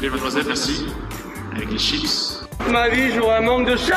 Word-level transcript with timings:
Mademoiselle, 0.00 0.44
merci. 0.46 0.86
Avec 1.54 1.70
les 1.72 1.78
chips. 1.78 2.44
Ma 2.70 2.88
vie, 2.88 3.12
j'aurais 3.14 3.38
un 3.38 3.40
manque 3.40 3.66
de 3.68 3.76
chat 3.76 3.96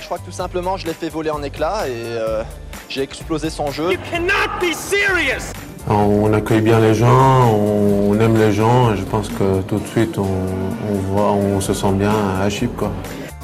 Je 0.00 0.06
crois 0.06 0.18
que 0.18 0.24
tout 0.24 0.32
simplement, 0.32 0.76
je 0.76 0.86
l'ai 0.86 0.94
fait 0.94 1.08
voler 1.10 1.30
en 1.30 1.42
éclats 1.42 1.86
et 1.86 1.92
euh, 1.92 2.42
j'ai 2.88 3.02
explosé 3.02 3.50
son 3.50 3.70
jeu. 3.70 3.92
You 3.92 3.98
cannot 4.10 4.60
be 4.60 4.72
serious 4.72 5.52
On 5.88 6.32
accueille 6.32 6.62
bien 6.62 6.80
les 6.80 6.94
gens, 6.94 7.50
on 7.52 8.18
aime 8.18 8.38
les 8.38 8.52
gens 8.52 8.94
et 8.94 8.96
je 8.96 9.02
pense 9.02 9.28
que 9.28 9.60
tout 9.62 9.78
de 9.78 9.86
suite 9.86 10.16
on, 10.16 10.22
on 10.22 10.94
voit, 10.94 11.32
on 11.32 11.60
se 11.60 11.74
sent 11.74 11.92
bien 11.92 12.12
à 12.40 12.48
Chypre. 12.48 12.74
Quoi. 12.76 12.92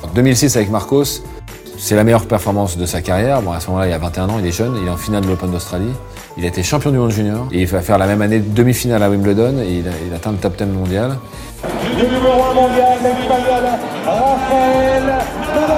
En 0.03 0.09
2006 0.09 0.57
avec 0.57 0.71
Marcos, 0.71 1.23
c'est 1.77 1.95
la 1.95 2.05
meilleure 2.05 2.27
performance 2.27 2.79
de 2.79 2.87
sa 2.87 3.03
carrière. 3.03 3.43
Bon, 3.43 3.53
à 3.53 3.61
ce 3.61 3.69
moment-là, 3.69 3.87
il 3.89 3.93
a 3.93 3.99
21 3.99 4.29
ans, 4.29 4.39
il 4.39 4.47
est 4.47 4.53
jeune, 4.53 4.77
il 4.81 4.87
est 4.87 4.91
en 4.91 4.97
finale 4.97 5.25
de 5.25 5.29
l'Open 5.29 5.51
d'Australie. 5.51 5.93
Il 6.37 6.45
a 6.45 6.49
été 6.49 6.63
champion 6.63 6.93
du 6.93 6.99
monde 6.99 7.11
junior 7.11 7.49
et 7.51 7.63
il 7.63 7.67
va 7.67 7.83
faire 7.83 7.99
la 7.99 8.07
même 8.07 8.23
année 8.23 8.39
demi-finale 8.39 9.03
à 9.03 9.11
Wimbledon 9.11 9.59
et 9.59 9.79
il, 9.79 10.15
atteint 10.15 10.31
le 10.33 10.39
top 10.39 10.57
10 10.57 10.67
mondial. 10.67 11.19
Le 11.65 12.05
numéro 12.05 12.45
1 12.45 12.55
mondial, 12.55 12.99
l'espagnol 13.03 13.65
Rafael 14.07 15.05
Nadal. 15.55 15.77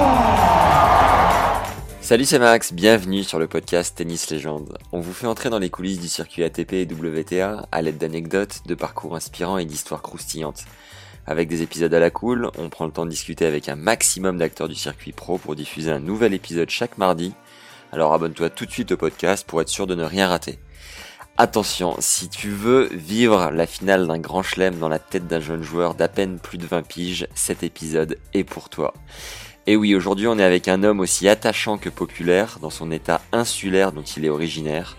Salut, 2.01 2.25
c'est 2.25 2.37
Max, 2.37 2.71
bienvenue 2.71 3.23
sur 3.23 3.39
le 3.39 3.47
podcast 3.47 3.97
Tennis 3.97 4.29
Légende. 4.29 4.77
On 4.91 4.99
vous 4.99 5.13
fait 5.13 5.25
entrer 5.25 5.49
dans 5.49 5.57
les 5.57 5.71
coulisses 5.71 5.99
du 5.99 6.07
circuit 6.07 6.43
ATP 6.43 6.73
et 6.73 6.87
WTA 6.87 7.65
à 7.71 7.81
l'aide 7.81 7.97
d'anecdotes, 7.97 8.61
de 8.67 8.75
parcours 8.75 9.15
inspirants 9.15 9.57
et 9.57 9.65
d'histoires 9.65 10.03
croustillantes. 10.03 10.65
Avec 11.25 11.47
des 11.47 11.61
épisodes 11.61 11.93
à 11.93 11.99
la 11.99 12.09
cool, 12.09 12.51
on 12.57 12.69
prend 12.69 12.85
le 12.85 12.91
temps 12.91 13.05
de 13.05 13.09
discuter 13.09 13.45
avec 13.45 13.69
un 13.69 13.77
maximum 13.77 14.37
d'acteurs 14.37 14.67
du 14.67 14.75
circuit 14.75 15.13
pro 15.13 15.37
pour 15.37 15.55
diffuser 15.55 15.89
un 15.89 16.01
nouvel 16.01 16.33
épisode 16.33 16.69
chaque 16.69 16.97
mardi. 16.97 17.33
Alors 17.93 18.11
abonne-toi 18.11 18.49
tout 18.49 18.65
de 18.65 18.71
suite 18.71 18.91
au 18.91 18.97
podcast 18.97 19.45
pour 19.45 19.61
être 19.61 19.69
sûr 19.69 19.85
de 19.85 19.93
ne 19.93 20.03
rien 20.03 20.27
rater. 20.27 20.57
Attention, 21.37 21.95
si 21.99 22.27
tu 22.27 22.49
veux 22.49 22.89
vivre 22.91 23.51
la 23.51 23.67
finale 23.67 24.07
d'un 24.07 24.17
grand 24.17 24.41
chelem 24.41 24.79
dans 24.79 24.89
la 24.89 24.97
tête 24.97 25.27
d'un 25.27 25.39
jeune 25.39 25.61
joueur 25.61 25.93
d'à 25.93 26.07
peine 26.07 26.39
plus 26.39 26.57
de 26.57 26.65
20 26.65 26.87
piges, 26.87 27.27
cet 27.35 27.61
épisode 27.61 28.17
est 28.33 28.43
pour 28.43 28.69
toi. 28.69 28.95
Et 29.67 29.75
oui, 29.75 29.93
aujourd'hui 29.93 30.25
on 30.25 30.39
est 30.39 30.43
avec 30.43 30.67
un 30.67 30.81
homme 30.81 31.01
aussi 31.01 31.29
attachant 31.29 31.77
que 31.77 31.89
populaire 31.89 32.57
dans 32.63 32.71
son 32.71 32.89
état 32.89 33.21
insulaire 33.31 33.91
dont 33.91 34.01
il 34.01 34.25
est 34.25 34.29
originaire. 34.29 34.97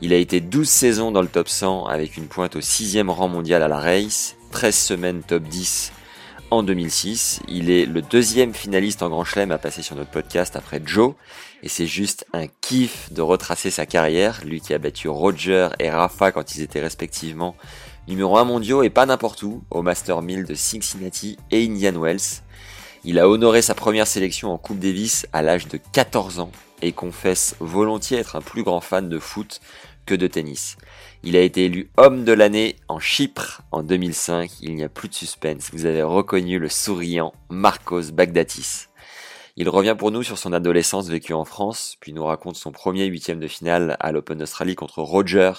Il 0.00 0.14
a 0.14 0.16
été 0.16 0.40
12 0.40 0.66
saisons 0.66 1.10
dans 1.12 1.20
le 1.20 1.28
top 1.28 1.50
100 1.50 1.84
avec 1.84 2.16
une 2.16 2.28
pointe 2.28 2.56
au 2.56 2.60
6ème 2.60 3.10
rang 3.10 3.28
mondial 3.28 3.62
à 3.62 3.68
la 3.68 3.78
race, 3.78 4.36
13 4.50 4.74
semaines 4.74 5.22
top 5.22 5.42
10 5.42 5.92
en 6.54 6.62
2006. 6.62 7.40
Il 7.48 7.70
est 7.70 7.86
le 7.86 8.00
deuxième 8.00 8.54
finaliste 8.54 9.02
en 9.02 9.08
Grand 9.08 9.24
Chelem 9.24 9.50
à 9.50 9.58
passer 9.58 9.82
sur 9.82 9.96
notre 9.96 10.10
podcast 10.10 10.56
après 10.56 10.80
Joe. 10.84 11.14
Et 11.62 11.68
c'est 11.68 11.86
juste 11.86 12.26
un 12.32 12.46
kiff 12.60 13.12
de 13.12 13.22
retracer 13.22 13.70
sa 13.70 13.86
carrière. 13.86 14.40
Lui 14.44 14.60
qui 14.60 14.74
a 14.74 14.78
battu 14.78 15.08
Roger 15.08 15.68
et 15.78 15.90
Rafa 15.90 16.32
quand 16.32 16.54
ils 16.54 16.62
étaient 16.62 16.80
respectivement 16.80 17.56
numéro 18.06 18.36
1 18.36 18.44
mondiaux 18.44 18.82
et 18.82 18.90
pas 18.90 19.06
n'importe 19.06 19.42
où, 19.42 19.64
au 19.70 19.82
Master 19.82 20.22
1000 20.22 20.44
de 20.44 20.54
Cincinnati 20.54 21.36
et 21.50 21.64
Indian 21.64 21.98
Wells. 22.00 22.42
Il 23.04 23.18
a 23.18 23.28
honoré 23.28 23.60
sa 23.60 23.74
première 23.74 24.06
sélection 24.06 24.52
en 24.52 24.58
Coupe 24.58 24.78
Davis 24.78 25.26
à 25.32 25.42
l'âge 25.42 25.68
de 25.68 25.78
14 25.92 26.38
ans 26.38 26.52
et 26.82 26.92
confesse 26.92 27.56
volontiers 27.60 28.18
être 28.18 28.36
un 28.36 28.40
plus 28.40 28.62
grand 28.62 28.80
fan 28.80 29.08
de 29.08 29.18
foot 29.18 29.60
que 30.06 30.14
de 30.14 30.26
tennis. 30.26 30.76
Il 31.26 31.36
a 31.36 31.40
été 31.40 31.64
élu 31.64 31.88
homme 31.96 32.24
de 32.24 32.32
l'année 32.32 32.76
en 32.86 32.98
Chypre 32.98 33.62
en 33.72 33.82
2005. 33.82 34.50
Il 34.60 34.74
n'y 34.74 34.84
a 34.84 34.90
plus 34.90 35.08
de 35.08 35.14
suspense. 35.14 35.70
Vous 35.72 35.86
avez 35.86 36.02
reconnu 36.02 36.58
le 36.58 36.68
souriant 36.68 37.32
Marcos 37.48 38.12
Bagdatis. 38.12 38.88
Il 39.56 39.70
revient 39.70 39.96
pour 39.98 40.10
nous 40.10 40.22
sur 40.22 40.36
son 40.36 40.52
adolescence 40.52 41.08
vécue 41.08 41.32
en 41.32 41.46
France, 41.46 41.96
puis 42.00 42.12
nous 42.12 42.24
raconte 42.24 42.56
son 42.56 42.72
premier 42.72 43.06
huitième 43.06 43.40
de 43.40 43.46
finale 43.46 43.96
à 44.00 44.12
l'Open 44.12 44.36
d'Australie 44.36 44.74
contre 44.74 45.00
Roger, 45.00 45.52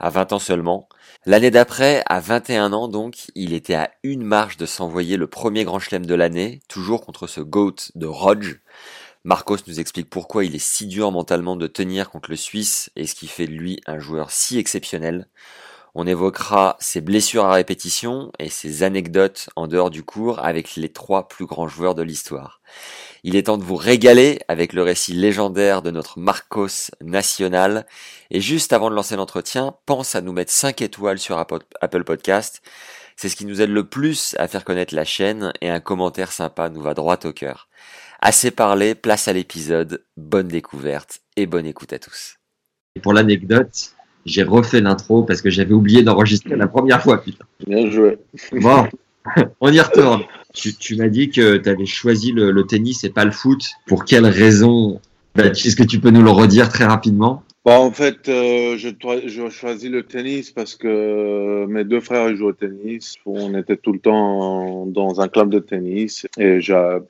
à 0.00 0.10
20 0.10 0.32
ans 0.32 0.38
seulement. 0.40 0.88
L'année 1.26 1.52
d'après, 1.52 2.02
à 2.06 2.18
21 2.18 2.72
ans 2.72 2.88
donc, 2.88 3.30
il 3.36 3.52
était 3.52 3.74
à 3.74 3.90
une 4.02 4.24
marche 4.24 4.56
de 4.56 4.66
s'envoyer 4.66 5.16
le 5.16 5.28
premier 5.28 5.62
grand 5.62 5.78
chelem 5.78 6.06
de 6.06 6.14
l'année, 6.14 6.60
toujours 6.68 7.06
contre 7.06 7.28
ce 7.28 7.40
GOAT 7.40 7.92
de 7.94 8.06
Roger. 8.06 8.56
Marcos 9.26 9.56
nous 9.66 9.80
explique 9.80 10.10
pourquoi 10.10 10.44
il 10.44 10.54
est 10.54 10.58
si 10.58 10.86
dur 10.86 11.10
mentalement 11.10 11.56
de 11.56 11.66
tenir 11.66 12.10
contre 12.10 12.28
le 12.28 12.36
Suisse 12.36 12.90
et 12.94 13.06
ce 13.06 13.14
qui 13.14 13.26
fait 13.26 13.46
de 13.46 13.52
lui 13.52 13.80
un 13.86 13.98
joueur 13.98 14.30
si 14.30 14.58
exceptionnel. 14.58 15.28
On 15.94 16.06
évoquera 16.06 16.76
ses 16.78 17.00
blessures 17.00 17.46
à 17.46 17.54
répétition 17.54 18.32
et 18.38 18.50
ses 18.50 18.82
anecdotes 18.82 19.48
en 19.56 19.66
dehors 19.66 19.88
du 19.88 20.02
cours 20.02 20.44
avec 20.44 20.76
les 20.76 20.90
trois 20.90 21.26
plus 21.26 21.46
grands 21.46 21.68
joueurs 21.68 21.94
de 21.94 22.02
l'histoire. 22.02 22.60
Il 23.22 23.34
est 23.34 23.44
temps 23.44 23.56
de 23.56 23.64
vous 23.64 23.76
régaler 23.76 24.40
avec 24.48 24.74
le 24.74 24.82
récit 24.82 25.14
légendaire 25.14 25.80
de 25.80 25.90
notre 25.90 26.18
Marcos 26.18 26.90
national. 27.00 27.86
Et 28.30 28.42
juste 28.42 28.74
avant 28.74 28.90
de 28.90 28.94
lancer 28.94 29.16
l'entretien, 29.16 29.74
pense 29.86 30.14
à 30.14 30.20
nous 30.20 30.32
mettre 30.32 30.52
5 30.52 30.82
étoiles 30.82 31.18
sur 31.18 31.38
Apple 31.38 32.04
Podcast. 32.04 32.60
C'est 33.16 33.30
ce 33.30 33.36
qui 33.36 33.46
nous 33.46 33.62
aide 33.62 33.70
le 33.70 33.88
plus 33.88 34.34
à 34.38 34.48
faire 34.48 34.64
connaître 34.64 34.94
la 34.94 35.04
chaîne 35.04 35.54
et 35.62 35.70
un 35.70 35.80
commentaire 35.80 36.32
sympa 36.32 36.68
nous 36.68 36.82
va 36.82 36.92
droit 36.92 37.18
au 37.24 37.32
cœur. 37.32 37.68
Assez 38.20 38.50
parlé, 38.50 38.94
place 38.94 39.28
à 39.28 39.32
l'épisode, 39.32 40.02
bonne 40.16 40.48
découverte 40.48 41.20
et 41.36 41.46
bonne 41.46 41.66
écoute 41.66 41.92
à 41.92 41.98
tous. 41.98 42.36
Pour 43.02 43.12
l'anecdote, 43.12 43.92
j'ai 44.24 44.42
refait 44.42 44.80
l'intro 44.80 45.22
parce 45.22 45.42
que 45.42 45.50
j'avais 45.50 45.74
oublié 45.74 46.02
d'enregistrer 46.02 46.56
la 46.56 46.66
première 46.66 47.02
fois, 47.02 47.22
putain. 47.22 47.44
Bien 47.66 47.90
joué. 47.90 48.18
Bon, 48.52 48.86
on 49.60 49.72
y 49.72 49.80
retourne. 49.80 50.22
Tu, 50.52 50.74
tu 50.74 50.96
m'as 50.96 51.08
dit 51.08 51.30
que 51.30 51.56
tu 51.56 51.68
avais 51.68 51.86
choisi 51.86 52.32
le, 52.32 52.50
le, 52.52 52.66
tennis 52.66 53.04
et 53.04 53.10
pas 53.10 53.24
le 53.24 53.32
foot. 53.32 53.72
Pour 53.86 54.04
quelle 54.04 54.26
raison? 54.26 55.00
Bah, 55.34 55.46
Est-ce 55.46 55.76
que 55.76 55.82
tu 55.82 55.98
peux 55.98 56.10
nous 56.10 56.22
le 56.22 56.30
redire 56.30 56.68
très 56.68 56.84
rapidement? 56.84 57.42
Bon, 57.64 57.72
en 57.72 57.92
fait, 57.92 58.28
euh, 58.28 58.76
je, 58.76 58.90
je 59.26 59.48
choisis 59.48 59.90
le 59.90 60.02
tennis 60.02 60.50
parce 60.50 60.76
que 60.76 61.64
mes 61.64 61.84
deux 61.84 62.00
frères 62.00 62.36
jouent 62.36 62.48
au 62.48 62.52
tennis. 62.52 63.14
On 63.24 63.54
était 63.54 63.78
tout 63.78 63.94
le 63.94 64.00
temps 64.00 64.84
dans 64.84 65.22
un 65.22 65.28
club 65.28 65.48
de 65.48 65.60
tennis 65.60 66.26
et 66.36 66.58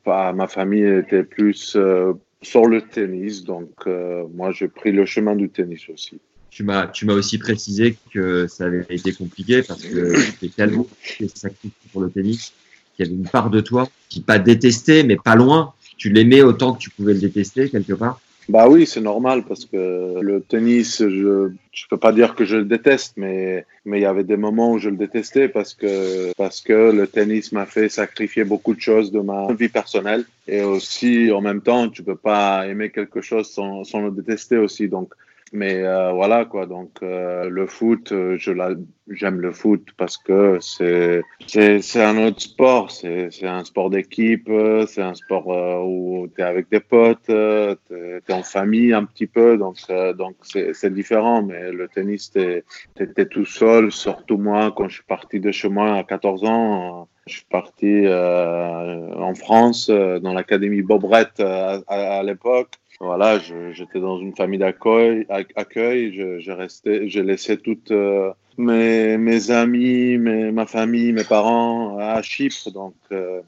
bah, 0.06 0.32
ma 0.32 0.46
famille 0.46 0.84
était 0.84 1.24
plus 1.24 1.74
euh, 1.74 2.12
sur 2.40 2.66
le 2.66 2.82
tennis. 2.82 3.42
Donc, 3.42 3.72
euh, 3.88 4.26
moi, 4.32 4.52
j'ai 4.52 4.68
pris 4.68 4.92
le 4.92 5.04
chemin 5.06 5.34
du 5.34 5.48
tennis 5.48 5.88
aussi. 5.92 6.20
Tu 6.50 6.62
m'as, 6.62 6.86
tu 6.86 7.04
m'as 7.04 7.14
aussi 7.14 7.38
précisé 7.38 7.96
que 8.12 8.46
ça 8.46 8.66
avait 8.66 8.86
été 8.88 9.12
compliqué 9.12 9.62
parce 9.62 9.82
que 9.82 10.38
tu 10.38 10.50
tellement 10.50 10.86
sacrifié 11.34 11.72
pour 11.92 12.02
le 12.02 12.10
tennis 12.10 12.52
qu'il 12.94 13.06
y 13.06 13.08
avait 13.08 13.18
une 13.18 13.28
part 13.28 13.50
de 13.50 13.60
toi 13.60 13.88
qui 14.08 14.20
pas 14.20 14.38
détesté, 14.38 15.02
mais 15.02 15.16
pas 15.16 15.34
loin. 15.34 15.72
Tu 15.96 16.10
l'aimais 16.10 16.42
autant 16.42 16.74
que 16.74 16.78
tu 16.78 16.90
pouvais 16.90 17.14
le 17.14 17.18
détester 17.18 17.68
quelque 17.70 17.94
part. 17.94 18.20
Bah 18.48 18.68
oui, 18.68 18.86
c'est 18.86 19.00
normal 19.00 19.44
parce 19.48 19.64
que 19.64 20.20
le 20.20 20.42
tennis, 20.42 20.98
je 20.98 21.50
je 21.72 21.86
peux 21.88 21.96
pas 21.96 22.12
dire 22.12 22.34
que 22.34 22.44
je 22.44 22.56
le 22.56 22.64
déteste, 22.64 23.14
mais 23.16 23.64
mais 23.86 23.98
il 23.98 24.02
y 24.02 24.06
avait 24.06 24.24
des 24.24 24.36
moments 24.36 24.72
où 24.72 24.78
je 24.78 24.90
le 24.90 24.96
détestais 24.96 25.48
parce 25.48 25.72
que 25.74 26.32
parce 26.36 26.60
que 26.60 26.92
le 26.92 27.06
tennis 27.06 27.52
m'a 27.52 27.64
fait 27.64 27.88
sacrifier 27.88 28.44
beaucoup 28.44 28.74
de 28.74 28.80
choses 28.80 29.10
de 29.10 29.20
ma 29.20 29.50
vie 29.54 29.70
personnelle 29.70 30.24
et 30.46 30.62
aussi 30.62 31.32
en 31.32 31.40
même 31.40 31.62
temps, 31.62 31.88
tu 31.88 32.02
peux 32.02 32.16
pas 32.16 32.66
aimer 32.66 32.90
quelque 32.90 33.22
chose 33.22 33.48
sans 33.50 33.82
sans 33.84 34.02
le 34.02 34.10
détester 34.10 34.58
aussi. 34.58 34.88
Donc 34.88 35.14
mais 35.54 35.84
euh, 35.84 36.10
voilà 36.10 36.44
quoi, 36.44 36.66
donc 36.66 36.98
euh, 37.02 37.48
le 37.48 37.66
foot, 37.68 38.10
euh, 38.10 38.36
je 38.38 38.50
la, 38.50 38.70
j'aime 39.08 39.40
le 39.40 39.52
foot 39.52 39.86
parce 39.96 40.16
que 40.16 40.58
c'est 40.60 41.22
c'est 41.46 42.02
un 42.02 42.18
autre 42.26 42.40
sport, 42.40 42.90
c'est 42.90 43.28
c'est 43.30 43.46
un 43.46 43.62
sport 43.62 43.88
d'équipe, 43.88 44.50
c'est 44.88 45.02
un 45.02 45.14
sport 45.14 45.46
où 45.86 46.26
tu 46.34 46.40
es 46.40 46.44
avec 46.44 46.68
des 46.70 46.80
potes, 46.80 47.26
tu 47.26 47.32
es, 47.32 48.32
en 48.32 48.42
famille 48.42 48.92
un 48.92 49.04
petit 49.04 49.28
peu, 49.28 49.56
donc 49.56 49.76
donc 50.18 50.34
c'est 50.42 50.92
différent. 50.92 51.42
Mais 51.42 51.70
le 51.70 51.86
tennis, 51.86 52.32
t'es 52.32 52.64
t'étais 52.96 53.26
tout 53.26 53.44
seul, 53.46 53.92
surtout 53.92 54.38
moi 54.38 54.72
quand 54.76 54.88
je 54.88 54.94
suis 54.94 55.04
parti 55.04 55.38
de 55.38 55.52
chez 55.52 55.68
moi 55.68 55.94
à 55.94 56.02
14 56.02 56.44
ans. 56.44 57.08
Je 57.26 57.36
suis 57.36 57.46
parti 57.48 58.06
en 58.08 59.34
France 59.34 59.88
dans 59.88 60.32
l'académie 60.34 60.82
Bobrette 60.82 61.40
à 61.40 62.22
l'époque 62.24 62.72
voilà, 63.04 63.38
j'étais 63.38 64.00
dans 64.00 64.18
une 64.18 64.34
famille 64.34 64.58
d'accueil, 64.58 65.26
accueil, 65.56 66.12
j'ai 66.40 67.22
laissé 67.22 67.58
toutes 67.58 67.90
euh, 67.90 68.32
mes, 68.56 69.18
mes 69.18 69.50
amis, 69.50 70.16
ma 70.18 70.66
famille, 70.66 71.12
mes 71.12 71.24
parents 71.24 71.98
à 71.98 72.22
Chypre, 72.22 72.70
donc 72.72 72.94
euh, 73.12 73.40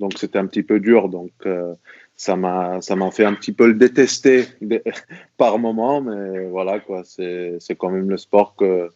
donc 0.00 0.18
c'était 0.18 0.38
un 0.38 0.46
petit 0.46 0.62
peu 0.62 0.80
dur, 0.80 1.08
donc 1.08 1.30
euh, 1.46 1.74
ça 2.16 2.36
m'a 2.36 2.80
fait 3.12 3.24
un 3.24 3.34
petit 3.34 3.52
peu 3.52 3.66
le 3.66 3.74
détester 3.74 4.46
par 5.36 5.58
moment, 5.58 6.00
mais 6.00 6.46
voilà 6.46 6.80
c'est 7.04 7.56
c'est 7.60 7.76
quand 7.76 7.90
même 7.90 8.08
le 8.10 8.16
sport 8.16 8.56
que 8.56 8.90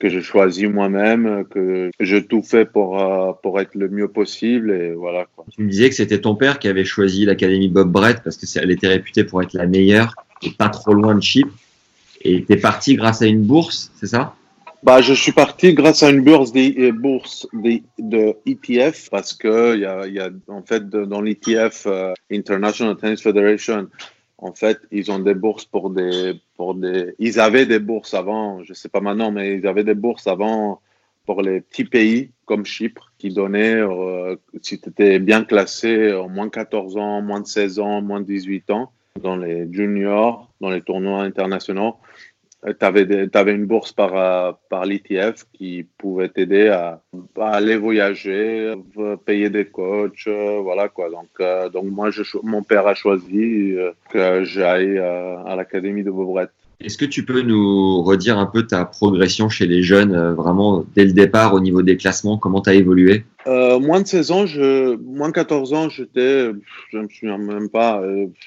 que 0.00 0.08
j'ai 0.08 0.22
choisi 0.22 0.66
moi-même, 0.66 1.44
que 1.50 1.90
je 2.00 2.16
tout 2.16 2.42
fait 2.42 2.64
pour, 2.64 3.00
euh, 3.00 3.32
pour 3.42 3.60
être 3.60 3.74
le 3.74 3.88
mieux 3.88 4.08
possible 4.08 4.72
et 4.72 4.94
voilà. 4.94 5.26
Quoi. 5.36 5.44
Tu 5.52 5.62
me 5.62 5.68
disais 5.68 5.90
que 5.90 5.94
c'était 5.94 6.20
ton 6.20 6.34
père 6.34 6.58
qui 6.58 6.68
avait 6.68 6.84
choisi 6.84 7.26
l'académie 7.26 7.68
Bob 7.68 7.92
Brett 7.92 8.22
parce 8.24 8.36
que 8.36 8.46
elle 8.58 8.70
était 8.70 8.88
réputée 8.88 9.24
pour 9.24 9.42
être 9.42 9.52
la 9.52 9.66
meilleure 9.66 10.14
et 10.42 10.50
pas 10.50 10.70
trop 10.70 10.94
loin 10.94 11.14
de 11.14 11.22
Chypre. 11.22 11.54
Et 12.22 12.44
t'es 12.44 12.56
parti 12.56 12.96
grâce 12.96 13.22
à 13.22 13.26
une 13.26 13.42
bourse, 13.42 13.92
c'est 14.00 14.06
ça? 14.06 14.34
Bah, 14.82 15.02
je 15.02 15.12
suis 15.12 15.32
parti 15.32 15.74
grâce 15.74 16.02
à 16.02 16.08
une 16.08 16.22
bourse, 16.22 16.52
des, 16.52 16.74
euh, 16.78 16.92
bourse 16.92 17.46
des, 17.52 17.82
de 17.98 18.34
ETF 18.46 19.10
parce 19.10 19.34
que 19.34 19.74
il 19.74 19.80
y 19.80 19.84
a, 19.84 20.06
y 20.06 20.18
a, 20.18 20.30
en 20.48 20.62
fait 20.62 20.88
dans 20.88 21.20
l'ETF 21.20 21.86
euh, 21.86 22.14
International 22.32 22.96
Tennis 22.96 23.20
Federation, 23.20 23.88
en 24.42 24.52
fait, 24.52 24.80
ils 24.90 25.10
ont 25.10 25.18
des 25.18 25.34
bourses 25.34 25.66
pour 25.66 25.90
des, 25.90 26.40
pour 26.56 26.74
des. 26.74 27.14
Ils 27.18 27.38
avaient 27.38 27.66
des 27.66 27.78
bourses 27.78 28.14
avant, 28.14 28.64
je 28.64 28.72
sais 28.72 28.88
pas 28.88 29.00
maintenant, 29.00 29.30
mais 29.30 29.54
ils 29.54 29.66
avaient 29.66 29.84
des 29.84 29.94
bourses 29.94 30.26
avant 30.26 30.80
pour 31.26 31.42
les 31.42 31.60
petits 31.60 31.84
pays 31.84 32.30
comme 32.46 32.64
Chypre 32.64 33.12
qui 33.18 33.30
donnaient, 33.30 33.76
euh, 33.76 34.36
si 34.62 34.80
tu 34.80 34.88
étais 34.88 35.18
bien 35.18 35.44
classé, 35.44 36.12
en 36.12 36.28
moins 36.28 36.46
de 36.46 36.50
14 36.50 36.96
ans, 36.96 37.22
moins 37.22 37.40
de 37.40 37.46
16 37.46 37.78
ans, 37.78 38.00
moins 38.00 38.20
de 38.20 38.26
18 38.26 38.70
ans, 38.70 38.92
dans 39.22 39.36
les 39.36 39.70
juniors, 39.70 40.50
dans 40.60 40.70
les 40.70 40.80
tournois 40.80 41.22
internationaux, 41.22 41.96
tu 42.66 42.84
avais, 42.84 43.52
une 43.52 43.66
bourse 43.66 43.92
par, 43.92 44.16
euh, 44.16 44.52
par 44.68 44.84
l'ETF 44.84 45.46
qui 45.52 45.86
pouvait 45.98 46.28
t'aider 46.28 46.68
à, 46.68 47.00
aller 47.40 47.76
voyager, 47.76 48.74
payer 49.24 49.50
des 49.50 49.64
coachs, 49.64 50.26
euh, 50.26 50.60
voilà 50.62 50.88
quoi. 50.88 51.10
Donc, 51.10 51.28
euh, 51.40 51.68
donc 51.70 51.86
moi, 51.86 52.10
je, 52.10 52.22
mon 52.42 52.62
père 52.62 52.86
a 52.86 52.94
choisi 52.94 53.74
que 54.10 54.44
j'aille 54.44 54.98
à 54.98 55.54
l'académie 55.56 56.02
de 56.02 56.10
Beaubrette. 56.10 56.50
Est-ce 56.82 56.96
que 56.96 57.04
tu 57.04 57.26
peux 57.26 57.42
nous 57.42 58.02
redire 58.02 58.38
un 58.38 58.46
peu 58.46 58.66
ta 58.66 58.86
progression 58.86 59.50
chez 59.50 59.66
les 59.66 59.82
jeunes, 59.82 60.32
vraiment 60.32 60.82
dès 60.94 61.04
le 61.04 61.12
départ 61.12 61.52
au 61.52 61.60
niveau 61.60 61.82
des 61.82 61.98
classements, 61.98 62.38
comment 62.38 62.62
tu 62.62 62.70
as 62.70 62.74
évolué 62.74 63.24
Moins 63.46 64.00
de 64.00 64.06
16 64.06 64.30
ans, 64.30 64.46
je, 64.46 64.96
moins 64.96 65.28
de 65.28 65.34
14 65.34 65.74
ans, 65.74 65.88
j'étais, 65.90 66.50
je 66.90 66.96
ne 66.96 67.02
me 67.02 67.08
souviens 67.08 67.36
même 67.36 67.68
pas, 67.68 68.02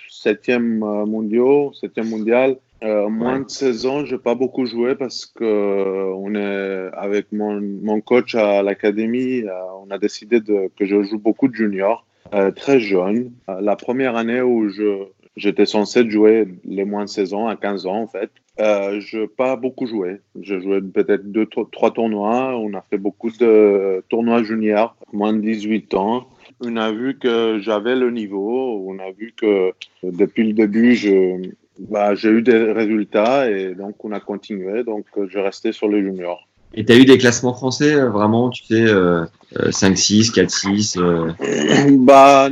septième 0.09 0.79
mondial, 0.79 1.69
septième 1.79 2.09
mondial. 2.09 2.57
Euh, 2.83 3.07
moins 3.07 3.39
de 3.39 3.49
16 3.49 3.85
ans, 3.85 4.05
j'ai 4.05 4.17
pas 4.17 4.35
beaucoup 4.35 4.65
joué 4.65 4.95
parce 4.95 5.25
que 5.25 5.43
euh, 5.43 6.13
on 6.15 6.35
est 6.35 6.89
avec 6.93 7.31
mon, 7.31 7.61
mon 7.61 8.01
coach 8.01 8.35
à 8.35 8.61
l'académie, 8.61 9.43
euh, 9.43 9.51
on 9.85 9.89
a 9.89 9.97
décidé 9.97 10.41
de, 10.41 10.69
que 10.77 10.85
je 10.85 11.01
joue 11.03 11.17
beaucoup 11.17 11.47
de 11.47 11.55
juniors, 11.55 12.05
très 12.55 12.79
jeune. 12.79 13.31
la 13.47 13.75
première 13.75 14.15
année 14.15 14.41
où 14.41 14.67
je 14.67 15.03
j'étais 15.35 15.65
censé 15.65 16.09
jouer 16.09 16.47
les 16.65 16.83
moins 16.83 17.05
de 17.05 17.09
16 17.09 17.33
ans 17.33 17.47
à 17.47 17.55
15 17.55 17.85
ans 17.85 18.01
en 18.01 18.07
fait, 18.07 18.31
je 18.57 19.25
pas 19.27 19.55
beaucoup 19.55 19.85
joué. 19.85 20.19
J'ai 20.41 20.59
joué 20.59 20.81
peut-être 20.81 21.31
deux 21.31 21.45
trois 21.45 21.91
tournois. 21.91 22.57
On 22.57 22.73
a 22.73 22.81
fait 22.81 22.97
beaucoup 22.97 23.29
de 23.29 24.03
tournois 24.09 24.43
juniors, 24.43 24.95
moins 25.11 25.33
de 25.33 25.41
18 25.41 25.93
ans. 25.93 26.27
On 26.59 26.75
a 26.77 26.91
vu 26.91 27.19
que 27.19 27.59
j'avais 27.61 27.95
le 27.95 28.09
niveau. 28.09 28.83
On 28.87 28.97
a 28.99 29.11
vu 29.11 29.33
que 29.35 29.73
depuis 30.01 30.47
le 30.47 30.53
début, 30.53 30.95
je 30.95 31.51
bah, 31.79 32.15
j'ai 32.15 32.29
eu 32.29 32.41
des 32.41 32.71
résultats 32.71 33.49
et 33.49 33.75
donc 33.75 34.03
on 34.03 34.11
a 34.11 34.19
continué. 34.19 34.83
Donc 34.83 35.05
je 35.27 35.39
restais 35.39 35.71
sur 35.71 35.87
les 35.87 36.01
juniors. 36.01 36.47
Et 36.75 36.85
tu 36.85 36.91
as 36.91 36.97
eu 36.97 37.05
des 37.05 37.19
classements 37.19 37.53
français 37.53 37.93
euh, 37.93 38.09
vraiment, 38.09 38.49
tu 38.49 38.63
sais, 38.63 38.81
euh, 38.81 39.25
5-6, 39.55 40.33
4-6 40.33 40.99
euh... 40.99 41.31
Bah, 41.99 42.49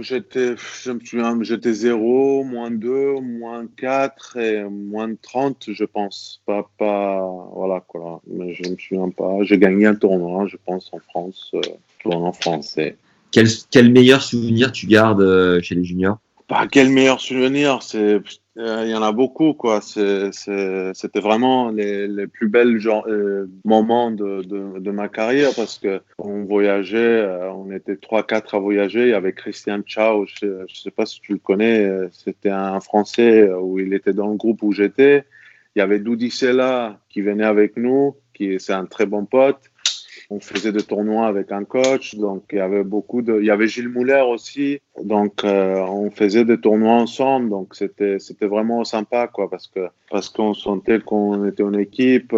j'étais, 0.00 0.56
je 0.84 0.90
me 0.90 1.00
souviens, 1.00 1.38
j'étais 1.40 1.72
0, 1.72 2.44
moins 2.44 2.70
2, 2.70 3.20
moins 3.20 3.66
4 3.78 4.36
et 4.36 4.64
moins 4.64 5.14
30, 5.14 5.68
je 5.72 5.84
pense. 5.84 6.42
Pas, 6.44 6.68
pas, 6.78 7.26
voilà 7.54 7.80
quoi. 7.80 8.20
Mais 8.26 8.52
je 8.54 8.70
me 8.70 8.76
souviens 8.76 9.08
pas. 9.08 9.38
J'ai 9.42 9.56
gagné 9.56 9.86
un 9.86 9.94
tournoi, 9.94 10.46
je 10.48 10.56
pense, 10.66 10.90
en 10.92 10.98
France, 10.98 11.52
euh, 11.54 11.60
tournoi 12.02 12.32
français. 12.32 12.96
Quel, 13.30 13.46
quel 13.70 13.90
meilleur 13.90 14.22
souvenir 14.22 14.72
tu 14.72 14.86
gardes 14.86 15.22
euh, 15.22 15.62
chez 15.62 15.74
les 15.74 15.84
juniors? 15.84 16.18
Bah, 16.48 16.66
quel 16.70 16.90
meilleur 16.90 17.20
souvenir 17.20 17.82
C'est 17.82 18.20
euh, 18.58 18.82
il 18.84 18.90
y 18.90 18.94
en 18.94 19.02
a 19.02 19.12
beaucoup, 19.12 19.54
quoi. 19.54 19.80
C'était 19.80 21.20
vraiment 21.20 21.70
les, 21.70 22.06
les, 22.06 22.26
plus 22.26 22.48
belles 22.48 22.78
euh, 22.86 23.46
moments 23.64 24.10
de, 24.10 24.42
de, 24.42 24.78
de, 24.78 24.90
ma 24.90 25.08
carrière 25.08 25.50
parce 25.56 25.78
que 25.78 26.02
on 26.18 26.44
voyageait, 26.44 26.98
euh, 26.98 27.50
on 27.52 27.70
était 27.70 27.96
trois, 27.96 28.24
quatre 28.24 28.54
à 28.54 28.58
voyager. 28.58 29.04
Il 29.04 29.08
y 29.08 29.14
avait 29.14 29.32
Christian 29.32 29.80
Chao, 29.86 30.26
je, 30.26 30.46
ne 30.46 30.66
sais 30.68 30.90
pas 30.90 31.06
si 31.06 31.20
tu 31.20 31.32
le 31.32 31.38
connais, 31.38 31.90
c'était 32.12 32.50
un 32.50 32.80
Français 32.80 33.50
où 33.50 33.78
il 33.78 33.94
était 33.94 34.12
dans 34.12 34.28
le 34.28 34.36
groupe 34.36 34.62
où 34.62 34.72
j'étais. 34.72 35.24
Il 35.74 35.78
y 35.78 35.82
avait 35.82 35.98
Doudi 35.98 36.30
Sella 36.30 37.00
qui 37.08 37.22
venait 37.22 37.46
avec 37.46 37.78
nous, 37.78 38.16
qui 38.34 38.60
c'est 38.60 38.74
un 38.74 38.84
très 38.84 39.06
bon 39.06 39.24
pote 39.24 39.71
on 40.34 40.40
faisait 40.40 40.72
des 40.72 40.82
tournois 40.82 41.26
avec 41.26 41.52
un 41.52 41.64
coach, 41.64 42.14
donc 42.16 42.44
il 42.52 42.58
y 42.58 42.60
avait 42.60 42.84
beaucoup 42.84 43.22
de, 43.22 43.38
il 43.40 43.46
y 43.46 43.50
avait 43.50 43.68
Gilles 43.68 43.88
Mouler 43.88 44.24
aussi, 44.26 44.80
donc 45.02 45.44
euh, 45.44 45.78
on 45.80 46.10
faisait 46.10 46.44
des 46.44 46.58
tournois 46.58 46.94
ensemble, 46.94 47.50
donc 47.50 47.74
c'était 47.74 48.18
c'était 48.18 48.46
vraiment 48.46 48.84
sympa 48.84 49.28
quoi, 49.28 49.48
parce 49.50 49.66
que 49.66 49.88
parce 50.10 50.28
qu'on 50.28 50.54
sentait 50.54 51.00
qu'on 51.00 51.46
était 51.46 51.62
une 51.62 51.78
équipe. 51.78 52.34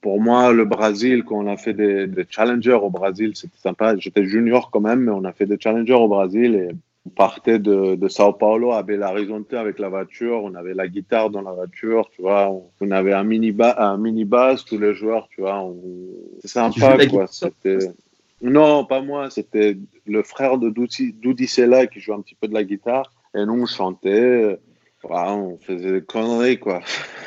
Pour 0.00 0.20
moi, 0.20 0.52
le 0.52 0.64
Brésil, 0.64 1.22
quand 1.24 1.36
on 1.44 1.46
a 1.46 1.56
fait 1.56 1.74
des, 1.74 2.06
des 2.06 2.26
challengers 2.28 2.80
au 2.82 2.90
Brésil, 2.90 3.32
c'était 3.34 3.58
sympa. 3.58 3.96
J'étais 3.96 4.24
junior 4.24 4.70
quand 4.70 4.80
même, 4.80 5.00
mais 5.00 5.12
on 5.12 5.24
a 5.24 5.32
fait 5.32 5.46
des 5.46 5.58
challengers 5.60 5.92
au 5.94 6.08
Brésil 6.08 6.54
et 6.54 6.70
on 7.06 7.10
partait 7.10 7.58
de, 7.58 7.94
de 7.94 8.08
Sao 8.08 8.32
Paulo 8.32 8.72
à 8.72 8.82
Belo 8.82 9.04
Horizonte 9.06 9.52
avec 9.54 9.78
la 9.78 9.88
voiture. 9.88 10.42
On 10.44 10.54
avait 10.54 10.74
la 10.74 10.86
guitare 10.86 11.30
dans 11.30 11.40
la 11.40 11.52
voiture, 11.52 12.10
tu 12.14 12.22
vois. 12.22 12.50
On, 12.80 12.90
avait 12.90 13.14
un 13.14 13.24
mini, 13.24 13.56
un 13.58 13.96
mini 13.96 14.24
bass, 14.24 14.64
tous 14.64 14.78
les 14.78 14.94
joueurs, 14.94 15.28
tu 15.30 15.40
vois. 15.40 15.66
C'est 16.40 16.48
sympa, 16.48 16.98
quoi. 17.06 17.26
Non, 18.42 18.84
pas 18.84 19.00
moi. 19.00 19.30
C'était 19.30 19.78
le 20.06 20.22
frère 20.22 20.58
de 20.58 20.68
Doudi 20.68 21.46
Sella 21.46 21.86
qui 21.86 22.00
jouait 22.00 22.14
un 22.14 22.20
petit 22.20 22.34
peu 22.34 22.48
de 22.48 22.54
la 22.54 22.64
guitare. 22.64 23.10
Et 23.34 23.46
nous, 23.46 23.62
on 23.62 23.66
chantait. 23.66 24.58
on 25.04 25.56
faisait 25.58 25.92
des 25.92 26.02
conneries, 26.02 26.58
quoi. 26.58 26.80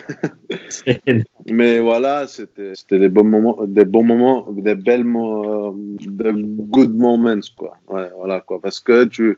Mais 1.50 1.80
voilà, 1.80 2.28
c'était 2.28 3.00
des 3.00 3.10
bons 3.10 3.24
moments, 3.24 3.58
des 3.66 3.86
bons 3.86 4.04
moments, 4.04 4.52
des 4.52 4.76
belles, 4.76 5.04
des 5.04 6.32
good 6.34 6.96
moments, 6.96 7.42
quoi. 7.58 7.78
Ouais, 7.88 8.10
voilà, 8.16 8.40
quoi. 8.40 8.62
Parce 8.62 8.80
que 8.80 9.06
tu, 9.06 9.38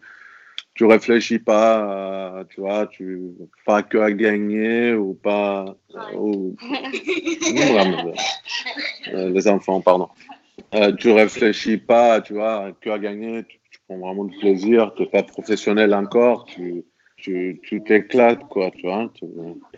tu 0.76 0.84
réfléchis 0.84 1.40
pas, 1.40 2.44
tu 2.50 2.60
vois, 2.60 2.86
tu 2.88 3.22
pas 3.66 3.82
que 3.82 3.98
à 3.98 4.12
gagner 4.12 4.94
ou 4.94 5.14
pas. 5.14 5.76
Ou... 6.16 6.56
Euh, 9.14 9.30
les 9.30 9.48
enfants, 9.48 9.82
pardon. 9.82 10.10
Euh, 10.74 10.92
tu 10.94 11.12
réfléchis 11.12 11.78
pas, 11.78 12.22
tu 12.22 12.34
vois, 12.34 12.72
que 12.82 12.90
à 12.90 12.98
gagner, 12.98 13.44
tu, 13.48 13.80
prends 13.88 14.00
vraiment 14.00 14.26
du 14.26 14.36
plaisir, 14.40 14.92
tu 14.96 15.04
n'es 15.04 15.10
pas 15.10 15.22
professionnel 15.22 15.94
encore, 15.94 16.46
tu 16.46 16.84
tu 17.18 17.82
t'éclates, 17.88 18.44
quoi, 18.50 18.72
tu 18.72 18.86
vois. 18.86 19.12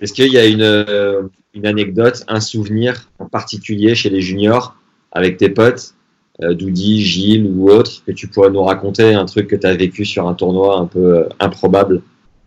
Est-ce 0.01 0.13
qu'il 0.13 0.31
y 0.31 0.37
a 0.37 0.45
une, 0.45 0.61
euh, 0.61 1.23
une 1.53 1.65
anecdote, 1.65 2.23
un 2.27 2.39
souvenir 2.39 3.09
en 3.19 3.27
particulier 3.27 3.95
chez 3.95 4.09
les 4.09 4.21
juniors 4.21 4.75
avec 5.11 5.37
tes 5.37 5.49
potes 5.49 5.93
Doudi, 6.39 7.01
Gilles 7.01 7.51
ou 7.55 7.69
autre, 7.69 8.03
que 8.05 8.11
tu 8.11 8.27
pourrais 8.27 8.51
nous 8.51 8.63
raconter 8.63 9.13
un 9.13 9.25
truc 9.25 9.47
que 9.47 9.55
tu 9.55 9.65
as 9.65 9.75
vécu 9.75 10.05
sur 10.05 10.27
un 10.27 10.33
tournoi 10.33 10.77
un 10.77 10.85
peu 10.85 11.17
euh, 11.19 11.29
improbable 11.39 12.01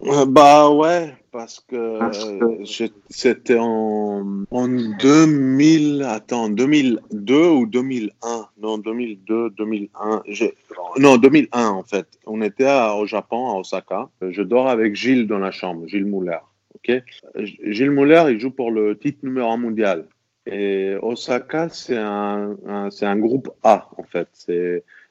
euh, 0.05 0.25
Bah 0.27 0.71
ouais, 0.71 1.13
parce 1.33 1.61
que 1.61 1.99
c'était 3.09 3.59
en, 3.59 4.45
en 4.51 4.69
2000, 4.69 6.03
attends, 6.09 6.49
2002 6.51 7.49
ou 7.49 7.67
2001 7.67 8.47
Non, 8.63 8.79
2002, 8.79 9.51
2001. 9.51 10.23
Non, 10.99 11.17
2001 11.17 11.69
en 11.69 11.83
fait. 11.83 12.07
On 12.27 12.43
était 12.43 12.67
à, 12.67 12.95
au 12.95 13.07
Japon, 13.07 13.51
à 13.51 13.59
Osaka. 13.59 14.09
Je 14.23 14.43
dors 14.43 14.69
avec 14.69 14.95
Gilles 14.95 15.27
dans 15.27 15.39
la 15.39 15.51
chambre, 15.51 15.87
Gilles 15.89 16.07
Muller. 16.07 16.39
ok? 16.77 17.03
Gilles 17.67 17.91
Muller, 17.91 18.25
il 18.31 18.41
joue 18.41 18.51
pour 18.51 18.71
le 18.71 18.97
titre 18.97 19.19
numéro 19.25 19.51
1 19.51 19.57
mondial. 19.57 20.07
Et 20.47 20.95
Osaka, 21.03 21.69
c'est 21.69 21.97
un, 21.97 22.57
un 22.67 23.17
groupe 23.17 23.51
A, 23.63 23.89
en 23.97 24.03
fait. 24.05 24.29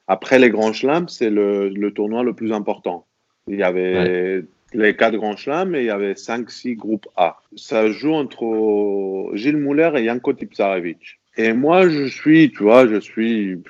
Après 0.07 0.39
les 0.39 0.49
Grands 0.49 0.73
Chelems, 0.73 1.07
c'est 1.07 1.29
le, 1.29 1.69
le, 1.69 1.91
tournoi 1.91 2.23
le 2.23 2.33
plus 2.33 2.51
important. 2.51 3.05
Il 3.47 3.57
y 3.57 3.63
avait 3.63 4.43
les 4.73 4.95
quatre 4.95 5.15
Grands 5.15 5.37
Chelems 5.37 5.75
et 5.75 5.81
il 5.81 5.85
y 5.85 5.91
avait 5.91 6.13
5-6 6.13 6.75
groupes 6.75 7.07
A. 7.15 7.37
Ça 7.55 7.89
joue 7.89 8.13
entre 8.13 9.31
Gilles 9.35 9.57
Muller 9.57 9.91
et 9.95 10.05
Janko 10.05 10.33
Tipsarevic. 10.33 11.19
Et 11.37 11.53
moi, 11.53 11.87
je 11.87 12.05
suis, 12.05 12.51
tu 12.51 12.63
vois, 12.63 12.87
je 12.87 12.99
suis 12.99 13.61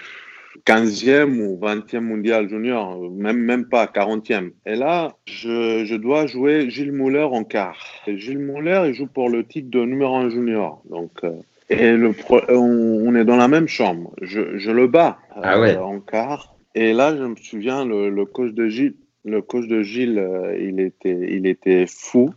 15e 0.66 1.42
ou 1.42 1.60
20e 1.60 2.00
mondial 2.00 2.50
junior, 2.50 3.10
même, 3.12 3.38
même 3.38 3.66
pas 3.66 3.86
40e. 3.86 4.52
Et 4.66 4.76
là, 4.76 5.16
je, 5.26 5.86
je 5.86 5.96
dois 5.96 6.26
jouer 6.26 6.70
Gilles 6.70 6.92
Muller 6.92 7.24
en 7.24 7.44
quart. 7.44 7.86
Et 8.08 8.18
Gilles 8.18 8.40
Muller, 8.40 8.84
il 8.88 8.94
joue 8.94 9.08
pour 9.08 9.30
le 9.30 9.46
titre 9.46 9.70
de 9.70 9.84
numéro 9.84 10.16
1 10.16 10.30
junior. 10.30 10.82
Donc, 10.90 11.12
euh, 11.24 11.32
et 11.70 11.92
le 11.92 12.14
on, 12.50 13.16
est 13.16 13.26
dans 13.26 13.36
la 13.36 13.48
même 13.48 13.68
chambre. 13.68 14.14
Je, 14.22 14.58
je 14.58 14.72
le 14.72 14.88
bats 14.88 15.20
ah 15.32 15.58
euh, 15.58 15.78
en 15.78 16.00
quart. 16.00 16.56
Et 16.76 16.94
là, 16.94 17.16
je 17.16 17.24
me 17.24 17.36
souviens, 17.36 17.86
le, 17.86 18.10
le 18.10 18.26
coach 18.26 18.54
de 18.54 18.68
Gilles, 18.68 18.96
le 19.26 19.42
coach 19.42 19.68
de 19.68 19.82
Gilles, 19.84 20.18
euh, 20.18 20.58
il 20.60 20.80
était, 20.80 21.28
il 21.30 21.46
était 21.46 21.86
fou. 21.88 22.34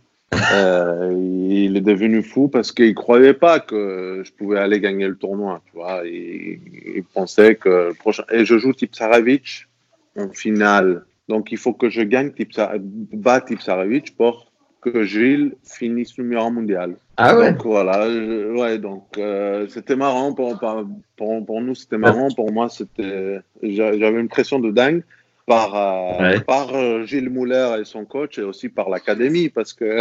Euh, 0.53 1.13
il 1.49 1.77
est 1.77 1.81
devenu 1.81 2.23
fou 2.23 2.47
parce 2.47 2.71
qu'il 2.71 2.93
croyait 2.95 3.33
pas 3.33 3.59
que 3.59 4.21
je 4.25 4.31
pouvais 4.31 4.59
aller 4.59 4.79
gagner 4.79 5.07
le 5.07 5.15
tournoi. 5.15 5.61
Tu 5.65 5.73
vois, 5.73 6.01
il, 6.05 6.59
il 6.95 7.03
pensait 7.03 7.55
que 7.55 7.69
le 7.89 7.93
prochain. 7.93 8.23
Et 8.31 8.45
je 8.45 8.57
joue 8.57 8.73
Tipsarevic 8.73 9.67
en 10.17 10.29
finale. 10.29 11.05
Donc 11.29 11.51
il 11.51 11.57
faut 11.57 11.73
que 11.73 11.89
je 11.89 12.01
gagne 12.01 12.31
Tipsa... 12.31 12.73
bas 12.79 13.41
Tipsarevic 13.41 14.15
pour 14.17 14.51
que 14.81 15.03
Gilles 15.03 15.53
finisse 15.63 16.17
numéro 16.17 16.51
mondial. 16.51 16.95
Ah 17.15 17.37
ouais? 17.37 17.53
Donc 17.53 17.63
voilà, 17.65 18.09
je- 18.09 18.51
ouais, 18.53 18.77
donc 18.79 19.05
euh, 19.17 19.65
c'était 19.69 19.95
marrant 19.95 20.33
pour, 20.33 20.59
pour, 21.15 21.45
pour 21.45 21.61
nous, 21.61 21.75
c'était 21.75 21.97
marrant. 21.97 22.27
Pour 22.35 22.51
moi, 22.51 22.67
c'était, 22.69 23.39
j'a- 23.61 23.97
j'avais 23.97 24.19
une 24.19 24.27
pression 24.27 24.59
de 24.59 24.71
dingue 24.71 25.03
par, 25.45 25.75
euh, 25.75 26.19
Ouais. 26.21 26.39
par 26.41 26.73
euh, 26.73 27.05
Gilles 27.05 27.29
Muller 27.29 27.75
et 27.81 27.85
son 27.85 28.05
coach 28.05 28.37
et 28.37 28.43
aussi 28.43 28.69
par 28.69 28.89
l'académie 28.89 29.49
parce 29.49 29.73
que 29.73 29.99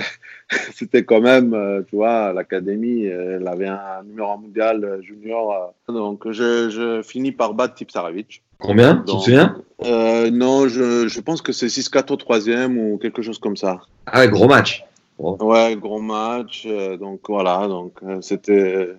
c'était 0.75 1.05
quand 1.05 1.21
même, 1.21 1.55
euh, 1.55 1.83
tu 1.89 1.97
vois, 1.97 2.33
l'académie, 2.33 3.05
elle 3.05 3.47
avait 3.49 3.67
un 3.69 4.03
numéro 4.05 4.37
mondial 4.39 5.01
junior. 5.03 5.75
donc 5.89 6.31
je, 6.31 6.71
je 6.71 7.03
finis 7.03 7.33
par 7.33 7.55
battre 7.55 7.75
Tipsarevic. 7.75 8.43
Combien 8.59 8.97
Tu 8.99 9.05
te 9.07 9.11
souviens? 9.19 9.57
euh, 9.85 10.31
Non, 10.31 10.69
je, 10.69 11.09
je 11.09 11.21
pense 11.21 11.43
que 11.43 11.53
c'est 11.53 11.67
6-4 11.67 12.13
au 12.13 12.17
troisième 12.17 12.79
ou 12.79 12.99
quelque 12.99 13.23
chose 13.23 13.39
comme 13.39 13.57
ça. 13.57 13.81
Ah 14.07 14.27
gros 14.29 14.47
match. 14.47 14.85
Ouais, 15.19 15.77
gros 15.77 16.01
match. 16.01 16.67
donc 17.01 17.21
voilà, 17.29 17.67
donc 17.69 17.95
c'était, 18.21 18.91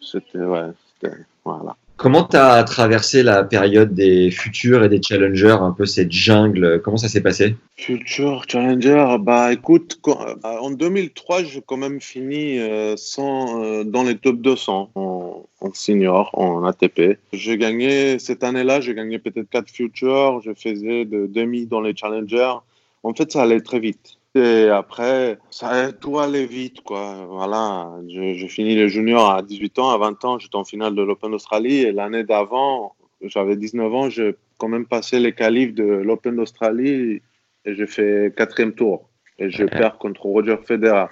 c'était, 0.00 0.38
ouais, 0.38 0.68
c'était, 1.00 1.16
voilà. 1.44 1.76
Comment 2.00 2.24
tu 2.24 2.38
as 2.38 2.64
traversé 2.64 3.22
la 3.22 3.44
période 3.44 3.92
des 3.92 4.30
futurs 4.30 4.82
et 4.82 4.88
des 4.88 5.02
challengers, 5.02 5.58
un 5.60 5.72
peu 5.72 5.84
cette 5.84 6.10
jungle? 6.10 6.80
Comment 6.82 6.96
ça 6.96 7.08
s'est 7.08 7.20
passé? 7.20 7.56
Future 7.76 8.44
Challenger, 8.48 9.16
bah 9.20 9.52
écoute, 9.52 10.00
euh, 10.08 10.34
en 10.42 10.70
2003, 10.70 11.44
j'ai 11.44 11.60
quand 11.60 11.76
même 11.76 12.00
fini 12.00 12.58
euh, 12.58 12.94
sans, 12.96 13.62
euh, 13.62 13.84
dans 13.84 14.02
les 14.02 14.16
top 14.16 14.40
200 14.40 14.92
en, 14.94 15.44
en 15.60 15.74
senior, 15.74 16.30
en 16.32 16.64
ATP. 16.64 17.18
J'ai 17.34 17.58
gagné, 17.58 18.18
cette 18.18 18.44
année-là, 18.44 18.80
j'ai 18.80 18.94
gagné 18.94 19.18
peut-être 19.18 19.50
4 19.50 19.68
Futures, 19.68 20.40
je 20.40 20.52
faisais 20.54 21.04
de 21.04 21.26
demi 21.26 21.66
dans 21.66 21.82
les 21.82 21.94
Challengers. 21.94 22.54
En 23.02 23.12
fait, 23.12 23.30
ça 23.30 23.42
allait 23.42 23.60
très 23.60 23.78
vite. 23.78 24.16
Et 24.34 24.68
après, 24.68 25.38
ça 25.50 25.92
tout 25.92 26.20
allait 26.20 26.46
vite, 26.46 26.82
quoi. 26.82 27.26
Voilà, 27.28 27.90
je, 28.08 28.34
je 28.34 28.46
finis 28.46 28.76
les 28.76 28.88
juniors 28.88 29.30
à 29.30 29.42
18 29.42 29.78
ans, 29.80 29.90
à 29.90 29.98
20 29.98 30.24
ans, 30.24 30.38
j'étais 30.38 30.56
en 30.56 30.64
finale 30.64 30.94
de 30.94 31.02
l'Open 31.02 31.32
d'Australie. 31.32 31.78
Et 31.78 31.92
l'année 31.92 32.22
d'avant, 32.22 32.94
j'avais 33.22 33.56
19 33.56 33.94
ans, 33.94 34.08
j'ai 34.08 34.36
quand 34.58 34.68
même 34.68 34.86
passé 34.86 35.18
les 35.18 35.32
qualifs 35.32 35.74
de 35.74 35.84
l'Open 35.84 36.36
d'Australie 36.36 37.22
et 37.64 37.74
j'ai 37.74 37.86
fait 37.86 38.32
quatrième 38.36 38.74
tour. 38.74 39.08
Et 39.38 39.50
je 39.50 39.64
perds 39.64 39.98
contre 39.98 40.26
Roger 40.26 40.56
Federer. 40.64 41.06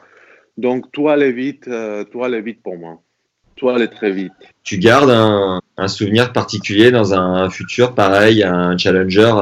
Donc 0.56 0.92
tout 0.92 1.08
allait 1.08 1.32
vite, 1.32 1.66
euh, 1.68 2.04
tout 2.04 2.22
allait 2.25 2.42
vite 2.42 2.62
pour 2.62 2.76
moi. 2.76 3.00
Tout 3.56 3.70
allait 3.70 3.88
très 3.88 4.12
vite. 4.12 4.32
Tu 4.62 4.78
gardes 4.78 5.10
un, 5.10 5.60
un 5.76 5.88
souvenir 5.88 6.32
particulier 6.32 6.90
dans 6.90 7.14
un 7.14 7.48
futur, 7.50 7.94
pareil, 7.94 8.44
un 8.44 8.76
challenger, 8.76 9.32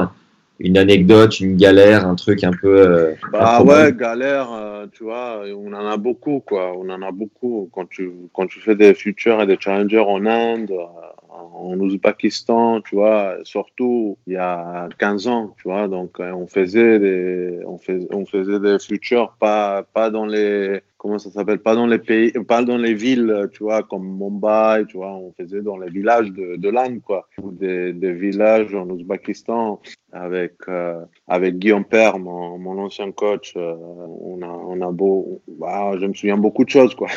une 0.58 0.78
anecdote, 0.78 1.38
une 1.40 1.56
galère, 1.56 2.06
un 2.06 2.14
truc 2.14 2.42
un 2.44 2.52
peu. 2.52 2.80
euh, 2.80 3.12
Bah 3.32 3.62
ouais, 3.62 3.92
galère, 3.92 4.50
euh, 4.52 4.86
tu 4.92 5.04
vois, 5.04 5.42
on 5.56 5.72
en 5.72 5.86
a 5.86 5.96
beaucoup, 5.96 6.40
quoi. 6.40 6.72
On 6.76 6.88
en 6.88 7.02
a 7.02 7.10
beaucoup. 7.12 7.68
Quand 7.72 7.88
tu, 7.88 8.10
quand 8.32 8.46
tu 8.46 8.60
fais 8.60 8.74
des 8.74 8.94
futurs 8.94 9.40
et 9.42 9.46
des 9.46 9.58
challengers 9.60 9.98
en 9.98 10.24
Inde, 10.26 10.70
euh, 10.70 10.84
en 11.30 11.78
Ouzbékistan, 11.78 12.80
tu 12.82 12.94
vois, 12.96 13.36
surtout 13.44 14.16
il 14.26 14.34
y 14.34 14.36
a 14.36 14.88
15 14.98 15.26
ans, 15.26 15.54
tu 15.58 15.68
vois, 15.68 15.88
donc 15.88 16.18
euh, 16.20 16.32
on 16.32 16.46
faisait 16.46 16.98
des, 16.98 17.60
on 17.66 17.76
fais- 17.78 18.06
on 18.10 18.24
faisait 18.24 18.58
des 18.60 18.78
futurs 18.78 19.34
pas, 19.38 19.82
pas 19.94 20.10
dans 20.10 20.24
les, 20.26 20.80
comment 21.06 21.18
ça 21.20 21.30
s'appelle, 21.30 21.60
pas 21.60 21.76
dans 21.76 21.86
les 21.86 21.98
pays, 21.98 22.32
pas 22.48 22.64
dans 22.64 22.76
les 22.76 22.92
villes, 22.92 23.48
tu 23.52 23.62
vois, 23.62 23.84
comme 23.84 24.18
Mumbai, 24.18 24.86
tu 24.88 24.96
vois, 24.96 25.12
on 25.14 25.32
faisait 25.40 25.62
dans 25.62 25.76
les 25.78 25.88
villages 25.88 26.32
de, 26.32 26.56
de 26.56 26.68
l'Inde, 26.68 27.00
quoi, 27.00 27.28
ou 27.40 27.52
des, 27.52 27.92
des 27.92 28.12
villages 28.12 28.74
en 28.74 28.88
Ouzbékistan 28.90 29.80
avec, 30.12 30.54
euh, 30.68 31.00
avec 31.28 31.58
Guillaume 31.58 31.84
Père, 31.84 32.18
mon, 32.18 32.58
mon 32.58 32.76
ancien 32.78 33.12
coach, 33.12 33.54
euh, 33.56 33.74
on 34.20 34.42
a, 34.42 34.48
on 34.48 34.80
a 34.80 34.90
beau, 34.90 35.40
bah, 35.46 35.92
je 36.00 36.06
me 36.06 36.14
souviens 36.14 36.38
beaucoup 36.38 36.64
de 36.64 36.70
choses, 36.70 36.94
quoi. 36.96 37.08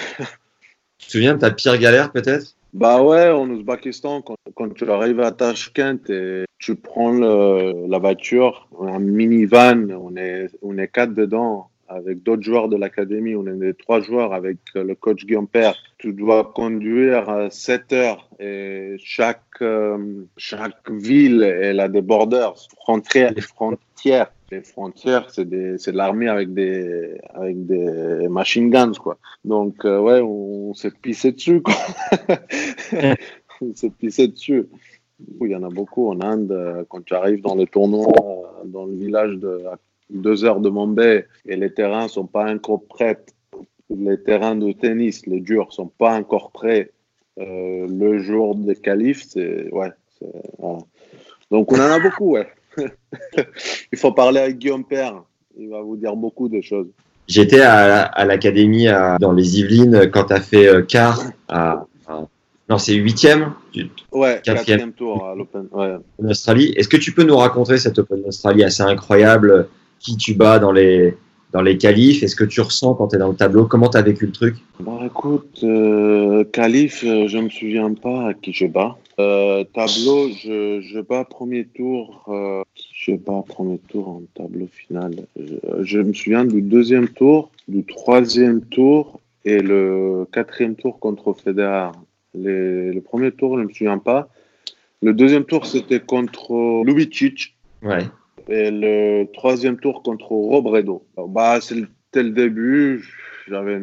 Tu 0.99 1.07
te 1.07 1.11
souviens 1.13 1.33
de 1.33 1.39
ta 1.39 1.49
pire 1.49 1.77
galère 1.79 2.11
peut-être? 2.11 2.55
Bah 2.73 3.01
ouais, 3.01 3.29
en 3.31 3.49
Ouzbékistan, 3.49 4.21
quand, 4.21 4.35
quand 4.53 4.71
tu 4.75 4.87
arrives 4.91 5.21
à 5.21 5.31
Tashkent 5.31 6.07
et 6.09 6.43
tu 6.59 6.75
prends 6.75 7.11
le- 7.11 7.87
la 7.87 7.97
voiture, 7.97 8.67
un 8.79 8.99
minivan, 8.99 9.89
on 9.99 10.15
est, 10.15 10.49
on 10.61 10.77
est 10.77 10.89
quatre 10.89 11.15
dedans 11.15 11.69
avec 11.89 12.23
d'autres 12.23 12.43
joueurs 12.43 12.69
de 12.69 12.77
l'académie, 12.77 13.35
on 13.35 13.45
est 13.47 13.57
des 13.57 13.73
trois 13.73 13.99
joueurs 13.99 14.33
avec 14.33 14.57
euh, 14.75 14.83
le 14.83 14.95
coach 14.95 15.25
Guillaume 15.25 15.47
Père. 15.47 15.75
Tu 15.97 16.13
dois 16.13 16.51
conduire 16.55 17.29
euh, 17.29 17.49
7 17.49 17.93
heures 17.93 18.29
et 18.39 18.95
chaque, 19.03 19.41
euh, 19.61 20.23
chaque 20.37 20.89
ville, 20.89 21.41
elle 21.43 21.79
a 21.79 21.89
des 21.89 22.01
borders, 22.01 22.55
frontières, 22.77 23.33
les 23.33 23.41
frontières. 23.41 24.31
Les 24.51 24.61
frontières, 24.61 25.29
c'est 25.29 25.47
de 25.47 25.91
l'armée 25.91 26.27
avec 26.27 26.53
des, 26.53 27.19
avec 27.33 27.65
des 27.65 28.27
machine 28.29 28.69
guns, 28.69 28.93
quoi. 28.93 29.17
Donc, 29.45 29.85
euh, 29.85 29.99
ouais, 29.99 30.21
on, 30.21 30.73
s'est 30.73 30.91
pissé 30.91 31.31
dessus, 31.31 31.61
quoi. 31.61 31.75
on 33.61 33.75
s'est 33.75 33.91
pissé 33.91 34.27
dessus. 34.27 34.67
Il 35.41 35.51
y 35.51 35.55
en 35.55 35.63
a 35.63 35.69
beaucoup 35.69 36.09
en 36.09 36.21
Inde. 36.21 36.51
euh, 36.51 36.83
Quand 36.89 37.03
tu 37.03 37.13
arrives 37.13 37.41
dans 37.41 37.55
les 37.55 37.67
tournois, 37.67 38.07
euh, 38.07 38.65
dans 38.65 38.85
le 38.85 38.95
village 38.95 39.35
de 39.35 39.63
deux 40.09 40.43
heures 40.45 40.59
de 40.59 40.69
Mumbai, 40.69 41.25
et 41.45 41.55
les 41.55 41.73
terrains 41.73 42.07
sont 42.07 42.25
pas 42.25 42.51
encore 42.51 42.83
prêts. 42.87 43.19
Les 43.89 44.21
terrains 44.21 44.55
de 44.55 44.71
tennis, 44.71 45.25
les 45.25 45.39
durs, 45.39 45.71
sont 45.73 45.87
pas 45.87 46.13
encore 46.13 46.51
prêts. 46.51 46.91
Euh, 47.39 47.87
le 47.87 48.19
jour 48.19 48.55
des 48.55 48.75
qualifs, 48.75 49.25
c'est 49.29 49.71
ouais. 49.73 49.89
voilà. 50.57 50.79
Donc 51.51 51.71
on 51.71 51.77
en 51.77 51.91
a 51.91 51.99
beaucoup, 51.99 52.31
ouais. 52.31 52.47
Il 53.91 53.97
faut 53.97 54.11
parler 54.11 54.39
avec 54.39 54.57
Guillaume 54.59 54.83
Père. 54.85 55.23
Il 55.57 55.69
va 55.69 55.81
vous 55.81 55.97
dire 55.97 56.15
beaucoup 56.15 56.47
de 56.49 56.61
choses. 56.61 56.87
J'étais 57.27 57.61
à, 57.61 58.03
à 58.03 58.25
l'académie 58.25 58.87
dans 59.19 59.31
les 59.31 59.59
Yvelines 59.59 60.09
quand 60.11 60.25
tu 60.25 60.33
as 60.33 60.41
fait 60.41 60.67
euh, 60.67 60.81
quart 60.81 61.21
à, 61.47 61.85
à- 62.07 62.27
non 62.69 62.77
c'est 62.77 62.93
huitième 62.93 63.53
Ouais, 64.11 64.41
Quatrième. 64.43 64.93
tour 64.93 65.25
à 65.27 65.35
l'Open. 65.35 65.67
Ouais. 65.71 65.95
en 66.23 66.29
Australie. 66.29 66.73
Est-ce 66.75 66.87
que 66.87 66.97
tu 66.97 67.11
peux 67.11 67.23
nous 67.23 67.37
raconter 67.37 67.77
cette 67.77 67.97
Open 67.99 68.21
d'Australie 68.23 68.63
assez 68.63 68.83
incroyable 68.83 69.67
qui 69.99 70.17
tu 70.17 70.33
bats 70.33 70.59
dans 70.59 70.71
les 70.71 71.15
dans 71.51 71.61
les 71.61 71.77
qualifs 71.77 72.21
Est-ce 72.23 72.35
que 72.35 72.43
tu 72.43 72.61
ressens 72.61 72.93
quand 72.95 73.07
tu 73.09 73.15
es 73.15 73.19
dans 73.19 73.29
le 73.29 73.35
tableau? 73.35 73.65
Comment 73.65 73.89
tu 73.89 73.97
as 73.97 74.01
vécu 74.01 74.25
le 74.27 74.31
truc? 74.31 74.55
Bah 74.79 74.99
écoute, 75.05 75.61
euh, 75.63 76.43
Calif, 76.45 77.03
euh, 77.03 77.27
je 77.27 77.37
me 77.37 77.49
souviens 77.49 77.93
pas 77.93 78.27
à 78.27 78.33
qui 78.33 78.53
je 78.53 78.67
bats. 78.67 78.97
Euh, 79.19 79.63
tableau, 79.73 80.29
je, 80.29 80.79
je 80.81 80.99
bats 80.99 81.25
premier 81.25 81.65
tour. 81.65 82.23
Euh, 82.29 82.63
je 82.93 83.13
bats 83.13 83.43
premier 83.47 83.79
tour 83.89 84.07
en 84.07 84.21
tableau 84.35 84.67
final. 84.67 85.25
Je, 85.37 85.55
je 85.81 85.99
me 85.99 86.13
souviens 86.13 86.45
du 86.45 86.61
deuxième 86.61 87.07
tour, 87.09 87.51
du 87.67 87.83
troisième 87.83 88.61
tour 88.61 89.19
et 89.43 89.59
le 89.59 90.25
quatrième 90.31 90.75
tour 90.75 90.99
contre 90.99 91.33
Federer. 91.33 91.91
Le 92.35 92.99
premier 92.99 93.31
tour, 93.31 93.57
je 93.57 93.63
me 93.63 93.73
souviens 93.73 93.97
pas. 93.97 94.29
Le 95.01 95.13
deuxième 95.13 95.45
tour, 95.45 95.65
c'était 95.65 95.99
contre 95.99 96.83
Lubicic. 96.85 97.55
Ouais. 97.81 98.05
Et 98.49 98.71
le 98.71 99.25
troisième 99.31 99.77
tour 99.77 100.01
contre 100.01 100.31
Robredo. 100.31 101.05
Bah, 101.15 101.59
c'était 101.61 102.23
le 102.23 102.31
début. 102.31 103.07
J'avais, 103.47 103.79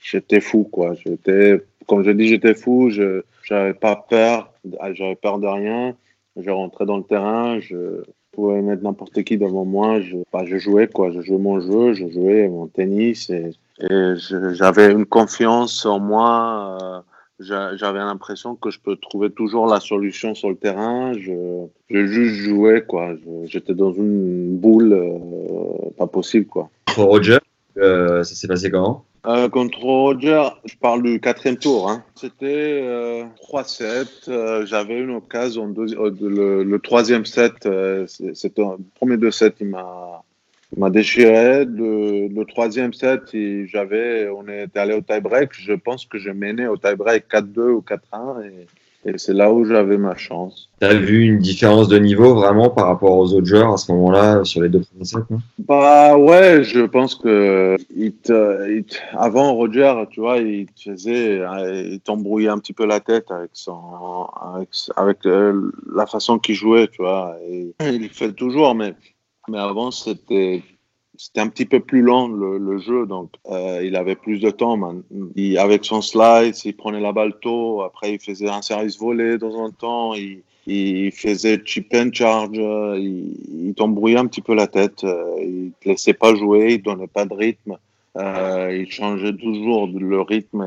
j'étais 0.00 0.40
fou, 0.40 0.64
quoi. 0.64 0.94
J'étais, 0.94 1.60
comme 1.88 2.04
je 2.04 2.12
dis, 2.12 2.28
j'étais 2.28 2.54
fou. 2.54 2.90
Je, 2.90 3.22
j'avais 3.42 3.74
pas 3.74 3.96
peur. 4.08 4.52
J'avais 4.92 5.16
peur 5.16 5.38
de 5.40 5.46
rien. 5.46 5.96
Je 6.36 6.50
rentrais 6.50 6.86
dans 6.86 6.98
le 6.98 7.02
terrain. 7.02 7.58
Je 7.58 8.02
pouvais 8.30 8.62
mettre 8.62 8.84
n'importe 8.84 9.22
qui 9.24 9.38
devant 9.38 9.64
moi. 9.64 10.00
Je, 10.00 10.18
bah, 10.32 10.44
je 10.44 10.56
jouais, 10.56 10.86
quoi. 10.86 11.10
Je 11.10 11.20
jouais 11.20 11.38
mon 11.38 11.58
jeu. 11.60 11.94
Je 11.94 12.08
jouais 12.08 12.48
mon 12.48 12.68
tennis 12.68 13.30
et, 13.30 13.50
j'avais 13.80 14.90
une 14.90 15.04
confiance 15.04 15.84
en 15.84 15.98
moi. 15.98 16.78
euh, 16.80 17.15
j'avais 17.40 17.98
l'impression 17.98 18.54
que 18.54 18.70
je 18.70 18.78
peux 18.80 18.96
trouver 18.96 19.30
toujours 19.30 19.66
la 19.66 19.80
solution 19.80 20.34
sur 20.34 20.48
le 20.48 20.56
terrain. 20.56 21.12
Je, 21.14 21.66
je 21.90 22.06
juste 22.06 22.36
jouais, 22.36 22.82
quoi. 22.86 23.14
J'étais 23.44 23.74
dans 23.74 23.92
une 23.92 24.56
boule, 24.56 24.92
euh, 24.92 25.90
pas 25.98 26.06
possible, 26.06 26.46
quoi. 26.46 26.70
Contre 26.86 27.02
Roger, 27.08 27.38
euh, 27.78 28.22
ça 28.24 28.34
s'est 28.34 28.48
passé 28.48 28.70
comment? 28.70 29.04
Euh, 29.26 29.48
contre 29.48 29.80
Roger, 29.80 30.44
je 30.66 30.76
parle 30.76 31.02
du 31.02 31.20
quatrième 31.20 31.56
tour. 31.56 31.90
Hein. 31.90 32.04
C'était 32.14 32.80
euh, 32.84 33.24
3-7. 33.42 34.06
euh, 34.28 34.64
J'avais 34.66 35.00
une 35.00 35.10
occasion, 35.16 35.64
en 35.64 35.68
deuxi- 35.70 35.96
euh, 35.98 36.10
de- 36.10 36.28
le, 36.28 36.62
le 36.62 36.78
troisième 36.78 37.24
set, 37.26 37.66
euh, 37.66 38.06
c'est- 38.06 38.34
c'était 38.36 38.62
le 38.62 38.76
premier 38.94 39.16
deux 39.16 39.32
sets, 39.32 39.54
il 39.60 39.66
m'a 39.68 40.22
m'a 40.76 40.90
déchiré. 40.90 41.64
Le, 41.64 42.28
le 42.28 42.44
troisième 42.44 42.92
set, 42.92 43.20
il- 43.32 43.66
j'avais, 43.68 44.28
on 44.28 44.46
était 44.48 44.78
allé 44.78 44.94
au 44.94 45.00
tie-break. 45.00 45.50
Je 45.52 45.72
pense 45.74 46.06
que 46.06 46.18
je 46.18 46.30
menais 46.30 46.66
au 46.66 46.76
tie-break 46.76 47.24
4-2 47.30 47.70
ou 47.70 47.82
4-1. 47.82 48.42
Et, 48.44 48.66
Et 49.08 49.18
c'est 49.18 49.34
là 49.34 49.52
où 49.52 49.64
j'avais 49.64 49.98
ma 49.98 50.16
chance. 50.16 50.68
Tu 50.80 50.86
as 50.88 50.94
vu 50.94 51.22
une 51.22 51.38
différence 51.38 51.86
de 51.86 51.96
niveau 51.96 52.34
vraiment 52.34 52.70
par 52.70 52.86
rapport 52.88 53.16
aux 53.16 53.32
autres 53.34 53.46
joueurs 53.46 53.72
à 53.72 53.76
ce 53.76 53.92
moment-là 53.92 54.42
sur 54.42 54.62
les 54.62 54.68
deux 54.68 54.80
premiers 54.80 55.04
sets 55.04 55.18
non? 55.30 55.38
Bah 55.60 56.18
ouais, 56.18 56.64
je 56.64 56.80
pense 56.80 57.14
que 57.14 57.76
il 57.96 58.12
il 58.28 58.84
avant 59.12 59.54
Roger, 59.54 59.94
tu 60.10 60.18
vois, 60.20 60.38
il 60.38 60.66
faisait, 60.84 61.40
il 61.92 62.00
t'embrouillait 62.00 62.48
un 62.48 62.58
petit 62.58 62.72
peu 62.72 62.84
la 62.84 62.98
tête 62.98 63.30
avec 63.30 63.50
son, 63.52 64.26
avec, 64.54 64.70
avec 64.96 65.18
euh, 65.26 65.70
la 65.94 66.06
façon 66.06 66.40
qu'il 66.40 66.56
jouait, 66.56 66.88
tu 66.88 67.00
vois. 67.02 67.36
Et 67.48 67.72
il 67.80 68.02
le 68.02 68.08
fait 68.08 68.32
toujours, 68.32 68.74
mais 68.74 68.94
mais 69.48 69.58
avant 69.58 69.90
c'était 69.90 70.62
c'était 71.18 71.40
un 71.40 71.48
petit 71.48 71.64
peu 71.64 71.80
plus 71.80 72.02
lent 72.02 72.28
le, 72.28 72.78
jeu, 72.78 73.06
donc 73.06 73.30
euh, 73.50 73.80
il 73.82 73.96
avait 73.96 74.16
plus 74.16 74.38
de 74.38 74.50
temps. 74.50 74.78
avec 75.58 75.84
son 75.84 76.02
slide, 76.02 76.54
il 76.64 76.76
prenait 76.76 77.00
la 77.00 77.12
balle 77.12 77.38
tôt, 77.40 77.82
après 77.82 78.14
il 78.14 78.20
faisait 78.20 78.48
un 78.48 78.62
service 78.62 78.98
volé 78.98 79.32
de 79.32 79.36
temps 79.38 79.54
en 79.54 79.70
temps, 79.70 80.14
il, 80.14 81.12
faisait 81.12 81.62
chip 81.64 81.94
and 81.94 82.10
charge, 82.12 82.58
il, 82.58 83.68
il 83.68 83.74
t'embrouillait 83.74 84.18
un 84.18 84.26
petit 84.26 84.42
peu 84.42 84.54
la 84.54 84.66
tête, 84.66 85.04
euh, 85.04 85.36
il 85.38 85.72
te 85.80 85.88
laissait 85.88 86.12
pas 86.12 86.34
jouer, 86.34 86.74
il 86.74 86.82
donnait 86.82 87.06
pas 87.06 87.24
de 87.24 87.34
rythme. 87.34 87.78
Euh, 88.16 88.74
il 88.74 88.90
changeait 88.90 89.36
toujours 89.36 89.86
le 89.88 90.22
rythme 90.22 90.66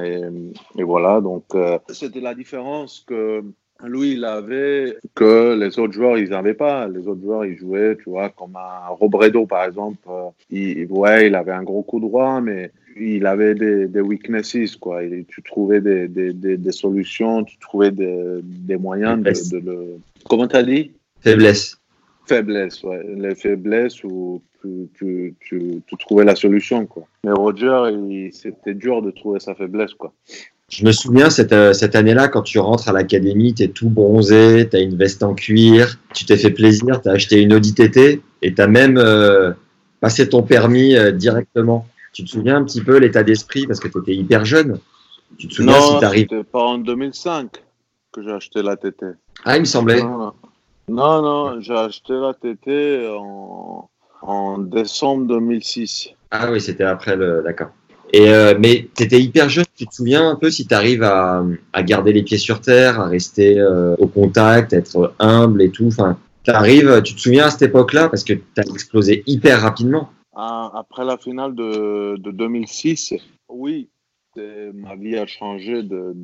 et, 0.76 0.84
voilà 0.84 1.20
donc 1.20 1.46
c'était 1.90 2.20
la 2.20 2.36
différence 2.36 3.04
que 3.08 3.44
lui, 3.86 4.14
il 4.14 4.26
avait 4.26 4.98
que 5.16 5.58
les 5.58 5.80
autres 5.80 5.94
joueurs, 5.94 6.18
ils 6.18 6.30
n'avaient 6.30 6.54
pas. 6.54 6.88
Les 6.88 7.08
autres 7.08 7.22
joueurs, 7.22 7.46
ils 7.46 7.58
jouaient, 7.58 7.96
tu 7.96 8.10
vois, 8.10 8.30
comme 8.30 8.56
un 8.56 8.88
Robredo, 8.90 9.46
par 9.46 9.64
exemple. 9.66 10.00
Euh, 10.10 10.30
Il, 10.50 10.88
ouais, 10.92 11.28
il 11.28 11.36
avait 11.36 11.52
un 11.52 11.64
gros 11.64 11.84
coup 11.84 12.00
droit, 12.00 12.42
mais 12.42 12.72
il 13.00 13.26
avait 13.26 13.56
des, 13.56 13.88
des 13.88 14.02
weaknesses, 14.02 14.76
quoi. 14.76 15.04
Il- 15.04 15.26
tu 15.26 15.42
trouvais 15.42 15.80
des, 15.80 16.08
des, 16.08 16.34
des, 16.34 16.58
des 16.58 16.72
solutions, 16.72 17.44
tu 17.44 17.58
trouvais 17.60 17.92
des, 17.92 18.40
des 18.44 18.78
moyens 18.78 19.24
de, 19.24 19.60
de 19.60 19.66
le... 19.66 19.98
Comment 20.30 20.48
t'as 20.48 20.64
dit? 20.64 20.92
Faiblesse. 21.22 21.78
Faiblesse, 22.26 22.84
ouais. 22.84 23.02
Les 23.16 23.34
faiblesses 23.36 24.04
où 24.04 24.42
tu, 24.62 24.90
tu, 24.98 25.36
tu, 25.40 25.82
tu 25.88 25.98
trouvais 25.98 26.26
la 26.26 26.36
solution, 26.36 26.86
quoi. 26.86 27.04
Mais 27.24 27.32
Roger, 27.32 27.90
c'était 28.32 28.74
dur 28.74 29.02
de 29.02 29.12
trouver 29.12 29.40
sa 29.40 29.56
faiblesse, 29.56 29.94
quoi. 29.94 30.14
Je 30.70 30.86
me 30.86 30.92
souviens 30.92 31.30
cette, 31.30 31.52
euh, 31.52 31.74
cette 31.74 31.96
année-là, 31.96 32.28
quand 32.28 32.44
tu 32.44 32.60
rentres 32.60 32.90
à 32.90 32.94
l'académie, 32.94 33.54
tu 33.56 33.64
es 33.64 33.68
tout 33.70 33.90
bronzé, 33.90 34.68
tu 34.70 34.78
as 34.78 34.80
une 34.80 34.96
veste 34.96 35.24
en 35.24 35.34
cuir, 35.34 35.98
tu 36.14 36.26
t'es 36.26 36.38
fait 36.38 36.52
plaisir, 36.52 37.02
tu 37.02 37.10
as 37.10 37.14
acheté 37.14 37.42
une 37.42 37.54
Audi 37.54 37.74
TT 37.74 38.22
et 38.44 38.54
tu 38.54 38.62
as 38.62 38.68
même 38.68 38.98
euh, 38.98 39.52
passé 40.00 40.30
ton 40.30 40.44
permis 40.44 40.96
euh, 40.96 41.12
directement. 41.12 41.88
Tu 42.14 42.24
te 42.24 42.30
souviens 42.30 42.58
un 42.58 42.64
petit 42.64 42.82
peu 42.82 42.98
l'état 42.98 43.24
d'esprit 43.24 43.66
parce 43.66 43.80
que 43.80 43.88
tu 43.88 43.98
étais 44.00 44.16
hyper 44.16 44.46
jeune. 44.46 44.80
Tu 45.38 45.48
te 45.48 45.54
souviens 45.56 45.80
si 45.80 45.94
Non, 45.94 46.00
tu 46.00 46.06
arrives. 46.06 46.28
c'était 46.30 46.44
pas 46.44 46.64
en 46.64 46.78
2005 46.78 47.52
que 48.12 48.24
j'ai 48.24 48.32
acheté 48.32 48.62
la 48.62 48.78
TT. 48.78 49.06
Ah, 49.46 49.58
il 49.58 49.62
me 49.62 49.66
semblait. 49.66 50.02
Non, 50.02 50.18
non, 50.18 50.34
non, 50.90 51.22
non, 51.22 51.62
j'ai 51.62 51.76
acheté 51.76 52.14
la 52.14 52.34
TT 52.34 53.08
en, 53.16 53.90
en 54.22 54.58
décembre 54.60 55.26
2006. 55.28 56.10
Ah 56.32 56.52
oui, 56.52 56.62
c'était 56.62 56.84
après 56.84 57.16
le. 57.16 57.42
D'accord. 57.44 57.70
Et 58.14 58.30
euh, 58.30 58.56
mais 58.60 58.88
tu 58.96 59.04
étais 59.04 59.22
hyper 59.22 59.50
jeune. 59.50 59.66
Tu 59.78 59.86
te 59.86 59.94
souviens 59.94 60.30
un 60.30 60.36
peu 60.36 60.50
si 60.50 60.66
tu 60.68 60.74
arrives 60.74 61.04
à, 61.04 61.44
à 61.74 61.84
garder 61.84 62.12
les 62.14 62.24
pieds 62.24 62.38
sur 62.38 62.62
terre, 62.62 63.00
à 63.00 63.08
rester 63.08 63.60
euh, 63.60 63.96
au 63.98 64.08
contact, 64.08 64.74
être 64.74 65.14
humble 65.20 65.62
et 65.62 65.70
tout. 65.70 65.88
Enfin, 65.88 66.18
tu 66.44 66.52
arrives. 66.52 67.02
Tu 67.04 67.16
te 67.16 67.20
souviens 67.20 67.46
à 67.46 67.50
cette 67.52 67.62
époque-là 67.64 68.10
parce 68.10 68.24
que 68.24 68.34
tu 68.34 68.44
as 68.58 68.64
explosé 68.64 69.24
hyper 69.28 69.62
rapidement. 69.62 70.10
Ah, 70.36 70.72
Après 70.74 71.06
la 71.06 71.18
finale 71.18 71.54
de, 71.56 72.16
de 72.18 72.32
2006, 72.32 73.14
oui, 73.50 73.90
ma 74.36 74.96
vie 74.96 75.18
a 75.18 75.26
changé 75.26 75.84
de- 75.84 76.16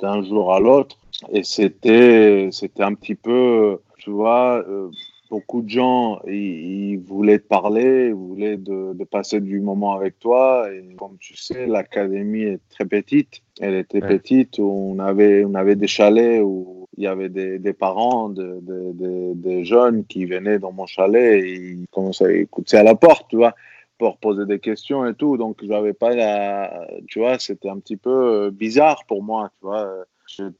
d'un 0.00 0.22
jour 0.22 0.54
à 0.54 0.60
l'autre. 0.60 0.96
Et 1.32 1.42
c'était, 1.42 2.48
c'était 2.52 2.82
un 2.82 2.94
petit 2.94 3.14
peu, 3.14 3.78
tu 3.98 4.10
vois, 4.10 4.62
euh, 4.68 4.90
beaucoup 5.32 5.62
de 5.62 5.70
gens, 5.70 6.20
ils, 6.26 6.92
ils 6.92 6.98
voulaient 6.98 7.38
te 7.38 7.46
parler, 7.48 8.08
ils 8.08 8.14
voulaient 8.14 8.58
de, 8.58 8.92
de 8.92 9.04
passer 9.04 9.40
du 9.40 9.60
moment 9.60 9.92
avec 9.98 10.18
toi. 10.18 10.66
Et 10.70 10.94
comme 10.96 11.16
tu 11.18 11.34
sais, 11.36 11.66
l'académie 11.66 12.42
est 12.42 12.60
très 12.68 12.84
petite. 12.84 13.40
Elle 13.58 13.76
était 13.76 14.02
Ouais. 14.02 14.08
petite. 14.18 14.58
On 14.58 14.98
avait, 14.98 15.42
on 15.46 15.54
avait 15.54 15.74
des 15.76 15.86
chalets 15.86 16.42
où 16.44 16.86
il 16.98 17.04
y 17.04 17.06
avait 17.06 17.30
des, 17.30 17.58
des 17.58 17.72
parents, 17.72 18.28
de, 18.28 18.60
de- 18.60 18.92
de- 18.92 19.32
des 19.34 19.64
jeunes 19.64 20.04
qui 20.04 20.26
venaient 20.26 20.58
dans 20.58 20.72
mon 20.72 20.84
chalet 20.84 21.42
et 21.42 21.54
ils 21.54 21.86
commençaient 21.90 22.26
à 22.26 22.32
écouter 22.32 22.76
à 22.76 22.82
la 22.82 22.94
porte, 22.94 23.26
tu 23.30 23.36
vois, 23.36 23.54
pour 23.96 24.18
poser 24.18 24.44
des 24.44 24.58
questions 24.58 25.06
et 25.06 25.14
tout. 25.14 25.38
Donc, 25.38 25.64
j'avais 25.64 25.94
pas 25.94 26.14
la, 26.14 26.86
tu 27.08 27.20
vois, 27.20 27.38
c'était 27.38 27.70
un 27.70 27.78
petit 27.78 27.96
peu 27.96 28.10
euh, 28.10 28.50
bizarre 28.50 29.00
pour 29.08 29.22
moi, 29.22 29.50
tu 29.58 29.66
vois. 29.66 30.04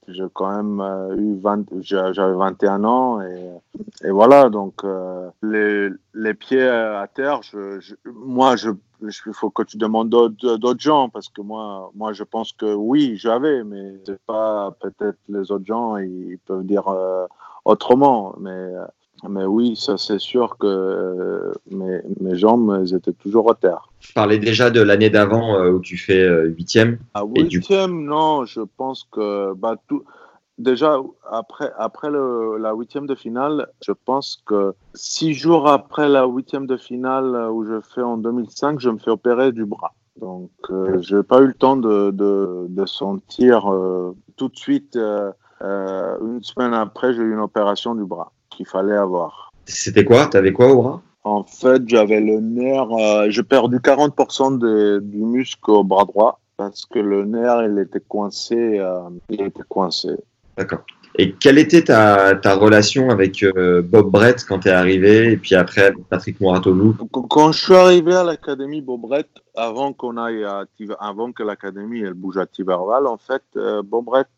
J'ai 0.08 0.24
quand 0.34 0.50
même 0.54 0.80
euh, 0.80 1.16
eu 1.16 1.34
20, 1.40 1.64
j'ai- 1.80 2.12
j'avais 2.12 2.34
21 2.34 2.84
ans 2.84 3.20
et, 3.22 4.10
voilà, 4.10 4.50
donc 4.50 4.84
euh, 4.84 5.30
les, 5.42 5.88
les 6.14 6.34
pieds 6.34 6.68
à 6.68 7.06
terre, 7.06 7.40
je, 7.42 7.80
moi, 8.04 8.56
je, 8.56 8.70
il 9.02 9.32
faut 9.32 9.50
que 9.50 9.62
tu 9.62 9.76
demandes 9.78 10.10
d'autres 10.10 10.80
gens 10.80 11.08
parce 11.08 11.28
que 11.28 11.40
moi, 11.40 11.90
moi, 11.94 12.12
je 12.12 12.22
pense 12.24 12.52
que 12.52 12.74
oui, 12.74 13.16
j'avais, 13.16 13.64
mais 13.64 13.94
c'est 14.06 14.20
pas 14.26 14.70
peut-être 14.80 15.18
les 15.28 15.50
autres 15.50 15.64
gens, 15.66 15.96
ils 15.96 16.38
peuvent 16.46 16.64
dire 16.66 16.88
euh, 16.88 17.26
autrement, 17.64 18.34
mais 18.38 18.74
mais 19.28 19.44
oui, 19.44 19.76
ça 19.76 19.96
c'est 19.98 20.18
sûr 20.18 20.56
que 20.58 20.66
euh, 20.66 21.52
mes, 21.70 22.00
mes 22.20 22.36
jambes, 22.36 22.76
elles 22.80 22.94
étaient 22.94 23.12
toujours 23.12 23.50
à 23.50 23.54
terre. 23.54 23.88
Je 24.00 24.12
parlais 24.12 24.38
déjà 24.38 24.70
de 24.70 24.80
l'année 24.80 25.10
d'avant 25.10 25.56
euh, 25.56 25.70
où 25.72 25.80
tu 25.80 25.96
fais 25.96 26.22
euh, 26.22 26.46
huitième. 26.46 26.98
À 27.14 27.24
du- 27.24 27.58
huitième, 27.58 28.04
non, 28.04 28.44
je 28.44 28.60
pense 28.76 29.06
que 29.12 29.54
bah, 29.54 29.76
tout, 29.88 30.02
déjà 30.58 30.96
après, 31.30 31.70
après 31.78 32.10
le, 32.10 32.58
la 32.58 32.72
huitième 32.74 33.06
de 33.06 33.14
finale, 33.14 33.68
je 33.84 33.92
pense 33.92 34.42
que 34.44 34.74
six 34.94 35.34
jours 35.34 35.68
après 35.68 36.08
la 36.08 36.26
huitième 36.26 36.66
de 36.66 36.76
finale 36.76 37.48
où 37.50 37.64
je 37.64 37.80
fais 37.80 38.02
en 38.02 38.16
2005, 38.16 38.80
je 38.80 38.90
me 38.90 38.98
fais 38.98 39.10
opérer 39.10 39.52
du 39.52 39.64
bras. 39.64 39.94
Donc, 40.20 40.50
euh, 40.70 41.00
je 41.00 41.16
n'ai 41.16 41.22
pas 41.22 41.40
eu 41.40 41.46
le 41.46 41.54
temps 41.54 41.76
de, 41.76 42.10
de, 42.10 42.66
de 42.68 42.86
sentir 42.86 43.72
euh, 43.72 44.14
tout 44.36 44.48
de 44.48 44.56
suite. 44.56 44.96
euh, 44.96 45.32
une 46.20 46.42
semaine 46.42 46.74
après, 46.74 47.14
j'ai 47.14 47.22
eu 47.22 47.32
une 47.32 47.38
opération 47.40 47.94
du 47.94 48.04
bras 48.04 48.32
qu'il 48.56 48.66
fallait 48.66 48.96
avoir. 48.96 49.50
C'était 49.66 50.04
quoi? 50.04 50.26
T'avais 50.26 50.52
quoi 50.52 50.72
au 50.72 50.82
bras 50.82 51.02
En 51.24 51.44
fait, 51.44 51.82
j'avais 51.86 52.20
le 52.20 52.40
nerf, 52.40 52.88
euh, 52.92 53.26
j'ai 53.30 53.42
perdu 53.42 53.78
40% 53.80 54.50
de- 54.58 55.00
du 55.02 55.18
muscle 55.18 55.70
au 55.70 55.84
bras 55.84 56.04
droit 56.04 56.40
parce 56.56 56.84
que 56.86 56.98
le 56.98 57.24
nerf, 57.24 57.62
il 57.70 57.78
était 57.78 58.00
coincé, 58.06 58.56
euh, 58.78 59.00
il 59.30 59.40
était 59.42 59.62
coincé. 59.68 60.08
D'accord. 60.56 60.80
Et 61.18 61.32
quelle 61.34 61.58
était 61.58 61.82
ta, 61.82 62.34
ta 62.36 62.54
relation 62.54 63.10
avec 63.10 63.42
euh, 63.42 63.82
Bob 63.82 64.10
Brett 64.10 64.44
quand 64.48 64.60
tu 64.60 64.68
es 64.68 64.70
arrivé 64.70 65.32
et 65.32 65.36
puis 65.36 65.54
après 65.54 65.92
Patrick 66.08 66.40
Moratoglou 66.40 66.94
Qu- 66.94 67.28
Quand 67.28 67.52
je 67.52 67.62
suis 67.64 67.74
arrivé 67.74 68.14
à 68.14 68.24
l'académie 68.24 68.80
Beaubret, 68.80 69.26
avant 69.54 69.92
qu'on 69.92 70.16
aille 70.16 70.44
à 70.44 70.64
avant 70.98 71.32
que 71.32 71.42
l'académie 71.42 72.00
elle 72.00 72.14
bouge 72.14 72.38
à 72.38 72.46
Tiverval, 72.46 73.06
en 73.06 73.18
fait, 73.18 73.42
euh, 73.56 73.82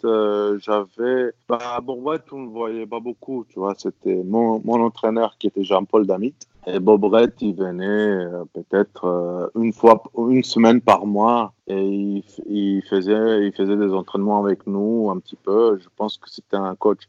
euh, 0.05 0.59
j'avais, 0.59 1.33
bah, 1.48 1.81
on 1.87 2.38
ne 2.38 2.48
voyait 2.48 2.87
pas 2.87 3.00
beaucoup, 3.00 3.44
tu 3.48 3.59
vois, 3.59 3.74
c'était 3.77 4.22
mon, 4.24 4.61
mon 4.64 4.83
entraîneur 4.83 5.37
qui 5.38 5.46
était 5.46 5.64
Jean-Paul 5.64 6.07
Damit. 6.07 6.35
Et 6.66 6.81
Beaubret, 6.81 7.33
il 7.40 7.55
venait 7.55 7.85
euh, 7.85 8.44
peut-être 8.55 9.05
euh, 9.05 9.48
une 9.55 9.72
fois, 9.72 10.03
une 10.16 10.42
semaine 10.42 10.81
par 10.81 11.07
mois 11.07 11.53
et 11.66 12.22
il, 12.46 12.83
faisait, 12.88 13.46
il 13.46 13.53
faisait 13.53 13.77
des 13.77 13.92
entraînements 13.92 14.42
avec 14.42 14.66
nous 14.66 15.11
un 15.11 15.18
petit 15.18 15.37
peu. 15.37 15.79
Je 15.79 15.88
pense 15.96 16.16
que 16.16 16.31
c'était 16.31 16.57
un 16.57 16.74
coach 16.74 17.03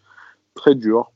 très 0.55 0.75
dur, 0.75 1.11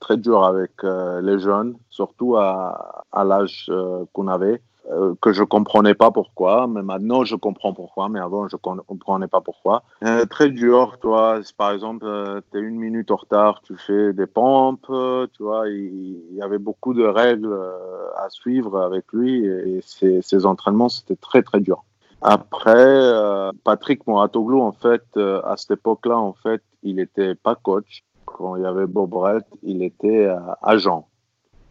très 0.00 0.16
dur 0.16 0.44
avec 0.44 0.70
les 0.84 1.38
jeunes, 1.40 1.76
surtout 1.90 2.36
à, 2.36 3.04
à 3.10 3.24
l'âge 3.24 3.70
qu'on 4.12 4.28
avait, 4.28 4.62
euh, 4.90 5.14
que 5.20 5.32
je 5.32 5.42
comprenais 5.42 5.94
pas 5.94 6.10
pourquoi, 6.10 6.66
mais 6.66 6.82
maintenant 6.82 7.24
je 7.24 7.36
comprends 7.36 7.72
pourquoi, 7.72 8.08
mais 8.08 8.20
avant 8.20 8.48
je 8.48 8.56
comprenais 8.56 9.28
pas 9.28 9.40
pourquoi. 9.40 9.82
Euh, 10.04 10.24
très 10.26 10.50
dur, 10.50 10.98
toi, 11.00 11.40
par 11.56 11.72
exemple, 11.72 12.06
tu 12.50 12.58
es 12.58 12.60
une 12.60 12.76
minute 12.76 13.10
en 13.10 13.16
retard, 13.16 13.60
tu 13.62 13.76
fais 13.76 14.12
des 14.12 14.26
pompes, 14.26 14.86
euh, 14.90 15.26
tu 15.36 15.42
vois, 15.42 15.68
il, 15.68 16.34
y 16.34 16.42
avait 16.42 16.58
beaucoup 16.58 16.94
de 16.94 17.04
règles 17.04 17.52
euh, 17.52 18.10
à 18.16 18.30
suivre 18.30 18.80
avec 18.80 19.04
lui 19.12 19.44
et 19.44 19.80
ses, 19.82 20.46
entraînements, 20.46 20.88
c'était 20.88 21.16
très 21.16 21.42
très 21.42 21.60
dur. 21.60 21.84
Après, 22.20 22.74
euh, 22.76 23.52
Patrick 23.64 24.06
Moratoglou, 24.06 24.60
en 24.60 24.72
fait, 24.72 25.04
euh, 25.16 25.40
à 25.44 25.56
cette 25.56 25.72
époque-là, 25.72 26.18
en 26.18 26.32
fait, 26.32 26.62
il 26.82 26.98
était 26.98 27.34
pas 27.34 27.54
coach. 27.54 28.02
Quand 28.24 28.56
il 28.56 28.62
y 28.62 28.66
avait 28.66 28.86
Bob 28.86 29.10
Brett, 29.10 29.44
il 29.62 29.82
était 29.82 30.26
euh, 30.26 30.38
agent. 30.62 31.08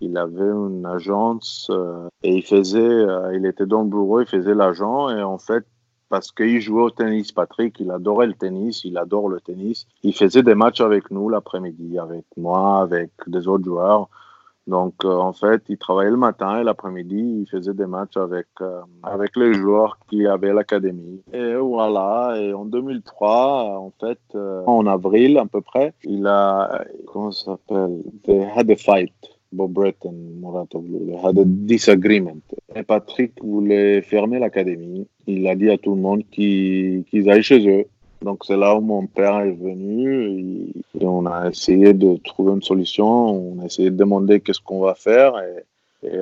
Il 0.02 0.18
avait 0.18 0.50
une 0.50 0.86
agence 0.86 1.68
euh, 1.72 2.08
et 2.24 2.36
il 2.36 2.44
faisait, 2.44 2.80
euh, 2.80 3.36
il 3.36 3.46
était 3.46 3.66
dans 3.66 3.82
le 3.82 3.90
bureau, 3.90 4.22
il 4.22 4.28
faisait 4.28 4.54
l'agent 4.54 5.10
et 5.10 5.24
en 5.24 5.38
fait, 5.38 5.66
parce 6.10 6.32
qu'il 6.32 6.62
jouait 6.62 6.84
au 6.84 6.90
tennis, 6.90 7.32
Patrick, 7.32 7.80
il 7.80 7.92
adorait 7.92 8.28
le 8.28 8.34
tennis, 8.34 8.84
il 8.86 8.98
adore 8.98 9.28
le 9.28 9.42
tennis. 9.42 9.88
Il 10.04 10.16
faisait 10.16 10.44
des 10.44 10.56
matchs 10.56 10.82
avec 10.82 11.12
nous 11.12 11.30
l'après-midi, 11.30 12.00
avec 12.00 12.26
moi, 12.38 12.80
avec 12.80 13.12
des 13.28 13.48
autres 13.48 13.66
joueurs. 13.66 14.08
Donc, 14.68 14.94
euh, 15.04 15.16
en 15.16 15.34
fait, 15.34 15.64
il 15.70 15.78
travaillait 15.78 16.12
le 16.12 16.18
matin 16.18 16.60
et 16.60 16.64
l'après-midi, 16.64 17.42
il 17.42 17.50
faisait 17.50 17.74
des 17.74 17.86
matchs 17.86 18.18
avec, 18.18 18.48
avec 19.04 19.36
les 19.36 19.54
joueurs 19.54 19.98
qui 20.10 20.28
avaient 20.28 20.54
l'académie. 20.54 21.22
Et 21.34 21.56
voilà, 21.56 22.36
et 22.38 22.54
en 22.54 22.66
2003, 22.66 23.80
en 23.80 23.94
fait, 24.00 24.20
en 24.36 24.86
avril 24.86 25.38
à 25.38 25.46
peu 25.46 25.62
près, 25.62 25.94
il 26.04 26.28
a, 26.28 26.84
comment 27.08 27.32
ça 27.32 27.52
s'appelle, 27.52 28.02
they 28.24 28.46
had 28.56 28.70
a 28.70 28.76
fight. 28.76 29.37
Bob 29.52 29.72
Brett 29.72 29.96
et 30.06 30.10
Muratoglu, 30.10 31.08
they 31.08 31.16
had 31.16 31.38
a 31.38 31.44
disagreement. 31.46 32.42
Et 32.76 32.84
Patrick 32.84 33.34
voulait 33.42 34.02
fermer 34.02 34.40
l'académie. 34.40 35.08
Il 35.26 35.48
a 35.48 35.56
dit 35.56 35.70
à 35.70 35.78
tout 35.78 35.96
le 35.96 36.02
monde 36.02 36.24
qu'ils 36.30 37.04
qu'ils 37.06 37.30
aillent 37.30 37.44
chez 37.44 37.68
eux. 37.68 37.86
Donc 38.22 38.44
c'est 38.46 38.58
là 38.58 38.76
où 38.76 38.82
mon 38.82 39.06
père 39.06 39.40
est 39.40 39.52
venu 39.52 40.74
et, 41.00 41.06
on 41.06 41.26
a 41.28 41.50
essayé 41.50 41.94
de 41.94 42.18
trouver 42.18 42.54
une 42.54 42.64
solution. 42.64 43.08
On 43.08 43.60
a 43.62 43.66
essayé 43.66 43.92
de 43.92 43.96
demander 43.96 44.40
qu'est-ce 44.40 44.62
qu'on 44.62 44.80
va 44.80 44.96
faire 44.96 45.34
et, 45.40 45.64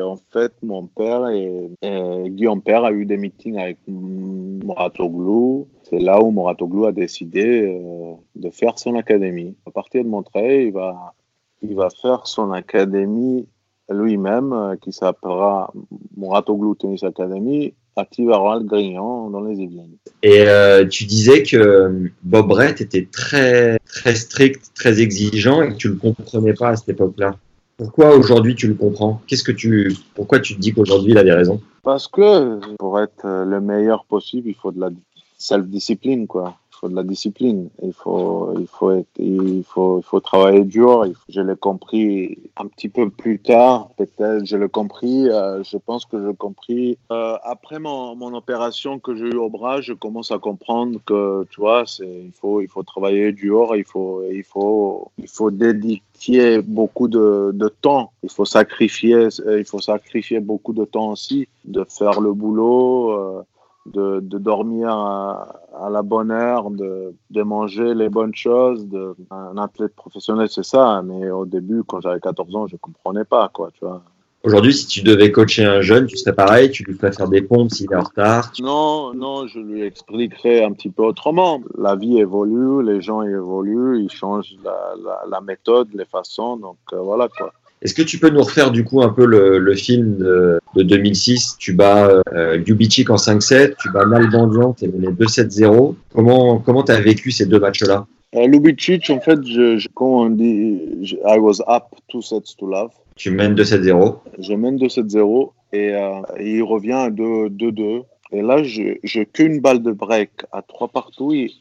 en 0.01 0.17
fait 0.31 0.53
mon 0.63 0.87
père 0.87 1.27
et, 1.29 1.69
et, 1.81 2.29
Guillaume 2.29 2.61
Père 2.61 2.83
a 2.83 2.91
eu 2.91 3.05
des 3.05 3.17
meetings 3.17 3.57
avec 3.57 3.77
Mouratoglou. 3.87 5.67
C'est 5.83 5.99
là 5.99 6.21
où 6.21 6.31
Mouratoglou 6.31 6.85
a 6.85 6.91
décidé 6.91 7.75
euh, 7.75 8.13
de 8.35 8.49
faire 8.49 8.77
son 8.79 8.95
académie. 8.95 9.55
À 9.65 9.71
partir 9.71 10.03
de 10.03 10.09
Montreuil, 10.09 10.67
il 10.67 10.71
va, 10.71 11.13
il 11.61 11.75
va 11.75 11.89
faire 11.89 12.27
son 12.27 12.51
académie 12.51 13.47
lui-même 13.89 14.53
euh, 14.53 14.75
qui 14.77 14.91
s'appellera 14.91 15.71
Mouratoglou 16.17 16.75
Tennis 16.75 17.03
Academy 17.03 17.73
à 17.95 18.05
Tivaroal-Grignan 18.05 19.29
dans 19.29 19.41
les 19.41 19.55
Yvelines. 19.55 19.97
Et 20.23 20.41
euh, 20.41 20.85
tu 20.87 21.05
disais 21.05 21.43
que 21.43 22.11
Bob 22.23 22.47
Brett 22.47 22.81
était 22.81 23.07
très 23.11 23.77
très 23.85 24.15
strict, 24.15 24.71
très 24.75 24.99
exigeant 25.01 25.61
et 25.61 25.69
que 25.69 25.75
tu 25.75 25.89
le 25.89 25.95
comprenais 25.95 26.53
pas 26.53 26.69
à 26.69 26.75
cette 26.75 26.89
époque-là. 26.89 27.35
Pourquoi 27.77 28.15
aujourd'hui 28.15 28.55
tu 28.55 28.67
le 28.67 28.73
comprends? 28.73 29.21
Qu'est-ce 29.27 29.43
que 29.43 29.51
tu, 29.51 29.95
pourquoi 30.13 30.39
tu 30.39 30.55
te 30.55 30.59
dis 30.59 30.73
qu'aujourd'hui 30.73 31.11
il 31.11 31.17
avait 31.17 31.33
raison 31.33 31.61
Parce 31.83 32.07
que 32.07 32.59
pour 32.77 32.99
être 32.99 33.25
le 33.25 33.61
meilleur 33.61 34.05
possible, 34.05 34.49
il 34.49 34.55
faut 34.55 34.71
de 34.71 34.79
la 34.79 34.89
self-discipline, 35.37 36.27
quoi 36.27 36.55
de 36.89 36.95
la 36.95 37.03
discipline. 37.03 37.69
Il 37.83 37.93
faut, 37.93 38.53
il 38.59 38.67
faut, 38.67 38.91
être, 38.91 39.07
il 39.17 39.63
faut, 39.63 39.99
il 39.99 40.03
faut 40.03 40.19
travailler 40.19 40.63
dur. 40.63 41.05
Je 41.29 41.41
l'ai 41.41 41.55
compris 41.55 42.37
un 42.57 42.67
petit 42.67 42.89
peu 42.89 43.09
plus 43.09 43.39
tard, 43.39 43.89
peut-être. 43.97 44.45
Je 44.45 44.57
l'ai 44.57 44.69
compris. 44.69 45.29
Euh, 45.29 45.63
je 45.63 45.77
pense 45.77 46.05
que 46.05 46.19
je 46.19 46.27
l'ai 46.27 46.35
compris 46.35 46.97
euh, 47.11 47.37
après 47.43 47.79
mon, 47.79 48.15
mon, 48.15 48.33
opération 48.33 48.99
que 48.99 49.15
j'ai 49.15 49.25
eu 49.25 49.37
au 49.37 49.49
bras. 49.49 49.81
Je 49.81 49.93
commence 49.93 50.31
à 50.31 50.39
comprendre 50.39 50.99
que, 51.05 51.45
tu 51.49 51.61
vois, 51.61 51.83
il 51.99 52.31
faut, 52.33 52.61
il 52.61 52.67
faut 52.67 52.83
travailler 52.83 53.31
dur. 53.31 53.75
Il 53.75 53.85
faut, 53.85 54.23
il 54.31 54.43
faut, 54.43 55.11
il 55.17 55.27
faut 55.27 55.51
dédier 55.51 56.61
beaucoup 56.61 57.07
de, 57.07 57.51
de 57.53 57.67
temps. 57.67 58.11
Il 58.23 58.29
faut 58.29 58.45
sacrifier, 58.45 59.27
il 59.47 59.65
faut 59.65 59.79
sacrifier 59.79 60.39
beaucoup 60.39 60.73
de 60.73 60.85
temps 60.85 61.11
aussi, 61.11 61.47
de 61.65 61.85
faire 61.87 62.21
le 62.21 62.33
boulot. 62.33 63.11
Euh, 63.11 63.41
de, 63.85 64.19
de 64.19 64.37
dormir 64.37 64.89
à, 64.89 65.61
à, 65.79 65.89
la 65.89 66.01
bonne 66.01 66.31
heure, 66.31 66.71
de, 66.71 67.13
de, 67.29 67.41
manger 67.43 67.93
les 67.93 68.09
bonnes 68.09 68.35
choses. 68.35 68.87
De, 68.87 69.15
un 69.31 69.57
athlète 69.57 69.95
professionnel, 69.95 70.47
c'est 70.49 70.65
ça. 70.65 71.01
Mais 71.03 71.29
au 71.29 71.45
début, 71.45 71.83
quand 71.83 72.01
j'avais 72.01 72.19
14 72.19 72.55
ans, 72.55 72.67
je 72.67 72.77
comprenais 72.77 73.25
pas, 73.25 73.49
quoi, 73.53 73.69
tu 73.73 73.85
vois. 73.85 74.01
Aujourd'hui, 74.45 74.75
si 74.75 74.85
tu 74.85 75.01
devais 75.01 75.31
coacher 75.31 75.65
un 75.65 75.81
jeune, 75.81 76.05
tu 76.05 76.17
serais 76.17 76.35
pareil, 76.35 76.69
tu 76.69 76.83
lui 76.83 76.93
ferais 76.93 77.11
faire 77.11 77.27
des 77.27 77.41
pompes 77.41 77.71
s'il 77.71 77.91
est 77.91 77.95
en 77.95 78.03
retard. 78.03 78.51
Non, 78.59 79.11
non, 79.15 79.47
je 79.47 79.59
lui 79.59 79.81
expliquerais 79.81 80.63
un 80.63 80.71
petit 80.71 80.91
peu 80.91 81.03
autrement. 81.03 81.61
La 81.75 81.95
vie 81.95 82.19
évolue, 82.19 82.83
les 82.85 83.01
gens 83.01 83.23
évoluent, 83.23 84.03
ils 84.03 84.11
changent 84.11 84.55
la, 84.63 84.93
la, 85.03 85.23
la 85.27 85.41
méthode, 85.41 85.89
les 85.95 86.05
façons, 86.05 86.57
donc 86.57 86.77
euh, 86.93 86.99
voilà 86.99 87.27
quoi. 87.27 87.53
Est-ce 87.85 87.93
que 87.93 88.01
tu 88.01 88.17
peux 88.17 88.31
nous 88.31 88.41
refaire 88.41 88.71
du 88.71 88.83
coup 88.83 89.03
un 89.03 89.09
peu 89.09 89.27
le, 89.27 89.59
le 89.59 89.75
film 89.75 90.17
de, 90.17 90.59
de, 90.75 90.81
2006 90.81 91.57
Tu 91.59 91.71
bats 91.71 92.09
euh, 92.33 92.57
Ljubicic 92.57 93.11
en 93.11 93.15
5-7, 93.15 93.75
tu 93.79 93.91
bats 93.91 94.07
Nalbandian, 94.07 94.73
tu 94.73 94.85
es 94.85 94.87
mené 94.87 95.09
2-7-0. 95.09 95.93
Comment 96.11 96.57
comment 96.57 96.81
tu 96.81 96.91
as 96.91 96.99
vécu 96.99 97.29
ces 97.29 97.45
deux 97.45 97.59
matchs-là? 97.59 98.07
Euh, 98.33 98.47
Ljubicic, 98.47 99.07
en 99.11 99.19
fait, 99.19 99.37
je, 99.45 99.77
je, 99.77 99.87
quand 99.93 100.23
on 100.23 100.29
dit 100.31 100.79
je, 101.03 101.15
I 101.17 101.37
was 101.37 101.61
up 101.67 101.83
2 102.11 102.21
sets 102.21 102.55
to 102.57 102.65
love. 102.65 102.89
Tu 103.17 103.29
mènes 103.29 103.53
2-7-0. 103.53 104.15
Je 104.39 104.53
mène 104.55 104.77
2-7-0 104.77 105.51
et, 105.73 105.93
euh, 105.93 106.21
et, 106.39 106.55
il 106.55 106.63
revient 106.63 106.93
à 106.93 107.11
2-2. 107.11 108.01
Et 108.31 108.41
là, 108.41 108.63
je, 108.63 108.95
je 109.03 109.21
qu'une 109.21 109.59
balle 109.59 109.83
de 109.83 109.91
break 109.91 110.31
à 110.51 110.63
3 110.63 110.87
partout. 110.87 111.33
Il, 111.33 111.51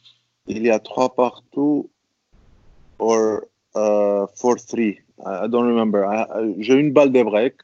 il 0.47 0.65
y 0.65 0.71
a 0.71 0.79
3 0.79 1.15
partout 1.17 1.91
or 2.99 3.41
4-3. 3.75 5.04
I 5.21 5.49
don't 5.49 5.67
remember. 5.67 6.07
J'ai 6.59 6.75
une 6.75 6.93
balle 6.93 7.13
de 7.13 7.23
break. 7.23 7.55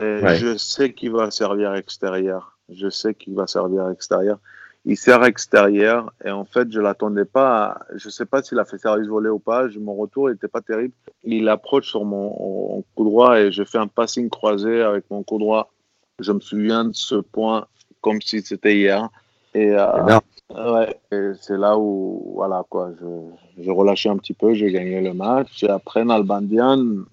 ouais. 0.00 0.36
Je 0.36 0.56
sais 0.56 0.92
qu'il 0.92 1.12
va 1.12 1.30
servir 1.30 1.74
extérieur. 1.74 2.58
Je 2.70 2.88
sais 2.88 3.14
qu'il 3.14 3.34
va 3.34 3.46
servir 3.46 3.88
extérieur. 3.90 4.38
Il 4.84 4.96
sert 4.96 5.22
extérieur 5.24 6.12
et 6.24 6.30
en 6.30 6.44
fait, 6.44 6.72
je 6.72 6.80
l'attendais 6.80 7.24
pas. 7.24 7.82
Je 7.94 8.08
sais 8.08 8.26
pas 8.26 8.42
s'il 8.42 8.58
a 8.58 8.64
fait 8.64 8.78
service 8.78 9.06
volé 9.06 9.28
ou 9.28 9.38
pas. 9.38 9.68
Mon 9.78 9.94
retour 9.94 10.28
n'était 10.28 10.48
pas 10.48 10.60
terrible. 10.60 10.94
Il 11.22 11.48
approche 11.48 11.88
sur 11.88 12.04
mon 12.04 12.82
coup 12.96 13.04
droit 13.04 13.38
et 13.38 13.52
je 13.52 13.62
fais 13.62 13.78
un 13.78 13.86
passing 13.86 14.28
croisé 14.28 14.82
avec 14.82 15.04
mon 15.10 15.22
coup 15.22 15.38
droit. 15.38 15.70
Je 16.18 16.32
me 16.32 16.40
souviens 16.40 16.86
de 16.86 16.94
ce 16.94 17.16
point 17.16 17.66
comme 18.00 18.20
si 18.20 18.42
c'était 18.42 18.76
hier. 18.76 19.08
Et, 19.54 19.70
euh, 19.70 20.18
ouais, 20.54 21.00
et 21.12 21.32
c'est 21.40 21.56
là 21.56 21.78
où, 21.78 22.32
voilà, 22.34 22.64
quoi, 22.68 22.90
je, 23.00 23.62
je 23.62 23.70
relâchais 23.70 24.08
un 24.08 24.16
petit 24.16 24.34
peu, 24.34 24.54
j'ai 24.54 24.70
gagné 24.70 25.00
le 25.00 25.14
match. 25.14 25.62
Et 25.62 25.68
après, 25.68 26.04
Nalbandian, 26.04 27.04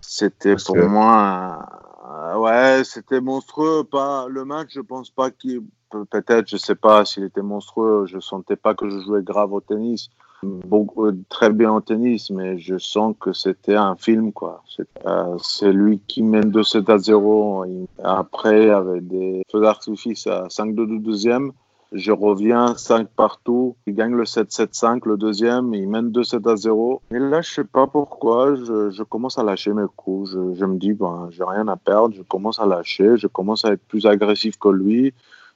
c'était 0.00 0.56
pour 0.56 0.74
que... 0.74 0.86
moi, 0.86 1.68
euh, 2.08 2.36
ouais, 2.38 2.82
c'était 2.84 3.20
monstrueux. 3.20 3.84
Pas, 3.84 4.26
le 4.28 4.44
match, 4.44 4.68
je 4.74 4.80
pense 4.80 5.10
pas 5.10 5.30
qu'il, 5.30 5.62
peut-être, 5.90 6.48
je 6.48 6.56
sais 6.56 6.74
pas 6.74 7.04
s'il 7.04 7.24
était 7.24 7.42
monstrueux, 7.42 8.06
je 8.06 8.18
sentais 8.20 8.56
pas 8.56 8.74
que 8.74 8.88
je 8.88 9.00
jouais 9.00 9.22
grave 9.22 9.52
au 9.52 9.60
tennis. 9.60 10.10
Beaucoup, 10.42 11.10
très 11.28 11.50
bien 11.50 11.72
au 11.72 11.80
tennis, 11.80 12.30
mais 12.30 12.58
je 12.58 12.76
sens 12.76 13.16
que 13.18 13.32
c'était 13.32 13.74
un 13.74 13.96
film, 13.96 14.32
quoi. 14.32 14.62
C'est 14.68 14.86
euh, 15.06 15.72
lui 15.72 16.00
qui 16.06 16.22
mène 16.22 16.50
2-7 16.50 16.92
à 16.92 16.98
0. 16.98 17.64
Après, 18.04 18.70
avec 18.70 19.08
des 19.08 19.42
feux 19.50 19.60
d'artifice 19.60 20.26
à 20.26 20.44
5-2 20.48 20.86
du 20.86 20.98
deuxième, 20.98 21.52
je 21.92 22.12
reviens 22.12 22.74
5 22.76 23.08
partout. 23.08 23.76
Il 23.86 23.94
gagne 23.94 24.12
le 24.12 24.24
7-7-5, 24.24 25.06
le 25.06 25.16
deuxième, 25.16 25.72
il 25.74 25.88
mène 25.88 26.10
2-7 26.10 26.50
à 26.50 26.56
0. 26.56 27.02
Et 27.10 27.18
là, 27.18 27.40
je 27.40 27.50
sais 27.50 27.64
pas 27.64 27.86
pourquoi, 27.86 28.54
je, 28.54 29.02
commence 29.02 29.38
à 29.38 29.44
lâcher 29.44 29.72
mes 29.72 29.86
coups. 29.94 30.30
Je, 30.32 30.64
me 30.64 30.76
dis, 30.76 30.92
ben, 30.92 31.28
j'ai 31.30 31.44
rien 31.44 31.68
à 31.68 31.76
perdre. 31.76 32.14
Je 32.14 32.22
commence 32.22 32.58
à 32.58 32.66
lâcher. 32.66 33.16
Je 33.16 33.26
commence 33.26 33.64
à 33.64 33.72
être 33.72 33.84
plus 33.86 34.06
agressif 34.06 34.58
que 34.58 34.68
lui 34.68 35.14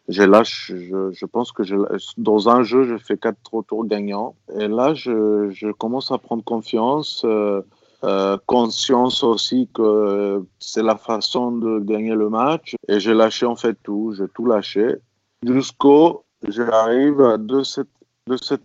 je 0.09 0.23
lâche, 0.23 0.73
je, 0.75 1.27
pense 1.27 1.53
que 1.53 1.63
dans 2.19 2.49
un 2.49 2.63
jeu, 2.63 2.85
je 2.85 2.97
fais 2.97 3.17
quatre 3.17 3.39
tours 3.63 3.87
gagnants. 3.87 4.35
Et 4.59 4.67
là, 4.67 4.93
je, 4.93 5.51
je 5.51 5.71
commence 5.71 6.11
à 6.11 6.19
prendre 6.19 6.43
confiance, 6.43 7.23
euh, 7.25 7.63
euh, 8.03 8.37
conscience 8.47 9.23
aussi 9.23 9.69
que 9.73 10.43
c'est 10.59 10.83
la 10.83 10.97
façon 10.97 11.53
de 11.53 11.79
gagner 11.79 12.15
le 12.15 12.29
match. 12.29 12.75
Et 12.89 12.99
j'ai 12.99 13.15
lâché 13.15 13.47
en 13.47 13.57
fait 13.57 13.77
tout, 13.83 14.13
j'ai 14.17 14.27
tout 14.29 14.47
lâché. 14.47 14.97
Jusqu'au, 15.47 16.25
j'arrive 16.47 17.21
à 17.23 17.39
2-7 17.39 17.87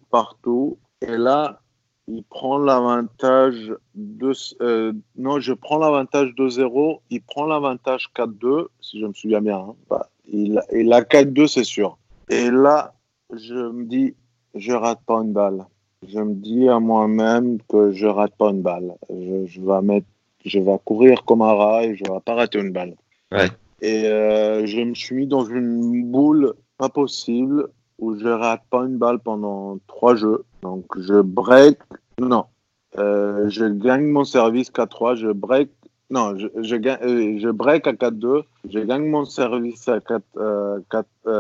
partout. 0.10 0.78
Et 1.02 1.18
là, 1.18 1.62
il 2.08 2.24
prend 2.24 2.58
l'avantage 2.58 3.74
de 3.96 4.32
euh, 4.62 4.94
non 5.16 5.40
je 5.40 5.54
prends 5.54 5.80
l'avantage 5.80 6.30
2-0 6.38 7.00
il 7.10 7.22
prend 7.22 7.46
l'avantage 7.46 8.10
4-2 8.16 8.68
si 8.80 9.00
je 9.00 9.08
me 9.08 9.14
souviens 9.14 9.42
bien 9.42 9.58
hein. 9.58 9.76
bah, 9.90 10.10
il, 10.32 10.62
il 10.72 10.94
a 10.94 11.02
4-2 11.02 11.48
c'est 11.48 11.64
sûr 11.64 11.98
et 12.30 12.52
là 12.52 12.94
je 13.34 13.56
me 13.56 13.86
dis 13.86 14.14
je 14.54 14.72
rate 14.72 15.00
pas 15.06 15.16
une 15.16 15.34
balle 15.34 15.66
je 16.08 16.20
me 16.20 16.36
dis 16.36 16.70
à 16.70 16.80
moi-même 16.80 17.58
que 17.68 17.92
je 17.92 18.06
rate 18.06 18.36
pas 18.38 18.52
une 18.52 18.62
balle 18.62 18.94
je, 19.10 19.46
je 19.48 19.62
vais 19.62 19.82
mettre 19.82 20.08
je 20.46 20.60
vais 20.60 20.78
courir 20.86 21.26
comme 21.26 21.42
un 21.42 21.54
rat 21.54 21.86
et 21.86 21.96
je 21.96 22.04
vais 22.04 22.20
pas 22.24 22.36
rater 22.36 22.60
une 22.60 22.72
balle 22.72 22.96
ouais. 23.32 23.50
et 23.82 24.06
euh, 24.06 24.68
je 24.68 24.80
me 24.82 24.94
suis 24.94 25.16
mis 25.16 25.28
dans 25.28 25.44
une 25.44 26.12
boule 26.12 26.54
pas 26.78 26.90
possible 26.90 27.70
où 28.00 28.18
je 28.18 28.28
rate 28.28 28.64
pas 28.70 28.84
une 28.84 28.98
balle 28.98 29.20
pendant 29.20 29.78
trois 29.88 30.16
jeux. 30.16 30.44
Donc 30.62 30.86
je 30.98 31.22
break, 31.22 31.80
non, 32.20 32.46
euh, 32.98 33.50
je 33.50 33.66
gagne 33.66 34.06
mon 34.06 34.26
service 34.26 34.72
4-3, 34.72 35.16
je 35.16 35.28
break, 35.32 35.70
non, 36.10 36.38
je, 36.38 36.48
je, 36.62 36.76
gagne, 36.76 37.00
euh, 37.04 37.40
je 37.40 37.50
break 37.50 37.88
à 37.88 37.94
4-2, 37.94 38.44
je 38.70 38.80
gagne 38.80 39.06
mon 39.06 39.26
service 39.26 39.88
à 39.88 40.00
4-3, 40.00 40.22
euh, 40.38 40.80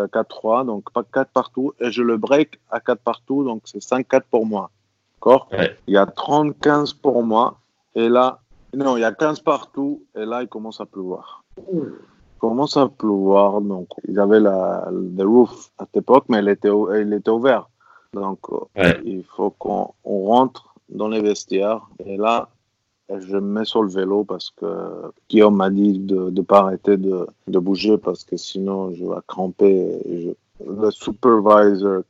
4, 0.07 0.65
donc 0.65 0.91
pas 0.91 1.03
4 1.03 1.29
partout, 1.31 1.73
et 1.79 1.91
je 1.91 2.01
le 2.01 2.17
break 2.17 2.59
à 2.71 2.79
4 2.79 2.99
partout, 2.99 3.43
donc 3.43 3.63
c'est 3.65 3.79
5-4 3.79 4.23
pour 4.29 4.45
moi. 4.45 4.71
D'accord? 5.15 5.47
Ouais. 5.51 5.77
Il 5.87 5.93
y 5.93 5.97
a 5.97 6.05
30-15 6.05 6.95
pour 7.01 7.23
moi, 7.23 7.57
et 7.95 8.09
là, 8.09 8.39
non, 8.73 8.97
il 8.97 9.01
y 9.01 9.05
a 9.05 9.11
15 9.11 9.39
partout, 9.41 10.03
et 10.15 10.25
là, 10.25 10.41
il 10.41 10.47
commence 10.47 10.81
à 10.81 10.85
pleuvoir. 10.85 11.43
Mmh 11.71 11.81
commence 12.49 12.77
à 12.77 12.87
pleuvoir, 12.87 13.61
donc 13.61 13.87
ils 14.07 14.19
avaient 14.19 14.39
la, 14.39 14.87
le 14.91 15.23
roof 15.23 15.71
à 15.77 15.85
cette 15.85 15.97
époque, 15.97 16.25
mais 16.29 16.37
elle 16.37 16.49
était, 16.49 16.69
elle 16.93 17.13
était 17.13 17.31
ouverte. 17.31 17.67
Donc 18.13 18.49
ouais. 18.49 19.01
il 19.03 19.23
faut 19.23 19.49
qu'on 19.49 19.93
rentre 20.03 20.75
dans 20.89 21.07
les 21.07 21.21
vestiaires. 21.21 21.81
Et 22.05 22.17
là, 22.17 22.49
je 23.09 23.37
me 23.37 23.59
mets 23.59 23.65
sur 23.65 23.83
le 23.83 23.89
vélo 23.89 24.23
parce 24.23 24.51
que 24.51 25.11
Guillaume 25.29 25.57
m'a 25.57 25.69
dit 25.69 25.99
de 25.99 26.29
ne 26.29 26.41
pas 26.41 26.59
arrêter 26.59 26.97
de, 26.97 27.27
de, 27.47 27.59
bouger 27.59 27.97
parce 27.97 28.23
que 28.23 28.37
sinon 28.37 28.93
je 28.93 29.03
vais 29.03 29.21
cramper. 29.27 29.99
Je... 30.05 30.29
Le 30.65 30.89
supervisor, 30.91 32.03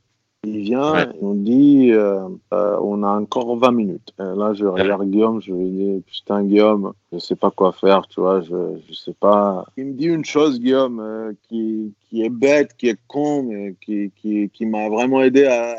il 0.45 0.61
vient, 0.61 0.93
ouais. 0.93 1.07
nous 1.21 1.35
dit 1.35 1.91
euh, 1.91 2.27
euh, 2.53 2.77
on 2.81 3.03
a 3.03 3.09
encore 3.09 3.57
20 3.57 3.71
minutes. 3.71 4.13
Et 4.19 4.23
là, 4.23 4.53
je 4.53 4.65
regarde 4.65 5.01
ouais. 5.01 5.07
Guillaume, 5.07 5.41
je 5.41 5.51
lui 5.51 5.69
dis 5.69 6.03
putain, 6.05 6.43
Guillaume, 6.43 6.93
je 7.11 7.19
sais 7.19 7.35
pas 7.35 7.51
quoi 7.51 7.71
faire, 7.71 8.07
tu 8.07 8.19
vois, 8.19 8.41
je, 8.41 8.77
je 8.87 8.93
sais 8.93 9.13
pas. 9.13 9.65
Il 9.77 9.85
me 9.85 9.93
dit 9.93 10.05
une 10.05 10.25
chose, 10.25 10.59
Guillaume, 10.59 10.99
euh, 10.99 11.33
qui, 11.47 11.93
qui 12.09 12.23
est 12.23 12.29
bête, 12.29 12.75
qui 12.77 12.89
est 12.89 12.99
con, 13.07 13.43
mais 13.43 13.75
qui, 13.81 14.11
qui, 14.15 14.49
qui 14.49 14.65
m'a 14.65 14.89
vraiment 14.89 15.21
aidé 15.21 15.45
à, 15.45 15.75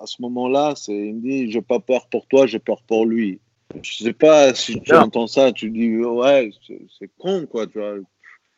à 0.00 0.06
ce 0.06 0.22
moment-là. 0.22 0.74
C'est, 0.76 0.96
il 0.96 1.16
me 1.16 1.20
dit 1.20 1.50
j'ai 1.50 1.62
pas 1.62 1.80
peur 1.80 2.06
pour 2.06 2.26
toi, 2.26 2.46
j'ai 2.46 2.58
peur 2.58 2.82
pour 2.86 3.06
lui. 3.06 3.40
Je 3.82 4.04
sais 4.04 4.12
pas 4.12 4.52
si 4.54 4.80
tu 4.80 4.94
entends 4.94 5.28
ça, 5.28 5.52
tu 5.52 5.70
dis 5.70 5.96
ouais, 5.96 6.50
c'est 6.98 7.10
con 7.18 7.46
quoi, 7.48 7.66
tu 7.66 7.78
vois. 7.78 7.94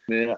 Mais 0.09 0.29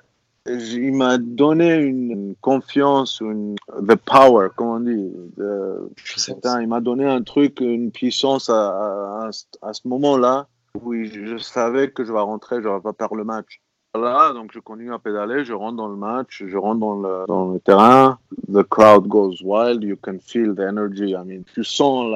il 0.46 0.92
m'a 0.92 1.18
donné 1.18 1.74
une 1.74 2.34
confiance, 2.40 3.20
une 3.20 3.56
the 3.80 3.94
power, 3.94 4.48
comment 4.54 4.74
on 4.74 4.80
dit. 4.80 5.12
De, 5.36 5.90
putain, 5.94 6.60
il 6.60 6.68
m'a 6.68 6.80
donné 6.80 7.06
un 7.06 7.22
truc, 7.22 7.60
une 7.60 7.90
puissance 7.90 8.50
à, 8.50 9.26
à, 9.26 9.30
à 9.62 9.72
ce 9.72 9.88
moment-là 9.88 10.46
où 10.82 10.94
je 10.94 11.38
savais 11.38 11.90
que 11.90 12.04
je 12.04 12.12
vais 12.12 12.20
rentrer, 12.20 12.60
je 12.62 12.68
vais 12.68 12.80
pas 12.80 12.92
perdre 12.92 13.14
le 13.14 13.24
match. 13.24 13.60
Là, 13.94 14.32
donc 14.32 14.50
je 14.52 14.58
continue 14.58 14.92
à 14.92 14.98
pédaler, 14.98 15.44
je 15.44 15.52
rentre 15.52 15.76
dans 15.76 15.86
le 15.86 15.94
match, 15.94 16.42
je 16.44 16.56
rentre 16.58 16.80
dans 16.80 17.00
le, 17.00 17.24
dans 17.28 17.52
le 17.52 17.60
terrain. 17.60 18.18
The 18.52 18.64
crowd 18.64 19.06
goes 19.06 19.40
wild, 19.40 19.84
you 19.84 19.96
can 19.96 20.18
feel 20.18 20.52
the 20.52 20.62
energy. 20.62 21.14
I 21.14 21.22
mean, 21.24 21.44
tu 21.54 21.62
sens 21.62 22.06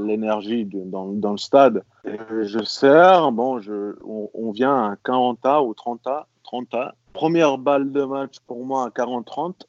l'énergie 0.00 0.64
dans, 0.64 1.08
dans 1.12 1.32
le 1.32 1.38
stade. 1.38 1.84
Et 2.06 2.16
je 2.44 2.64
sers, 2.64 3.30
bon, 3.30 3.60
je, 3.60 3.94
on, 4.06 4.30
on 4.32 4.52
vient 4.52 4.74
à 4.74 4.96
40 5.04 5.44
A 5.44 5.62
ou 5.62 5.74
30 5.74 6.06
A, 6.06 6.26
30 6.44 6.74
A. 6.74 6.94
Première 7.16 7.56
balle 7.56 7.92
de 7.92 8.04
match 8.04 8.40
pour 8.46 8.66
moi 8.66 8.84
à 8.84 8.88
40-30. 8.90 9.62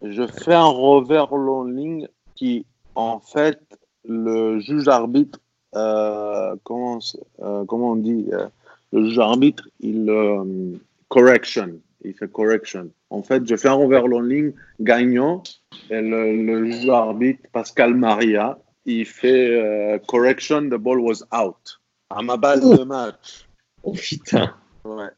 Je 0.00 0.26
fais 0.26 0.54
un 0.54 0.64
revers 0.64 1.36
long 1.36 1.64
ligne 1.64 2.08
qui, 2.34 2.64
en 2.94 3.20
fait, 3.20 3.60
le 4.08 4.58
juge 4.58 4.88
arbitre, 4.88 5.38
euh, 5.74 6.56
comment, 6.64 6.98
euh, 7.40 7.66
comment 7.66 7.90
on 7.90 7.96
dit 7.96 8.26
euh, 8.32 8.48
le 8.90 9.04
juge 9.04 9.18
arbitre, 9.18 9.68
il 9.80 10.08
euh, 10.08 10.72
correction, 11.08 11.78
il 12.06 12.14
fait 12.14 12.32
correction. 12.32 12.88
En 13.10 13.22
fait, 13.22 13.46
je 13.46 13.54
fais 13.54 13.68
un 13.68 13.74
revers 13.74 14.06
long 14.06 14.22
ligne 14.22 14.54
gagnant 14.80 15.42
et 15.90 16.00
le, 16.00 16.42
le 16.42 16.70
juge 16.70 16.88
arbitre 16.88 17.42
Pascal 17.52 17.92
Maria, 17.92 18.58
il 18.86 19.04
fait 19.04 20.00
correction, 20.08 20.62
the 20.70 20.76
ball 20.76 21.00
was 21.00 21.22
out. 21.34 21.78
À 22.08 22.22
ma 22.22 22.38
balle 22.38 22.60
de 22.62 22.82
match. 22.82 23.46
Oh 23.82 23.92
putain. 23.92 24.54
Ouais. 24.86 25.10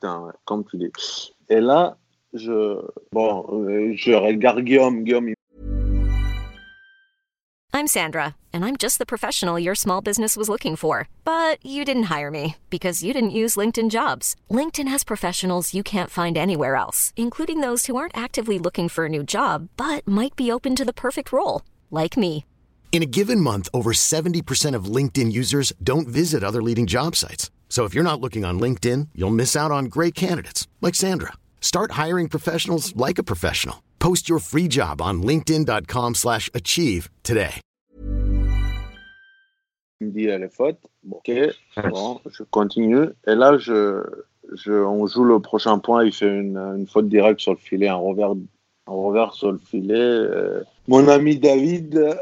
Putain, 0.00 0.20
ouais. 0.20 0.32
comme 0.44 0.64
tu 0.64 0.78
dis. 0.78 1.32
Et 1.48 1.60
là, 1.60 1.96
je 2.32 2.80
bon, 3.12 3.46
euh, 3.52 3.92
je 3.96 4.12
regarde 4.12 4.60
Guillaume, 4.60 5.04
Guillaume. 5.04 5.28
Il... 5.28 5.34
I'm 7.72 7.86
Sandra, 7.86 8.34
and 8.52 8.64
I'm 8.64 8.76
just 8.76 8.98
the 8.98 9.06
professional 9.06 9.58
your 9.58 9.76
small 9.76 10.00
business 10.00 10.36
was 10.36 10.48
looking 10.48 10.76
for. 10.76 11.08
But 11.24 11.64
you 11.64 11.84
didn't 11.84 12.10
hire 12.10 12.30
me 12.30 12.56
because 12.68 13.02
you 13.02 13.12
didn't 13.12 13.30
use 13.30 13.56
LinkedIn 13.56 13.90
jobs. 13.90 14.34
LinkedIn 14.50 14.88
has 14.88 15.04
professionals 15.04 15.74
you 15.74 15.82
can't 15.82 16.10
find 16.10 16.36
anywhere 16.36 16.76
else, 16.76 17.12
including 17.16 17.60
those 17.60 17.86
who 17.86 17.96
aren't 17.96 18.16
actively 18.16 18.58
looking 18.58 18.88
for 18.88 19.06
a 19.06 19.08
new 19.08 19.22
job 19.22 19.68
but 19.76 20.06
might 20.06 20.36
be 20.36 20.52
open 20.52 20.76
to 20.76 20.84
the 20.84 20.92
perfect 20.92 21.32
role, 21.32 21.62
like 21.90 22.16
me. 22.16 22.44
In 22.92 23.04
a 23.04 23.06
given 23.06 23.40
month, 23.40 23.68
over 23.72 23.92
70% 23.92 24.74
of 24.74 24.96
LinkedIn 24.96 25.32
users 25.32 25.72
don't 25.80 26.08
visit 26.08 26.42
other 26.42 26.60
leading 26.60 26.88
job 26.88 27.14
sites. 27.14 27.50
So 27.70 27.84
if 27.86 27.94
you're 27.94 28.04
not 28.04 28.20
looking 28.20 28.44
on 28.44 28.58
LinkedIn, 28.60 29.08
you'll 29.14 29.30
miss 29.30 29.54
out 29.56 29.70
on 29.70 29.86
great 29.86 30.14
candidates 30.14 30.66
like 30.82 30.96
Sandra. 30.96 31.32
Start 31.60 31.92
hiring 31.92 32.28
professionals 32.28 32.94
like 32.96 33.18
a 33.18 33.22
professional. 33.22 33.76
Post 34.00 34.28
your 34.28 34.40
free 34.40 34.68
job 34.68 35.00
on 35.00 35.22
linkedin.com/achieve 35.22 37.08
today. 37.22 37.54
Il 40.00 40.06
me 40.06 40.12
dit 40.12 40.28
elle 40.28 40.42
est 40.42 40.54
faute. 40.54 40.78
OK. 41.10 41.30
Bon, 41.90 42.20
je 42.30 42.42
continue 42.44 43.08
et 43.26 43.34
là 43.34 43.58
je, 43.58 44.02
je 44.52 44.72
on 44.72 45.06
joue 45.06 45.24
le 45.24 45.40
prochain 45.40 45.78
point, 45.78 46.04
il 46.04 46.12
fait 46.12 46.26
une, 46.26 46.56
une 46.56 46.86
faute 46.86 47.08
directe 47.08 47.40
sur 47.40 47.52
le 47.52 47.58
filet, 47.58 47.88
un 47.88 47.96
revers 47.96 48.34
un 48.90 48.94
revers 48.94 49.34
sur 49.34 49.52
le 49.52 49.58
filet. 49.58 49.94
Euh, 49.94 50.62
mon 50.88 51.06
ami 51.08 51.38
David 51.38 52.16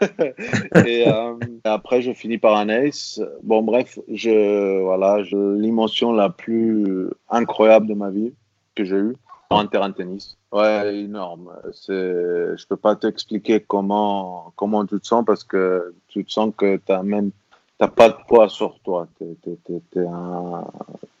et 0.86 1.08
euh, 1.08 1.34
après, 1.64 2.02
je 2.02 2.12
finis 2.12 2.38
par 2.38 2.56
un 2.56 2.68
ace. 2.68 3.20
Bon, 3.42 3.62
bref, 3.62 3.98
je, 4.08 4.80
voilà, 4.82 5.22
je, 5.22 5.36
l'émotion 5.36 6.12
la 6.12 6.30
plus 6.30 7.10
incroyable 7.28 7.86
de 7.86 7.94
ma 7.94 8.10
vie 8.10 8.32
que 8.74 8.84
j'ai 8.84 8.96
eue 8.96 9.16
en 9.50 9.66
terrain 9.66 9.88
de 9.88 9.94
tennis. 9.94 10.36
Ouais, 10.52 10.96
énorme. 10.96 11.50
C'est, 11.72 11.92
je 11.92 12.66
peux 12.66 12.76
pas 12.76 12.96
t'expliquer 12.96 13.60
comment, 13.60 14.52
comment 14.56 14.86
tu 14.86 14.98
te 15.00 15.06
sens 15.06 15.24
parce 15.24 15.44
que 15.44 15.94
tu 16.08 16.24
te 16.24 16.30
sens 16.30 16.52
que 16.56 16.76
t'as 16.76 17.02
même, 17.02 17.30
t'as 17.78 17.88
pas 17.88 18.10
de 18.10 18.16
poids 18.28 18.48
sur 18.48 18.78
toi. 18.80 19.06
T'es, 19.18 19.36
t'es, 19.42 19.58
t'es, 19.64 19.80
t'es 19.90 20.06
un, 20.06 20.64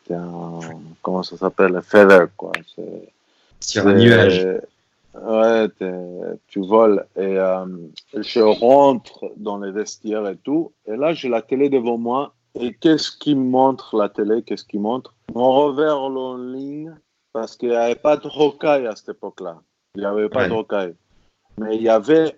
t'es 0.04 0.14
un, 0.14 0.60
comment 1.02 1.22
ça 1.22 1.36
s'appelle, 1.36 1.76
un 1.76 1.82
feather, 1.82 2.28
quoi. 2.36 2.52
C'est, 2.74 3.08
sur 3.60 3.86
un 3.86 3.94
nuage. 3.94 4.46
Ouais, 5.14 5.68
tu 6.46 6.60
voles. 6.60 7.04
Et 7.16 7.36
euh, 7.38 7.66
je 8.16 8.40
rentre 8.40 9.24
dans 9.36 9.58
les 9.58 9.72
vestiaires 9.72 10.26
et 10.28 10.36
tout. 10.36 10.72
Et 10.86 10.96
là, 10.96 11.12
j'ai 11.12 11.28
la 11.28 11.42
télé 11.42 11.68
devant 11.68 11.98
moi. 11.98 12.32
Et 12.58 12.74
qu'est-ce 12.74 13.10
qui 13.16 13.34
montre 13.34 13.96
la 13.96 14.08
télé? 14.08 14.42
Qu'est-ce 14.42 14.64
qui 14.64 14.78
montre? 14.78 15.14
Mon 15.34 15.52
revers 15.52 15.98
en 16.00 16.36
ligne. 16.36 16.94
Parce 17.32 17.56
qu'il 17.56 17.68
n'y 17.70 17.76
avait 17.76 17.94
pas 17.94 18.16
de 18.16 18.26
rocaille 18.26 18.86
à 18.86 18.96
cette 18.96 19.10
époque-là. 19.10 19.58
Il 19.94 20.00
n'y 20.00 20.06
avait 20.06 20.28
pas 20.28 20.42
Ouais. 20.42 20.48
de 20.48 20.52
rocaille. 20.54 20.94
Mais 21.58 21.76
il 21.76 21.82
y 21.82 21.88
avait, 21.88 22.36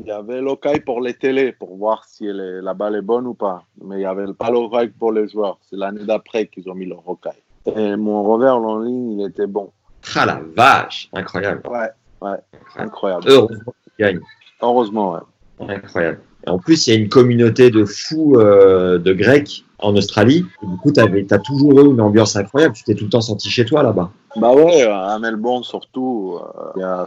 il 0.00 0.06
y 0.06 0.10
avait 0.10 0.40
l'ocaille 0.40 0.80
pour 0.80 1.00
les 1.00 1.14
télés, 1.14 1.52
pour 1.52 1.76
voir 1.76 2.04
si 2.06 2.26
est- 2.26 2.32
la 2.32 2.74
balle 2.74 2.96
est 2.96 3.02
bonne 3.02 3.26
ou 3.28 3.34
pas. 3.34 3.62
Mais 3.84 3.96
il 3.96 3.98
n'y 4.00 4.04
avait 4.04 4.32
pas 4.32 4.50
l'ocaille 4.50 4.88
pour 4.90 5.12
les 5.12 5.28
joueurs. 5.28 5.58
C'est 5.68 5.76
l'année 5.76 6.04
d'après 6.04 6.46
qu'ils 6.46 6.68
ont 6.70 6.74
mis 6.74 6.86
le 6.86 6.96
rocaille. 6.96 7.42
Et 7.66 7.94
mon 7.96 8.24
revers 8.24 8.56
en 8.56 8.80
ligne, 8.80 9.20
il 9.20 9.26
était 9.26 9.46
bon. 9.46 9.70
Ah 10.16 10.26
la 10.26 10.40
vache, 10.54 11.08
incroyable. 11.12 11.62
Ouais, 11.68 11.88
ouais, 12.20 12.38
incroyable. 12.76 13.24
Heureusement 13.26 13.74
qu'il 13.84 14.04
gagne. 14.04 14.20
Heureusement, 14.60 15.12
ouais. 15.12 15.20
Incroyable. 15.68 16.20
Et 16.46 16.50
en 16.50 16.58
plus, 16.58 16.86
il 16.86 16.90
y 16.90 16.96
a 16.96 16.98
une 16.98 17.08
communauté 17.08 17.70
de 17.70 17.84
fous 17.84 18.34
euh, 18.36 18.98
de 18.98 19.12
Grecs 19.12 19.64
en 19.78 19.94
Australie. 19.96 20.44
Et 20.62 20.66
du 20.66 20.76
coup, 20.76 20.92
tu 20.92 21.00
as 21.00 21.38
toujours 21.38 21.80
eu 21.80 21.90
une 21.90 22.00
ambiance 22.00 22.36
incroyable. 22.36 22.74
Tu 22.74 22.84
t'es 22.84 22.94
tout 22.94 23.04
le 23.04 23.10
temps 23.10 23.20
senti 23.20 23.48
chez 23.48 23.64
toi 23.64 23.82
là-bas. 23.82 24.10
Bah 24.36 24.52
ouais, 24.52 24.82
à 24.82 25.18
Melbourne 25.18 25.62
surtout, 25.62 26.38
euh, 26.40 26.72
il 26.76 26.80
y 26.80 26.84
a 26.84 27.04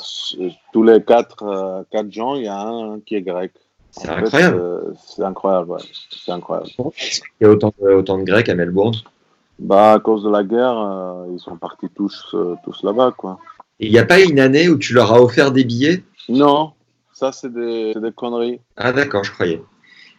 tous 0.71 0.83
les 0.83 1.01
quatre, 1.01 1.43
euh, 1.43 1.83
quatre 1.91 2.11
gens, 2.11 2.35
il 2.35 2.43
y 2.43 2.47
a 2.47 2.59
un 2.59 2.99
qui 2.99 3.15
est 3.15 3.21
grec. 3.21 3.51
C'est 3.91 4.09
incroyable. 4.09 4.61
c'est 5.05 5.23
incroyable, 5.23 5.71
ouais. 5.71 5.81
C'est 6.11 6.31
incroyable. 6.31 6.69
Il 6.77 7.23
y 7.41 7.45
a 7.45 7.49
autant 7.49 7.73
de, 7.81 7.89
autant 7.91 8.17
de 8.17 8.23
Grecs 8.23 8.49
à 8.49 8.55
Melbourne. 8.55 8.95
Bah 9.59 9.93
à 9.93 9.99
cause 9.99 10.23
de 10.23 10.29
la 10.29 10.43
guerre, 10.43 10.77
euh, 10.77 11.25
ils 11.33 11.39
sont 11.39 11.55
partis 11.55 11.87
tous, 11.95 12.31
euh, 12.33 12.55
tous 12.65 12.83
là-bas, 12.83 13.13
quoi. 13.17 13.39
Il 13.79 13.91
n'y 13.91 13.97
a 13.99 14.05
pas 14.05 14.21
une 14.21 14.39
année 14.39 14.69
où 14.69 14.77
tu 14.77 14.93
leur 14.93 15.13
as 15.13 15.21
offert 15.21 15.51
des 15.51 15.63
billets? 15.63 16.03
Non, 16.29 16.71
ça 17.13 17.31
c'est 17.31 17.53
des, 17.53 17.93
conneries. 18.15 18.59
Ah 18.77 18.91
d'accord, 18.91 19.23
je 19.23 19.31
croyais. 19.31 19.61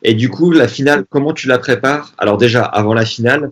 Et 0.03 0.15
du 0.15 0.29
coup, 0.31 0.51
la 0.53 0.69
finale, 0.69 1.05
comment 1.09 1.33
tu 1.33 1.49
la 1.49 1.59
prépares? 1.59 2.13
Alors 2.19 2.37
déjà, 2.37 2.63
avant 2.65 2.95
la 2.95 3.05
finale, 3.05 3.51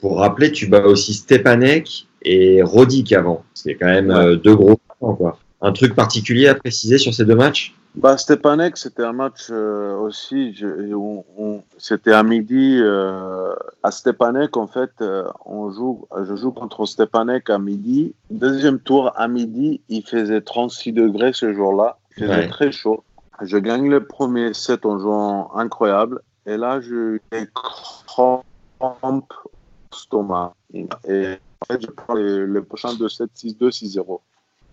pour 0.00 0.18
rappeler, 0.18 0.52
tu 0.52 0.66
bats 0.66 0.84
aussi 0.84 1.14
Stepanek 1.14 2.06
et 2.22 2.62
Rodic 2.62 3.12
avant. 3.12 3.44
C'est 3.54 3.74
quand 3.74 3.86
même 3.86 4.08
Ouais. 4.08 4.14
euh, 4.14 4.36
deux 4.36 4.54
gros 4.54 4.78
quoi. 4.98 5.38
Un 5.62 5.72
truc 5.72 5.94
particulier 5.94 6.48
à 6.48 6.54
préciser 6.54 6.98
sur 6.98 7.14
ces 7.14 7.24
deux 7.24 7.34
matchs? 7.34 7.74
Bah 7.96 8.18
Stepanek, 8.18 8.76
c'était 8.76 9.04
un 9.04 9.14
match 9.14 9.46
euh, 9.50 9.96
aussi, 9.96 10.54
c'était 11.78 12.12
à 12.12 12.22
midi. 12.22 12.78
euh, 12.78 13.54
à 13.82 13.90
Stepanek, 13.90 14.56
en 14.58 14.66
fait, 14.66 14.90
euh, 15.00 15.24
on 15.46 15.70
joue, 15.70 16.06
je 16.24 16.36
joue 16.36 16.52
contre 16.52 16.84
Stepanek 16.84 17.48
à 17.48 17.58
midi. 17.58 18.14
Deuxième 18.30 18.80
tour 18.80 19.12
à 19.16 19.28
midi, 19.28 19.80
il 19.88 20.02
faisait 20.02 20.42
36 20.42 20.92
degrés 20.92 21.32
ce 21.32 21.54
jour-là. 21.54 21.98
Il 22.18 22.24
faisait 22.24 22.36
Ouais. 22.36 22.48
très 22.48 22.70
chaud. 22.70 23.02
Je 23.42 23.56
gagne 23.56 23.88
le 23.88 24.04
premier 24.06 24.52
set 24.52 24.84
en 24.84 24.98
jouant 24.98 25.54
incroyable. 25.54 26.20
Et 26.44 26.56
là, 26.58 26.80
je 26.80 27.18
j'ai 27.32 27.48
crampes 27.54 28.44
au 28.80 29.94
stomac. 29.94 30.52
Et 30.74 30.84
en 31.60 31.64
fait, 31.66 31.80
je 31.82 31.86
prends 31.90 32.14
le, 32.14 32.44
le 32.46 32.62
prochain 32.62 32.90
2-7, 32.94 33.28
6-2, 33.34 33.70
6-0. 33.70 34.20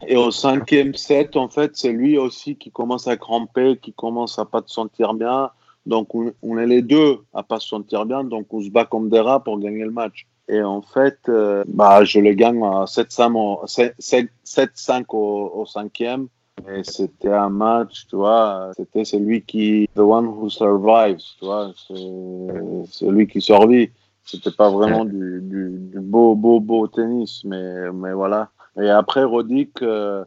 Et 0.07 0.15
au 0.15 0.31
cinquième 0.31 0.93
set, 0.95 1.35
en 1.35 1.49
fait, 1.49 1.71
c'est 1.75 1.91
lui 1.91 2.17
aussi 2.17 2.55
qui 2.55 2.71
commence 2.71 3.07
à 3.07 3.17
cramper, 3.17 3.77
qui 3.81 3.93
commence 3.93 4.39
à 4.39 4.45
pas 4.45 4.61
te 4.61 4.71
sentir 4.71 5.13
bien. 5.13 5.51
Donc, 5.85 6.15
on, 6.15 6.33
on 6.41 6.57
est 6.57 6.67
les 6.67 6.81
deux 6.81 7.19
à 7.33 7.43
pas 7.43 7.59
se 7.59 7.67
sentir 7.67 8.05
bien. 8.05 8.23
Donc, 8.23 8.47
on 8.51 8.61
se 8.61 8.69
bat 8.69 8.85
comme 8.85 9.09
des 9.09 9.19
rats 9.19 9.43
pour 9.43 9.59
gagner 9.59 9.83
le 9.83 9.91
match. 9.91 10.25
Et 10.49 10.61
en 10.61 10.81
fait, 10.81 11.19
euh, 11.29 11.63
bah, 11.67 12.03
je 12.03 12.19
le 12.19 12.33
gagne 12.33 12.63
à 12.63 12.85
7-5 12.85 13.33
au, 13.35 13.65
7-5 13.65 15.05
au, 15.09 15.51
au 15.55 15.65
cinquième. 15.65 16.27
Et 16.69 16.83
c'était 16.83 17.33
un 17.33 17.49
match, 17.49 18.05
tu 18.07 18.15
vois, 18.15 18.71
c'était 18.77 19.03
celui 19.05 19.41
qui, 19.41 19.89
the 19.95 19.99
one 19.99 20.27
who 20.27 20.49
survives, 20.49 21.21
tu 21.39 21.45
vois, 21.45 21.71
celui 21.75 23.27
qui 23.27 23.41
survit. 23.41 23.89
C'était 24.23 24.51
pas 24.51 24.69
vraiment 24.69 25.03
du, 25.03 25.41
du, 25.41 25.77
du, 25.91 25.99
beau, 25.99 26.35
beau, 26.35 26.61
beau 26.61 26.87
tennis, 26.87 27.43
mais, 27.43 27.91
mais 27.91 28.13
voilà. 28.13 28.49
Et 28.79 28.89
après, 28.89 29.23
Rodic, 29.23 29.81
euh, 29.81 30.23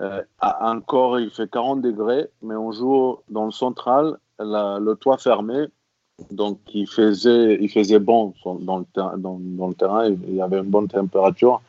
euh, 0.00 0.22
encore, 0.40 1.20
il 1.20 1.30
fait 1.30 1.50
40 1.50 1.82
degrés, 1.82 2.28
mais 2.42 2.54
on 2.54 2.72
joue 2.72 3.18
dans 3.28 3.44
le 3.44 3.50
central, 3.50 4.18
le 4.38 4.94
toit 4.94 5.18
fermé. 5.18 5.66
Donc, 6.30 6.60
il 6.74 6.86
faisait, 6.86 7.58
il 7.60 7.68
faisait 7.70 7.98
bon 7.98 8.34
dans 8.44 8.78
le 8.78 9.74
terrain, 9.74 10.08
il 10.08 10.34
y 10.34 10.42
avait 10.42 10.58
une 10.58 10.70
bonne 10.70 10.88
température. 10.88 11.62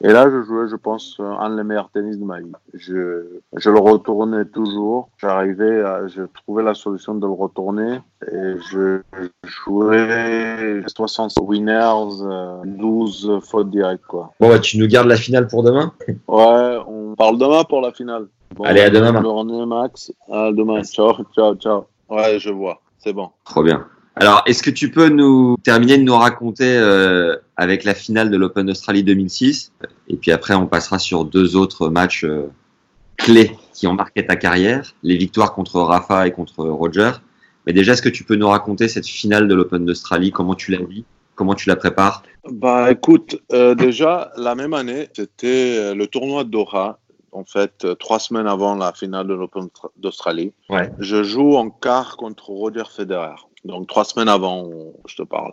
Et 0.00 0.12
là, 0.12 0.30
je 0.30 0.42
jouais, 0.42 0.68
je 0.68 0.76
pense, 0.76 1.16
un 1.18 1.56
des 1.56 1.64
meilleurs 1.64 1.90
tennis 1.90 2.18
de 2.18 2.24
ma 2.24 2.38
vie. 2.38 2.52
Je, 2.72 3.24
je 3.56 3.70
le 3.70 3.78
retournais 3.78 4.44
toujours. 4.44 5.08
J'arrivais 5.18 5.82
à, 5.82 6.06
je 6.06 6.22
trouvais 6.22 6.62
la 6.62 6.74
solution 6.74 7.16
de 7.16 7.26
le 7.26 7.32
retourner 7.32 8.00
et 8.30 8.54
je 8.70 9.00
jouais 9.44 10.82
60 10.86 11.32
winners, 11.42 12.62
12 12.64 13.40
fautes 13.42 13.70
directes, 13.70 14.04
quoi. 14.06 14.32
Bon, 14.38 14.48
bah, 14.48 14.60
tu 14.60 14.78
nous 14.78 14.86
gardes 14.86 15.08
la 15.08 15.16
finale 15.16 15.48
pour 15.48 15.62
demain? 15.62 15.92
Ouais, 16.28 16.78
on 16.86 17.14
parle 17.16 17.38
demain 17.38 17.64
pour 17.64 17.80
la 17.80 17.92
finale. 17.92 18.26
Bon, 18.54 18.64
Allez, 18.64 18.82
à 18.82 18.90
demain. 18.90 19.20
Journée, 19.20 19.66
Max. 19.66 20.12
À 20.30 20.52
demain. 20.52 20.82
Ciao, 20.84 21.12
ciao, 21.34 21.54
ciao. 21.56 21.84
Ouais, 22.08 22.38
je 22.38 22.50
vois. 22.50 22.80
C'est 22.98 23.12
bon. 23.12 23.30
Trop 23.44 23.62
bien. 23.62 23.86
Alors, 24.16 24.42
est-ce 24.46 24.62
que 24.62 24.70
tu 24.70 24.90
peux 24.90 25.08
nous 25.08 25.56
terminer 25.62 25.96
de 25.98 26.02
nous 26.02 26.16
raconter 26.16 26.76
euh, 26.76 27.36
avec 27.58 27.82
la 27.82 27.92
finale 27.92 28.30
de 28.30 28.36
l'Open 28.36 28.66
d'Australie 28.66 29.02
2006 29.02 29.72
Et 30.08 30.16
puis 30.16 30.30
après, 30.30 30.54
on 30.54 30.66
passera 30.66 30.98
sur 30.98 31.24
deux 31.24 31.56
autres 31.56 31.90
matchs 31.90 32.24
euh, 32.24 32.46
clés 33.16 33.50
qui 33.74 33.88
ont 33.88 33.94
marqué 33.94 34.24
ta 34.24 34.36
carrière, 34.36 34.94
les 35.02 35.16
victoires 35.16 35.52
contre 35.52 35.80
Rafa 35.80 36.26
et 36.28 36.30
contre 36.30 36.64
Roger. 36.64 37.10
Mais 37.66 37.72
déjà, 37.72 37.92
est-ce 37.92 38.02
que 38.02 38.08
tu 38.08 38.22
peux 38.22 38.36
nous 38.36 38.48
raconter 38.48 38.86
cette 38.86 39.06
finale 39.06 39.48
de 39.48 39.54
l'Open 39.54 39.84
d'Australie? 39.84 40.30
Comment 40.30 40.54
tu 40.54 40.70
la 40.70 40.78
vis 40.78 41.04
Comment 41.34 41.54
tu 41.54 41.68
la 41.68 41.76
prépares? 41.76 42.22
Bah, 42.48 42.90
écoute, 42.92 43.36
euh, 43.52 43.74
déjà 43.74 44.30
la 44.36 44.54
même 44.54 44.72
année, 44.72 45.08
c'était 45.14 45.94
le 45.94 46.06
tournoi 46.06 46.44
de 46.44 46.50
Doha. 46.50 47.00
En 47.32 47.44
fait, 47.44 47.86
trois 47.98 48.18
semaines 48.20 48.46
avant 48.46 48.74
la 48.74 48.92
finale 48.92 49.26
de 49.26 49.34
l'Open 49.34 49.68
d'Australie, 49.96 50.52
ouais. 50.70 50.90
je 50.98 51.22
joue 51.22 51.56
en 51.56 51.70
quart 51.70 52.16
contre 52.16 52.50
Roger 52.50 52.84
Federer. 52.90 53.36
Donc 53.64 53.86
trois 53.86 54.04
semaines 54.04 54.28
avant, 54.28 54.70
je 55.06 55.16
te 55.16 55.22
parle. 55.22 55.52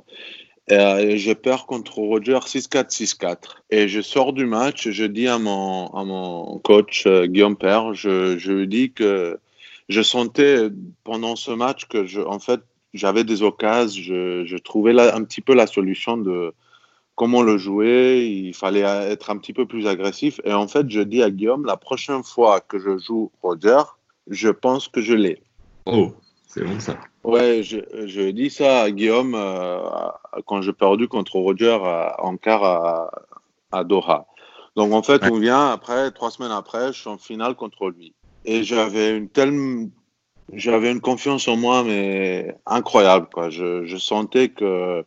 Et 0.67 1.17
je 1.17 1.31
perds 1.31 1.67
contre 1.67 1.99
Roger 1.99 2.39
6-4, 2.39 2.89
6-4. 2.89 3.37
Et 3.69 3.87
je 3.87 4.01
sors 4.01 4.33
du 4.33 4.45
match, 4.45 4.89
je 4.89 5.05
dis 5.05 5.27
à 5.27 5.37
mon, 5.37 5.87
à 5.87 6.03
mon 6.03 6.57
coach 6.59 7.05
euh, 7.05 7.27
Guillaume 7.27 7.55
Père, 7.55 7.93
je, 7.93 8.37
je 8.39 8.51
lui 8.51 8.67
dis 8.67 8.91
que 8.91 9.39
je 9.89 10.01
sentais 10.01 10.69
pendant 11.03 11.35
ce 11.35 11.51
match 11.51 11.85
que, 11.85 12.05
je, 12.05 12.19
en 12.19 12.39
fait, 12.39 12.61
j'avais 12.95 13.23
des 13.23 13.43
occasions, 13.43 14.01
je, 14.01 14.45
je 14.45 14.57
trouvais 14.57 14.93
là 14.93 15.15
un 15.15 15.23
petit 15.23 15.41
peu 15.41 15.53
la 15.53 15.67
solution 15.67 16.17
de 16.17 16.53
comment 17.15 17.43
le 17.43 17.57
jouer, 17.57 18.25
il 18.25 18.53
fallait 18.53 18.81
être 18.81 19.29
un 19.29 19.37
petit 19.37 19.53
peu 19.53 19.65
plus 19.65 19.87
agressif. 19.87 20.41
Et 20.43 20.53
en 20.53 20.67
fait, 20.67 20.89
je 20.89 21.01
dis 21.01 21.23
à 21.23 21.29
Guillaume, 21.29 21.65
la 21.65 21.77
prochaine 21.77 22.23
fois 22.23 22.59
que 22.59 22.79
je 22.79 22.97
joue 22.97 23.31
Roger, 23.41 23.81
je 24.27 24.49
pense 24.49 24.87
que 24.87 25.01
je 25.01 25.13
l'ai. 25.13 25.41
Oh, 25.85 26.13
c'est 26.55 26.63
bon 26.63 26.79
ça. 26.79 26.97
Ouais, 27.25 27.63
je, 27.63 27.79
je 28.05 28.29
dis 28.29 28.49
ça 28.49 28.83
à 28.83 28.91
Guillaume 28.91 29.35
euh, 29.35 29.79
quand 30.45 30.61
j'ai 30.61 30.71
perdu 30.71 31.09
contre 31.09 31.35
Roger 31.35 31.77
en 32.17 32.37
quart 32.37 32.63
à, 32.63 33.11
à, 33.73 33.83
Doha. 33.83 34.25
Donc 34.77 34.93
en 34.93 35.03
fait, 35.03 35.21
on 35.29 35.37
vient 35.37 35.71
après, 35.71 36.11
trois 36.11 36.31
semaines 36.31 36.53
après, 36.53 36.93
je 36.93 36.99
suis 37.01 37.09
en 37.09 37.17
finale 37.17 37.55
contre 37.55 37.89
lui. 37.89 38.13
Et 38.45 38.63
j'avais 38.63 39.17
une 39.17 39.27
telle, 39.27 39.89
j'avais 40.53 40.91
une 40.91 41.01
confiance 41.01 41.45
en 41.49 41.57
moi, 41.57 41.83
mais 41.83 42.55
incroyable, 42.65 43.27
quoi. 43.33 43.49
Je, 43.49 43.83
je 43.85 43.97
sentais 43.97 44.47
que, 44.47 45.03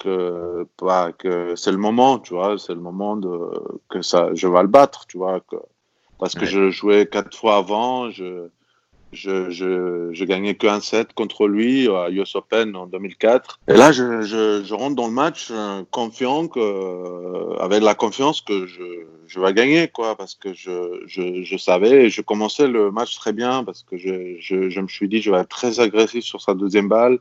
que, 0.00 0.66
bah, 0.80 1.12
que 1.12 1.56
c'est 1.56 1.72
le 1.72 1.78
moment, 1.78 2.18
tu 2.18 2.32
vois, 2.32 2.56
c'est 2.58 2.74
le 2.74 2.80
moment 2.80 3.16
de, 3.16 3.50
que 3.90 4.00
ça, 4.00 4.30
je 4.32 4.48
vais 4.48 4.62
le 4.62 4.68
battre, 4.68 5.06
tu 5.06 5.18
vois, 5.18 5.40
que, 5.40 5.56
parce 6.18 6.34
que 6.34 6.40
ouais. 6.40 6.46
je 6.46 6.70
jouais 6.70 7.06
quatre 7.06 7.36
fois 7.36 7.56
avant, 7.56 8.10
je, 8.10 8.48
je, 9.16 9.50
je, 9.50 10.10
je 10.12 10.24
gagnais 10.24 10.54
que 10.54 10.66
un 10.66 10.80
set 10.80 11.12
contre 11.14 11.48
lui 11.48 11.88
à 11.88 12.10
US 12.10 12.36
Open 12.36 12.76
en 12.76 12.86
2004. 12.86 13.60
Et 13.68 13.72
là, 13.72 13.90
je, 13.90 14.72
rentre 14.72 14.94
dans 14.94 15.06
le 15.06 15.12
match 15.12 15.48
euh, 15.50 15.82
confiant, 15.90 16.48
euh, 16.56 17.56
avec 17.58 17.82
la 17.82 17.94
confiance 17.94 18.40
que 18.42 18.66
je, 18.66 19.40
vais 19.40 19.54
gagner, 19.54 19.88
quoi, 19.88 20.16
parce 20.16 20.34
que 20.34 20.52
je, 20.52 21.56
savais 21.56 22.04
et 22.04 22.10
je 22.10 22.20
commençais 22.20 22.68
le 22.68 22.90
match 22.90 23.16
très 23.16 23.32
bien 23.32 23.64
parce 23.64 23.82
que 23.82 23.96
je, 23.96 24.80
me 24.80 24.88
suis 24.88 25.08
dit, 25.08 25.22
je 25.22 25.30
vais 25.30 25.38
être 25.38 25.48
très 25.48 25.80
agressif 25.80 26.24
sur 26.24 26.40
sa 26.40 26.54
deuxième 26.54 26.88
balle. 26.88 27.18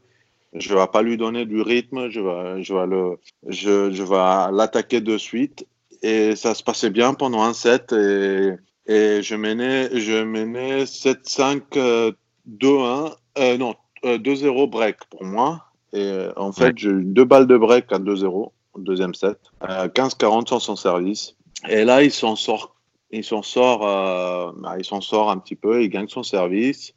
Je 0.53 0.73
vais 0.73 0.87
pas 0.87 1.01
lui 1.01 1.17
donner 1.17 1.45
du 1.45 1.61
rythme, 1.61 2.09
je 2.09 2.19
vais, 2.21 2.85
le, 2.85 3.17
je, 3.47 4.03
vais 4.03 4.55
l'attaquer 4.55 5.01
de 5.01 5.17
suite. 5.17 5.65
Et 6.01 6.35
ça 6.35 6.53
se 6.53 6.63
passait 6.63 6.89
bien 6.89 7.13
pendant 7.13 7.41
un 7.41 7.53
set 7.53 7.91
et 7.91 8.51
et 8.87 9.21
je 9.21 9.35
menais, 9.35 9.89
je 9.99 10.23
menais 10.23 10.83
7-5, 10.83 11.61
euh, 11.77 12.11
2-1, 12.47 13.15
euh, 13.37 13.57
non, 13.57 13.75
euh, 14.05 14.17
2-0 14.17 14.69
break 14.69 14.97
pour 15.09 15.23
moi. 15.23 15.65
Et 15.93 15.99
euh, 15.99 16.31
en 16.35 16.51
fait, 16.51 16.65
ouais. 16.65 16.73
j'ai 16.75 16.89
eu 16.89 17.03
deux 17.03 17.25
balles 17.25 17.47
de 17.47 17.57
break 17.57 17.91
à 17.91 17.99
2-0, 17.99 18.51
deuxième 18.77 19.13
set. 19.13 19.37
15-40 19.61 20.47
sur 20.47 20.61
son 20.61 20.75
service. 20.75 21.35
Et 21.69 21.83
là, 21.85 22.03
il 22.03 22.11
s'en 22.11 22.35
sort, 22.35 22.75
il 23.11 23.23
s'en 23.23 23.41
sort, 23.41 23.87
euh, 23.87 24.51
bah, 24.57 24.75
il 24.77 24.85
s'en 24.85 25.01
sort 25.01 25.31
un 25.31 25.37
petit 25.37 25.55
peu, 25.55 25.83
il 25.83 25.89
gagne 25.89 26.07
son 26.07 26.23
service. 26.23 26.93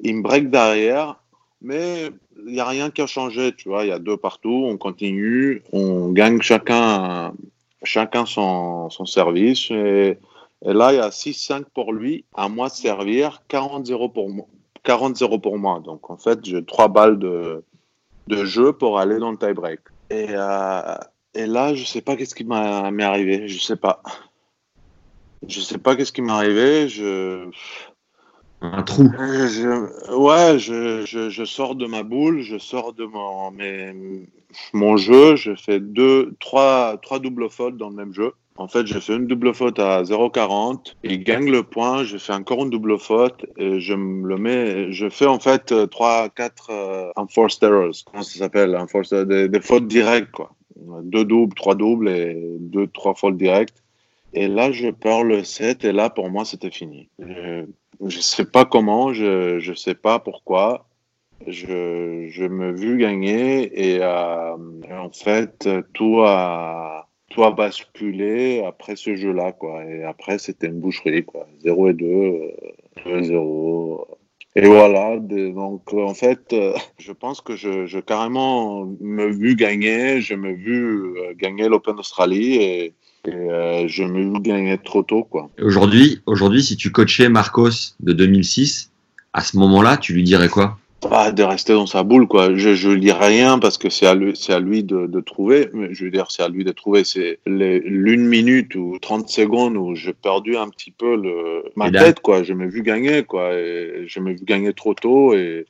Il 0.00 0.16
me 0.16 0.22
break 0.22 0.50
derrière, 0.50 1.20
mais 1.60 2.10
il 2.44 2.52
n'y 2.54 2.60
a 2.60 2.66
rien 2.66 2.90
qui 2.90 3.02
a 3.02 3.06
changé, 3.06 3.52
tu 3.54 3.68
vois. 3.68 3.84
Il 3.84 3.88
y 3.88 3.92
a 3.92 3.98
deux 3.98 4.16
partout, 4.16 4.64
on 4.66 4.76
continue, 4.76 5.62
on 5.72 6.10
gagne 6.10 6.40
chacun, 6.40 7.34
chacun 7.84 8.26
son, 8.26 8.90
son 8.90 9.06
service. 9.06 9.70
Et, 9.70 10.18
et 10.64 10.72
là, 10.72 10.92
il 10.92 10.96
y 10.96 11.00
a 11.00 11.08
6-5 11.08 11.64
pour 11.74 11.92
lui, 11.92 12.24
à 12.34 12.48
moi 12.48 12.68
de 12.68 12.74
servir, 12.74 13.42
40-0 13.50 14.12
pour 14.12 14.30
moi. 14.30 14.46
40-0 14.84 15.40
pour 15.40 15.58
moi. 15.58 15.80
Donc, 15.80 16.10
en 16.10 16.16
fait, 16.16 16.44
j'ai 16.44 16.64
trois 16.64 16.88
balles 16.88 17.18
de, 17.18 17.64
de 18.28 18.44
jeu 18.44 18.72
pour 18.72 18.98
aller 18.98 19.18
dans 19.18 19.30
le 19.32 19.36
tie-break. 19.36 19.80
Et, 20.10 20.26
euh, 20.30 20.96
et 21.34 21.46
là, 21.46 21.74
je 21.74 21.84
sais 21.84 22.00
pas 22.00 22.16
qu'est-ce 22.16 22.34
qui 22.34 22.44
m'est 22.44 22.54
arrivé. 23.02 23.48
Je 23.48 23.58
sais 23.60 23.76
pas. 23.76 24.02
Je 25.46 25.60
sais 25.60 25.78
pas 25.78 25.96
qu'est-ce 25.96 26.12
qui 26.12 26.22
m'est 26.22 26.32
arrivé. 26.32 26.88
Je... 26.88 27.50
Un 28.60 28.82
trou. 28.84 29.10
Je, 29.18 30.14
ouais, 30.14 30.58
je, 30.60 31.04
je, 31.04 31.28
je, 31.28 31.44
sors 31.44 31.74
de 31.74 31.86
ma 31.86 32.04
boule, 32.04 32.42
je 32.42 32.58
sors 32.58 32.92
de 32.92 33.04
mon, 33.04 33.50
mes, 33.50 34.28
mon 34.72 34.96
jeu, 34.96 35.34
je 35.34 35.56
fais 35.56 35.80
deux, 35.80 36.36
trois, 36.38 36.96
trois 36.98 37.18
doubles 37.18 37.50
fautes 37.50 37.76
dans 37.76 37.88
le 37.88 37.96
même 37.96 38.14
jeu. 38.14 38.32
En 38.56 38.68
fait, 38.68 38.86
j'ai 38.86 39.00
fait 39.00 39.16
une 39.16 39.26
double 39.26 39.54
faute 39.54 39.78
à 39.78 40.02
0,40. 40.02 40.94
Il 41.04 41.24
gagne 41.24 41.50
le 41.50 41.62
point. 41.62 42.04
Je 42.04 42.18
fais 42.18 42.34
encore 42.34 42.62
une 42.62 42.70
double 42.70 42.98
faute. 42.98 43.46
Et 43.56 43.80
je 43.80 43.94
me 43.94 44.28
le 44.28 44.36
mets. 44.36 44.92
Je 44.92 45.08
fais 45.08 45.26
en 45.26 45.38
fait 45.38 45.74
3, 45.90 46.28
4 46.28 46.70
euh, 46.70 47.10
enforced 47.16 47.62
errors. 47.62 47.94
Comment 48.04 48.22
ça 48.22 48.38
s'appelle? 48.38 48.76
Enforced, 48.76 49.14
des, 49.14 49.60
fautes 49.60 49.86
directes, 49.86 50.32
quoi. 50.32 50.54
Deux 50.76 51.24
doubles, 51.24 51.54
trois 51.54 51.74
doubles 51.74 52.08
et 52.08 52.36
deux, 52.58 52.86
trois 52.88 53.14
fautes 53.14 53.36
directes. 53.36 53.82
Et 54.34 54.48
là, 54.48 54.70
je 54.70 54.88
perds 54.88 55.24
le 55.24 55.44
7. 55.44 55.84
Et 55.84 55.92
là, 55.92 56.10
pour 56.10 56.28
moi, 56.28 56.44
c'était 56.44 56.70
fini. 56.70 57.08
Je, 57.18 57.64
je 58.06 58.20
sais 58.20 58.44
pas 58.44 58.66
comment. 58.66 59.14
Je, 59.14 59.60
je 59.60 59.72
sais 59.72 59.94
pas 59.94 60.18
pourquoi. 60.18 60.86
Je, 61.46 62.28
je 62.30 62.44
me 62.44 62.72
vu 62.72 62.98
gagner 62.98 63.94
et 63.94 63.98
euh, 64.00 64.56
en 64.90 65.10
fait, 65.10 65.68
tout 65.92 66.20
a 66.20 67.08
tout 67.32 67.44
a 67.44 67.50
basculé 67.50 68.62
après 68.64 68.96
ce 68.96 69.16
jeu-là, 69.16 69.52
quoi. 69.52 69.84
Et 69.84 70.04
après, 70.04 70.38
c'était 70.38 70.68
une 70.68 70.80
boucherie, 70.80 71.24
quoi. 71.24 71.46
0 71.62 71.88
et 71.88 71.94
2, 71.94 72.06
euh, 72.06 72.50
2 73.04 73.22
0. 73.22 74.06
Et 74.54 74.66
voilà, 74.66 75.18
donc 75.18 75.94
en 75.94 76.12
fait, 76.12 76.52
euh, 76.52 76.74
je 76.98 77.12
pense 77.12 77.40
que 77.40 77.56
je, 77.56 77.86
je 77.86 77.98
carrément 77.98 78.86
me 79.00 79.26
vu 79.32 79.56
gagner, 79.56 80.20
je 80.20 80.34
me 80.34 80.52
vu 80.52 81.16
euh, 81.16 81.32
gagner 81.34 81.68
l'Open 81.68 81.96
d'Australie 81.96 82.56
et, 82.56 82.94
euh, 83.28 83.84
je 83.88 84.04
me 84.04 84.34
vu 84.34 84.40
gagner 84.42 84.76
trop 84.76 85.02
tôt, 85.02 85.24
quoi. 85.24 85.48
Aujourd'hui, 85.62 86.20
aujourd'hui, 86.26 86.62
si 86.62 86.76
tu 86.76 86.92
coachais 86.92 87.30
Marcos 87.30 87.94
de 88.00 88.12
2006, 88.12 88.92
à 89.32 89.40
ce 89.40 89.56
moment-là, 89.56 89.96
tu 89.96 90.12
lui 90.12 90.22
dirais 90.22 90.48
quoi? 90.48 90.78
Pas 91.08 91.32
de 91.32 91.42
rester 91.42 91.72
dans 91.72 91.86
sa 91.86 92.02
boule 92.02 92.26
quoi. 92.26 92.54
Je 92.54 92.74
je 92.74 92.90
dis 92.90 93.12
rien 93.12 93.58
parce 93.58 93.78
que 93.78 93.90
c'est 93.90 94.06
à 94.06 94.14
lui 94.14 94.36
c'est 94.36 94.52
à 94.52 94.60
lui 94.60 94.84
de, 94.84 95.06
de 95.06 95.20
trouver. 95.20 95.68
Mais 95.72 95.92
je 95.92 96.04
veux 96.04 96.10
dire 96.10 96.30
c'est 96.30 96.42
à 96.42 96.48
lui 96.48 96.64
de 96.64 96.72
trouver. 96.72 97.04
C'est 97.04 97.40
l'une 97.46 98.26
minute 98.26 98.74
ou 98.74 98.98
30 99.00 99.28
secondes 99.28 99.76
où 99.76 99.94
j'ai 99.94 100.12
perdu 100.12 100.56
un 100.56 100.68
petit 100.68 100.90
peu 100.90 101.16
le 101.16 101.64
ma 101.76 101.90
tête 101.90 102.20
quoi. 102.20 102.42
Je 102.42 102.54
m'ai 102.54 102.66
vu 102.66 102.82
gagner 102.82 103.24
quoi. 103.24 103.54
Et 103.54 104.04
je 104.06 104.20
m'ai 104.20 104.34
vu 104.34 104.44
gagner 104.44 104.72
trop 104.72 104.94
tôt 104.94 105.34
et, 105.34 105.66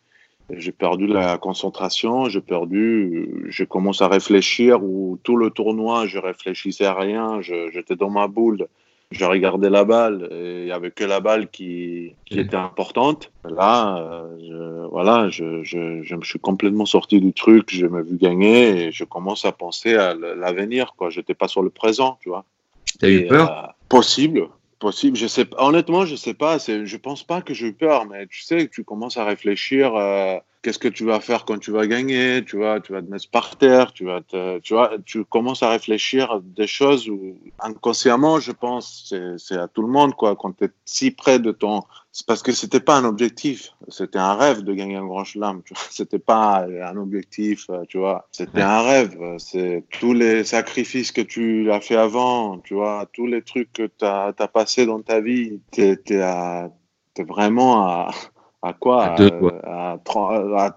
j'ai 0.50 0.72
perdu 0.72 1.06
la 1.06 1.38
concentration. 1.38 2.28
J'ai 2.28 2.42
perdu 2.42 3.30
je 3.48 3.64
commence 3.64 4.02
à 4.02 4.08
réfléchir 4.08 4.82
où 4.84 5.18
tout 5.22 5.36
le 5.36 5.50
tournoi 5.50 6.06
je 6.06 6.18
réfléchissais 6.18 6.84
à 6.84 6.94
rien. 6.94 7.40
J'étais 7.40 7.96
dans 7.96 8.10
ma 8.10 8.26
boule 8.26 8.66
je 9.12 9.24
regardais 9.24 9.70
la 9.70 9.84
balle 9.84 10.28
et 10.30 10.62
il 10.62 10.66
y 10.68 10.72
avait 10.72 10.90
que 10.90 11.04
la 11.04 11.20
balle 11.20 11.48
qui, 11.48 12.14
qui 12.26 12.40
était 12.40 12.56
importante. 12.56 13.30
Là, 13.44 13.98
euh, 13.98 14.36
je, 14.40 14.86
voilà, 14.88 15.28
je, 15.28 15.62
je, 15.62 16.02
je, 16.02 16.14
me 16.14 16.22
suis 16.22 16.38
complètement 16.38 16.86
sorti 16.86 17.20
du 17.20 17.32
truc, 17.32 17.68
je 17.70 17.86
me 17.86 18.02
vu 18.02 18.16
gagner 18.16 18.86
et 18.86 18.92
je 18.92 19.04
commence 19.04 19.44
à 19.44 19.52
penser 19.52 19.94
à 19.94 20.14
l'avenir. 20.14 20.94
Quoi, 20.96 21.10
j'étais 21.10 21.34
pas 21.34 21.48
sur 21.48 21.62
le 21.62 21.70
présent, 21.70 22.18
tu 22.20 22.28
vois. 22.28 22.44
T'as 22.98 23.08
eu 23.08 23.26
peur? 23.26 23.50
euh, 23.50 23.66
Possible, 23.88 24.48
possible. 24.78 25.16
Je 25.16 25.26
sais, 25.26 25.46
honnêtement, 25.58 26.06
je 26.06 26.16
sais 26.16 26.34
pas. 26.34 26.58
Je 26.58 26.96
pense 26.96 27.22
pas 27.22 27.42
que 27.42 27.52
j'ai 27.54 27.68
eu 27.68 27.72
peur, 27.74 28.06
mais 28.06 28.26
tu 28.26 28.42
sais, 28.42 28.68
tu 28.68 28.84
commences 28.84 29.16
à 29.16 29.24
réfléchir. 29.24 29.94
Euh, 29.94 30.38
qu'est-ce 30.62 30.78
que 30.78 30.88
tu 30.88 31.04
vas 31.04 31.20
faire 31.20 31.44
quand 31.44 31.58
tu 31.58 31.72
vas 31.72 31.86
gagner 31.86 32.44
Tu 32.44 32.56
vois, 32.56 32.80
tu 32.80 32.92
vas 32.92 33.02
te 33.02 33.10
mettre 33.10 33.28
par 33.30 33.56
terre. 33.56 33.92
Tu 33.92 34.04
vas, 34.04 34.20
te, 34.22 34.58
tu 34.60 34.74
vois, 34.74 34.92
tu 35.04 35.24
commences 35.24 35.62
à 35.62 35.70
réfléchir 35.70 36.40
des 36.42 36.66
choses 36.66 37.08
où 37.08 37.36
inconsciemment, 37.58 38.40
je 38.40 38.52
pense, 38.52 39.12
c'est 39.36 39.56
à 39.56 39.68
tout 39.68 39.82
le 39.82 39.88
monde 39.88 40.14
quoi. 40.14 40.36
Quand 40.36 40.56
tu 40.56 40.64
es 40.64 40.70
si 40.84 41.10
près 41.10 41.38
de 41.38 41.50
ton, 41.50 41.82
c'est 42.12 42.26
parce 42.26 42.42
que 42.42 42.52
c'était 42.52 42.80
pas 42.80 42.96
un 42.96 43.04
objectif. 43.04 43.72
C'était 43.88 44.18
un 44.18 44.34
rêve 44.34 44.62
de 44.62 44.72
gagner 44.72 44.96
un 44.96 45.06
grand 45.06 45.24
chelem. 45.24 45.62
C'était 45.90 46.18
pas 46.18 46.64
un 46.66 46.96
objectif, 46.96 47.66
tu 47.88 47.98
vois. 47.98 48.28
C'était 48.30 48.62
un 48.62 48.82
rêve. 48.82 49.18
C'est 49.38 49.84
tous 49.90 50.12
les 50.12 50.44
sacrifices 50.44 51.10
que 51.10 51.22
tu 51.22 51.72
as 51.72 51.80
fait 51.80 51.96
avant, 51.96 52.58
tu 52.58 52.74
vois, 52.74 53.08
tous 53.12 53.26
les 53.26 53.42
trucs 53.42 53.72
que 53.72 53.84
tu 53.84 54.04
as, 54.04 54.34
as 54.38 54.48
passé 54.48 54.86
dans 54.86 55.00
ta 55.00 55.20
vie. 55.20 55.60
Tu 55.72 55.82
es, 55.82 57.22
vraiment 57.24 57.86
à 57.86 58.10
à 58.62 58.72
quoi? 58.72 59.04
À 59.04 59.16
deux, 59.16 59.30
à, 59.64 59.98
à, 60.04 60.76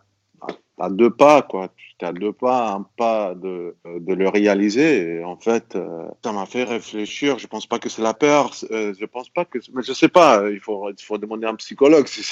à, 0.80 0.90
deux 0.90 1.12
pas, 1.12 1.44
quoi. 1.44 1.70
Tu 1.98 2.06
à 2.06 2.12
deux 2.12 2.34
pas, 2.34 2.74
un 2.74 2.86
pas 2.98 3.36
de, 3.36 3.76
de 3.86 4.14
le 4.14 4.28
réaliser. 4.28 5.18
Et 5.18 5.24
en 5.24 5.38
fait, 5.38 5.76
euh, 5.76 6.08
ça 6.24 6.34
m'a 6.34 6.46
fait 6.46 6.64
réfléchir. 6.64 7.38
Je 7.38 7.48
pense 7.48 7.68
pas 7.68 7.80
que 7.80 7.88
c'est 7.88 8.02
la 8.02 8.14
peur. 8.14 8.52
Euh, 8.72 8.94
je 9.00 9.06
pense 9.06 9.30
pas 9.30 9.46
que. 9.46 9.60
Mais 9.74 9.84
je 9.84 9.94
sais 9.94 10.10
pas. 10.10 10.50
Il 10.50 10.60
faut, 10.60 10.90
il 10.90 11.04
faut 11.04 11.18
demander 11.18 11.46
à 11.46 11.52
un 11.52 11.56
psychologue 11.56 12.08
si 12.08 12.24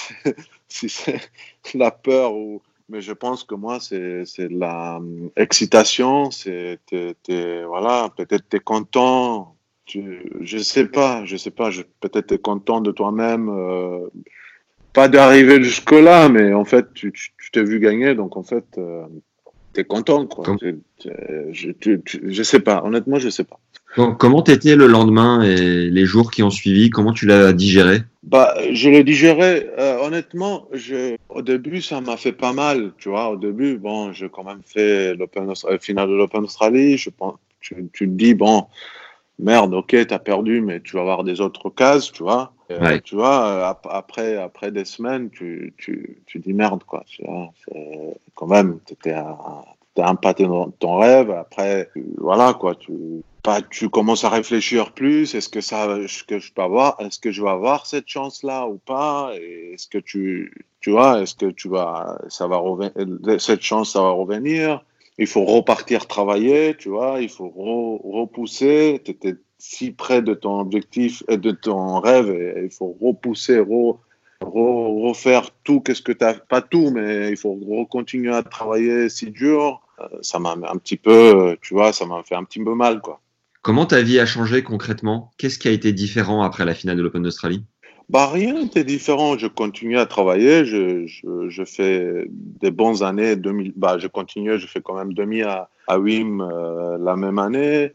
c'est 0.68 1.22
si 1.64 1.78
la 1.78 1.92
peur 1.92 2.34
ou. 2.34 2.62
Mais 2.90 3.00
je 3.02 3.14
pense 3.14 3.46
que 3.46 3.56
moi, 3.56 3.80
c'est 3.80 4.26
la 4.50 4.98
euh, 4.98 5.30
excitation. 5.38 6.32
C'est 6.32 6.80
voilà. 7.66 8.10
Peut-être 8.18 8.50
tu 8.50 8.58
es 8.58 8.60
content. 8.60 9.56
Tu, 9.86 10.32
je 10.42 10.58
sais 10.58 10.88
pas. 10.88 11.24
Je 11.26 11.38
sais 11.38 11.52
pas. 11.52 11.70
Peut-être 12.02 12.28
tu 12.28 12.34
es 12.34 12.40
content 12.40 12.82
de 12.82 12.92
toi-même. 12.92 13.50
Euh, 13.50 14.10
pas 14.94 15.08
d'arriver 15.08 15.62
jusque-là, 15.64 16.30
mais 16.30 16.54
en 16.54 16.66
fait, 16.66 16.94
tu 16.94 17.12
t'es 17.52 17.64
vu 17.64 17.80
gagner, 17.80 18.16
donc 18.16 18.38
en 18.38 18.44
fait, 18.44 18.66
euh, 18.78 19.04
tu 19.74 19.82
es 19.82 19.84
content. 19.84 20.26
Quoi. 20.26 20.56
je, 21.52 21.72
je 22.24 22.44
sais 22.44 22.60
pas, 22.60 22.84
honnêtement, 22.84 23.20
je 23.20 23.30
sais 23.30 23.44
pas. 23.44 23.60
comment 24.18 24.42
t'étais 24.42 24.76
le 24.76 24.88
lendemain 24.88 25.42
et 25.42 25.90
les 25.90 26.06
jours 26.06 26.32
qui 26.32 26.44
ont 26.44 26.50
suivi? 26.50 26.90
Comment 26.90 27.14
tu 27.14 27.26
l'as 27.26 27.54
digéré? 27.54 28.02
Bah, 28.24 28.56
Je 28.72 28.90
l'ai 28.90 29.04
digéré, 29.04 29.70
euh, 29.78 29.98
honnêtement, 30.00 30.68
je, 30.72 31.16
au 31.30 31.42
début, 31.42 31.82
ça 31.82 32.02
m'a 32.02 32.18
fait 32.18 32.32
pas 32.32 32.54
mal. 32.54 32.92
Tu 32.98 33.10
vois, 33.10 33.30
au 33.30 33.38
début, 33.38 33.78
bon, 33.78 34.14
j'ai 34.14 34.30
quand 34.30 34.44
même 34.44 34.62
fait 34.66 35.16
le 35.16 35.28
euh, 35.38 35.78
final 35.80 36.10
de 36.10 36.14
l'Open 36.14 36.44
Australie. 36.44 36.98
Je 36.98 37.10
pense, 37.10 37.36
tu, 37.60 37.76
tu 37.94 38.08
te 38.08 38.14
dis, 38.14 38.34
bon, 38.34 38.66
merde, 39.40 39.74
ok, 39.74 39.96
t'as 40.08 40.20
perdu, 40.20 40.62
mais 40.62 40.82
tu 40.82 40.96
vas 40.96 41.02
avoir 41.02 41.24
des 41.24 41.42
autres 41.42 41.70
cases, 41.70 42.12
tu 42.12 42.24
vois. 42.24 42.54
Euh, 42.82 43.00
tu 43.04 43.16
vois, 43.16 43.46
euh, 43.46 43.74
après, 43.90 44.38
après 44.38 44.72
des 44.72 44.86
semaines, 44.86 45.30
tu, 45.30 45.74
tu, 45.78 46.22
tu 46.26 46.40
dis 46.40 46.54
merde, 46.54 46.84
quoi. 46.84 47.04
Tu 47.08 47.24
vois, 47.24 47.52
quand 48.36 48.48
même, 48.48 48.80
tu 48.86 49.10
as 49.12 49.58
impacté 49.98 50.46
dans 50.46 50.70
ton 50.72 50.98
rêve. 50.98 51.32
Après, 51.32 51.90
voilà, 52.18 52.54
quoi. 52.54 52.76
Tu, 52.76 52.94
pas, 53.44 53.62
tu 53.62 53.90
commences 53.90 54.24
à 54.24 54.30
réfléchir 54.30 54.94
plus. 54.94 55.36
Est-ce 55.36 55.50
que 55.50 55.62
ça, 55.62 55.88
que 56.28 56.40
je 56.40 56.54
peux 56.54 56.62
avoir, 56.62 56.96
est-ce 57.00 57.20
que 57.20 57.32
je 57.32 57.44
vais 57.44 57.50
avoir 57.50 57.86
cette 57.86 58.08
chance-là 58.08 58.68
ou 58.68 58.78
pas 58.78 59.32
Est-ce 59.36 59.88
que 59.88 59.98
tu, 59.98 60.66
tu 60.80 60.92
vois, 60.92 61.22
est-ce 61.22 61.36
que 61.36 61.48
tu 61.48 61.68
vas, 61.68 62.20
ça 62.30 62.48
va 62.48 62.62
cette 63.38 63.62
chance, 63.62 63.94
ça 63.94 64.02
va 64.02 64.12
revenir? 64.12 64.84
Il 65.20 65.28
faut 65.28 65.46
repartir 65.46 66.08
travailler, 66.08 66.76
tu 66.76 66.90
vois, 66.90 67.22
il 67.22 67.30
faut 67.30 67.50
repousser. 68.04 69.02
Tu 69.06 69.12
étais 69.12 69.36
si 69.66 69.92
près 69.92 70.22
de 70.22 70.34
ton 70.34 70.60
objectif 70.60 71.24
et 71.30 71.38
de 71.38 71.52
ton 71.52 72.02
rêve, 72.02 72.30
et 72.30 72.66
il 72.66 72.70
faut 72.70 72.98
repousser, 73.02 73.64
refaire 74.42 75.52
tout. 75.64 75.80
Qu'est-ce 75.80 76.02
que 76.02 76.12
tu 76.12 76.26
as 76.26 76.34
Pas 76.34 76.62
tout, 76.62 76.92
mais 76.92 77.30
il 77.30 77.38
faut 77.38 77.58
continuer 77.90 78.36
à 78.36 78.44
travailler 78.44 79.08
si 79.08 79.32
dur. 79.32 79.82
Euh, 80.02 80.08
ça 80.22 80.38
m'a 80.38 80.52
un 80.52 80.78
petit 80.78 80.98
peu, 80.98 81.56
tu 81.62 81.74
vois, 81.74 81.94
ça 81.94 82.06
m'a 82.06 82.24
fait 82.24 82.36
un 82.36 82.44
petit 82.44 82.62
peu 82.62 82.76
mal, 82.76 83.00
quoi. 83.00 83.22
Comment 83.62 83.86
ta 83.86 84.02
vie 84.02 84.20
a 84.20 84.26
changé 84.26 84.64
concrètement? 84.64 85.32
Qu'est-ce 85.38 85.58
qui 85.58 85.70
a 85.70 85.72
été 85.72 85.94
différent 85.94 86.44
après 86.44 86.66
la 86.66 86.74
finale 86.74 86.98
de 86.98 87.02
l'Open 87.02 87.24
d'Australie? 87.24 87.64
Bah, 88.10 88.28
rien 88.28 88.54
n'était 88.54 88.84
différent. 88.84 89.38
Je 89.38 89.48
continue 89.48 89.98
à 89.98 90.06
travailler. 90.06 90.66
Je, 90.66 91.06
je, 91.06 91.48
je, 91.48 91.64
fais 91.64 92.26
des 92.30 92.72
bonnes 92.72 93.02
années. 93.02 93.38
2000, 93.38 93.72
bah, 93.78 93.98
je 93.98 94.08
continue. 94.08 94.60
Je 94.60 94.68
fais 94.68 94.82
quand 94.82 94.96
même 94.96 95.14
demi 95.14 95.42
à, 95.44 95.70
à 95.88 95.98
WIM 95.98 96.42
euh, 96.42 96.98
la 97.00 97.16
même 97.16 97.40
année. 97.40 97.94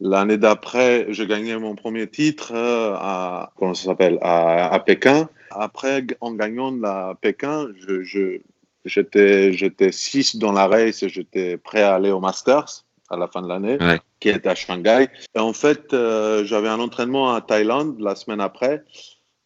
L'année 0.00 0.36
d'après, 0.36 1.06
je 1.10 1.24
gagnais 1.24 1.58
mon 1.58 1.74
premier 1.74 2.08
titre 2.08 2.52
euh, 2.54 2.94
à, 2.94 3.52
comment 3.56 3.74
ça 3.74 3.86
s'appelle, 3.86 4.18
à, 4.22 4.72
à, 4.72 4.78
Pékin. 4.78 5.28
Après, 5.50 6.06
en 6.20 6.32
gagnant 6.32 6.70
la 6.70 7.16
Pékin, 7.20 7.68
je, 7.80 8.02
je, 8.02 8.38
j'étais, 8.84 9.52
j'étais 9.52 9.90
6 9.90 10.36
dans 10.36 10.52
la 10.52 10.68
race 10.68 11.02
et 11.02 11.08
j'étais 11.08 11.56
prêt 11.56 11.82
à 11.82 11.96
aller 11.96 12.12
au 12.12 12.20
Masters 12.20 12.84
à 13.10 13.16
la 13.16 13.26
fin 13.26 13.42
de 13.42 13.48
l'année, 13.48 13.78
qui 14.20 14.28
est 14.28 14.46
à 14.46 14.54
Shanghai. 14.54 15.08
Et 15.34 15.38
en 15.38 15.52
fait, 15.52 15.92
euh, 15.94 16.44
j'avais 16.44 16.68
un 16.68 16.78
entraînement 16.78 17.34
à 17.34 17.40
Thaïlande 17.40 17.96
la 17.98 18.14
semaine 18.14 18.40
après 18.40 18.84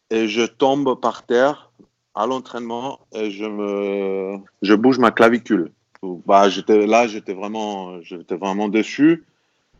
et 0.09 0.27
je 0.27 0.43
tombe 0.43 0.99
par 0.99 1.25
terre 1.25 1.71
à 2.13 2.27
l'entraînement 2.27 2.99
et 3.13 3.31
je 3.31 3.45
me 3.45 4.37
je 4.61 4.73
bouge 4.73 4.99
ma 4.99 5.11
clavicule. 5.11 5.71
Bah, 6.03 6.49
j'étais 6.49 6.85
là, 6.85 7.07
j'étais 7.07 7.33
vraiment 7.33 8.01
j'étais 8.01 8.35
vraiment 8.35 8.67
déçu 8.67 9.23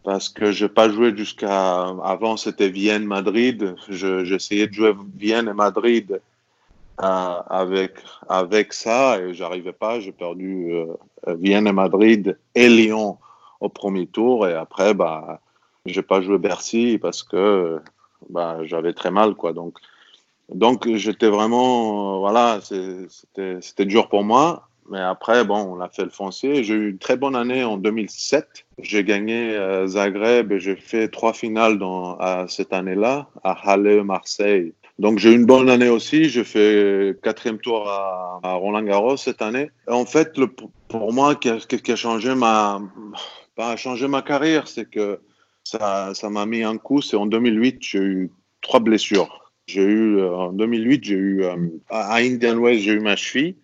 parce 0.04 0.30
que 0.30 0.52
je 0.52 0.66
n'ai 0.66 0.70
pas 0.70 0.90
joué 0.90 1.16
jusqu'à 1.16 1.88
avant 2.04 2.38
c'était 2.38 2.70
Vienne 2.70 3.06
Madrid. 3.06 3.76
J'essayais 3.90 4.68
de 4.68 4.74
jouer 4.74 4.94
Vienne 5.16 5.48
et 5.48 5.54
Madrid 5.54 6.22
euh, 7.02 7.06
avec 7.50 7.94
avec 8.28 8.74
ça 8.74 9.20
et 9.20 9.34
j'arrivais 9.34 9.74
pas. 9.74 10.00
J'ai 10.00 10.12
perdu 10.12 10.74
euh, 10.74 10.96
Vienne 11.36 11.68
et 11.68 11.74
Madrid 11.74 12.38
et 12.56 12.70
Lyon 12.70 13.18
au 13.60 13.70
premier 13.70 14.08
tour 14.08 14.48
et 14.48 14.54
après 14.54 14.94
bah 14.94 15.40
j'ai 15.86 16.02
pas 16.02 16.22
joué 16.22 16.38
Bercy 16.38 16.98
parce 17.02 17.24
que 17.24 17.80
bah 18.30 18.60
j'avais 18.64 18.94
très 18.94 19.12
mal 19.12 19.36
quoi 19.36 19.54
donc 19.54 19.80
donc 20.54 20.88
j'étais 20.96 21.30
vraiment, 21.30 22.16
euh, 22.16 22.20
voilà, 22.20 22.60
c'était 22.62 23.86
dur 23.86 24.10
pour 24.10 24.24
moi. 24.24 24.68
Mais 24.90 25.00
après, 25.00 25.46
bon, 25.46 25.76
on 25.78 25.80
a 25.80 25.90
fait 25.90 26.04
le 26.04 26.10
foncier. 26.10 26.64
J'ai 26.64 26.74
eu 26.74 26.90
une 26.92 26.98
très 26.98 27.16
bonne 27.16 27.36
année 27.36 27.64
en 27.64 27.78
2007. 27.78 28.66
J'ai 28.80 29.04
gagné 29.04 29.56
euh, 29.56 29.88
Zagreb 29.88 30.52
et 30.52 30.60
j'ai 30.60 30.76
fait 30.76 31.08
trois 31.08 31.34
finales 31.34 31.78
dans, 31.78 32.18
cette 32.48 32.74
année-là, 32.74 33.28
à 33.44 33.52
Halle, 33.52 34.04
Marseille. 34.04 34.74
Donc 35.00 35.18
j'ai 35.20 35.32
eu 35.32 35.36
une 35.36 35.46
bonne 35.46 35.70
année 35.70 35.90
aussi. 35.90 36.26
J'ai 36.26 36.44
fait 36.44 37.18
quatrième 37.24 37.60
tour 37.60 37.90
à, 37.90 38.40
Roland 38.44 38.84
Garros 38.84 39.18
cette 39.18 39.42
année. 39.42 39.70
En 39.88 40.06
fait, 40.06 40.38
le, 40.38 40.48
pour 40.48 41.14
moi, 41.14 41.36
ce 41.42 41.66
qui, 41.66 41.92
a 41.92 41.96
changé 41.96 42.36
ma, 42.36 42.82
pas 43.56 43.76
changé 43.76 44.08
ma 44.08 44.22
carrière, 44.22 44.68
c'est 44.68 44.90
que 44.90 45.20
ça, 45.64 46.14
m'a 46.30 46.46
mis 46.46 46.64
un 46.64 46.78
coup. 46.78 47.02
C'est 47.02 47.18
en 47.18 47.26
2008, 47.26 47.78
j'ai 47.82 48.00
eu 48.00 48.32
trois 48.62 48.80
blessures. 48.80 49.52
J'ai 49.66 49.82
eu, 49.82 50.18
euh, 50.18 50.36
en 50.36 50.52
2008, 50.52 51.04
j'ai 51.06 51.16
eu, 51.16 51.44
euh, 51.44 51.56
à 51.90 52.18
Indian 52.18 52.58
West, 52.58 52.82
j'ai 52.82 52.92
eu 52.92 53.00
ma 53.00 53.16
cheville 53.16 53.56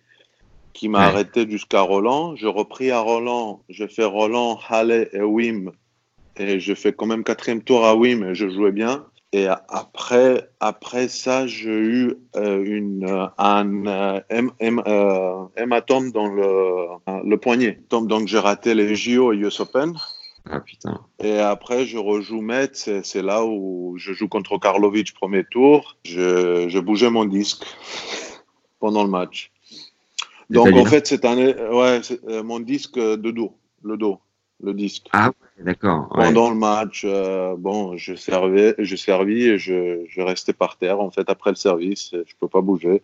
qui 0.72 0.88
m'a 0.88 1.00
arrêté 1.00 1.48
jusqu'à 1.48 1.80
Roland. 1.80 2.36
Je 2.36 2.46
repris 2.46 2.90
à 2.90 3.00
Roland, 3.00 3.62
je 3.68 3.86
fais 3.86 4.04
Roland, 4.04 4.58
Halle 4.68 5.08
et 5.12 5.22
Wim. 5.22 5.72
Et 6.36 6.60
je 6.60 6.74
fais 6.74 6.92
quand 6.92 7.06
même 7.06 7.24
quatrième 7.24 7.62
tour 7.62 7.84
à 7.84 7.94
Wim 7.94 8.24
et 8.24 8.34
je 8.34 8.48
jouais 8.48 8.72
bien. 8.72 9.04
Et 9.32 9.46
après, 9.46 10.48
après 10.58 11.06
ça, 11.06 11.46
j'ai 11.46 11.70
eu 11.70 12.14
euh, 12.34 12.64
une, 12.64 13.30
un 13.38 13.64
hématome 15.56 16.10
dans 16.10 16.26
le, 16.26 16.86
le 17.24 17.36
poignet. 17.36 17.80
Donc, 17.90 18.26
j'ai 18.26 18.38
raté 18.38 18.74
les 18.74 18.96
JO 18.96 19.32
et 19.32 19.36
US 19.36 19.60
Open. 19.60 19.94
Ah 20.48 20.60
putain. 20.60 21.00
Et 21.22 21.38
après, 21.38 21.84
je 21.84 21.98
rejoue 21.98 22.40
Metz. 22.40 22.90
C'est 23.04 23.22
là 23.22 23.44
où 23.44 23.94
je 23.98 24.12
joue 24.12 24.26
contre 24.26 24.58
Karlovic 24.58 25.14
premier 25.14 25.44
tour. 25.44 25.96
Je, 26.04 26.68
je 26.68 26.78
bougeais 26.80 27.10
mon 27.10 27.24
disque 27.24 27.64
pendant 28.80 29.04
le 29.04 29.10
match. 29.10 29.52
Donc 30.50 30.74
en 30.74 30.84
fait, 30.84 31.06
cette 31.06 31.24
année, 31.24 31.54
ouais, 31.54 32.00
euh, 32.28 32.42
mon 32.42 32.60
disque 32.60 32.98
de 32.98 33.30
dos, 33.30 33.54
le 33.84 33.96
dos, 33.96 34.18
le 34.62 34.74
disque. 34.74 35.06
Ah, 35.12 35.30
d'accord. 35.58 36.08
Pendant 36.10 36.50
le 36.50 36.56
match, 36.56 37.04
euh, 37.04 37.54
bon, 37.56 37.96
je 37.96 38.14
servais, 38.14 38.74
je 38.78 38.96
servis 38.96 39.44
et 39.44 39.58
je, 39.58 40.04
je, 40.08 40.20
restais 40.20 40.52
par 40.52 40.76
terre. 40.76 41.00
En 41.00 41.10
fait, 41.10 41.30
après 41.30 41.50
le 41.50 41.56
service, 41.56 42.10
je 42.12 42.34
peux 42.40 42.48
pas 42.48 42.60
bouger. 42.60 43.02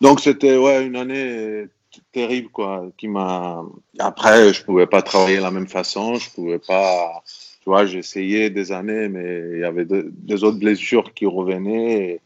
Donc 0.00 0.20
c'était 0.20 0.56
ouais 0.56 0.86
une 0.86 0.96
année 0.96 1.66
terrible 2.12 2.48
quoi 2.48 2.88
qui 2.96 3.06
m'a 3.06 3.64
après 4.00 4.52
je 4.52 4.64
pouvais 4.64 4.88
pas 4.88 5.00
travailler 5.00 5.36
de 5.36 5.42
la 5.42 5.52
même 5.52 5.68
façon 5.68 6.16
je 6.16 6.28
pouvais 6.28 6.58
pas 6.58 7.22
Tu 7.64 7.70
vois, 7.70 7.86
j'ai 7.86 7.98
essayé 7.98 8.50
des 8.50 8.72
années, 8.72 9.08
mais 9.08 9.42
il 9.54 9.60
y 9.60 9.64
avait 9.64 9.86
de- 9.86 10.10
des 10.12 10.44
autres 10.44 10.58
blessures 10.58 11.14
qui 11.14 11.24
revenaient. 11.24 12.20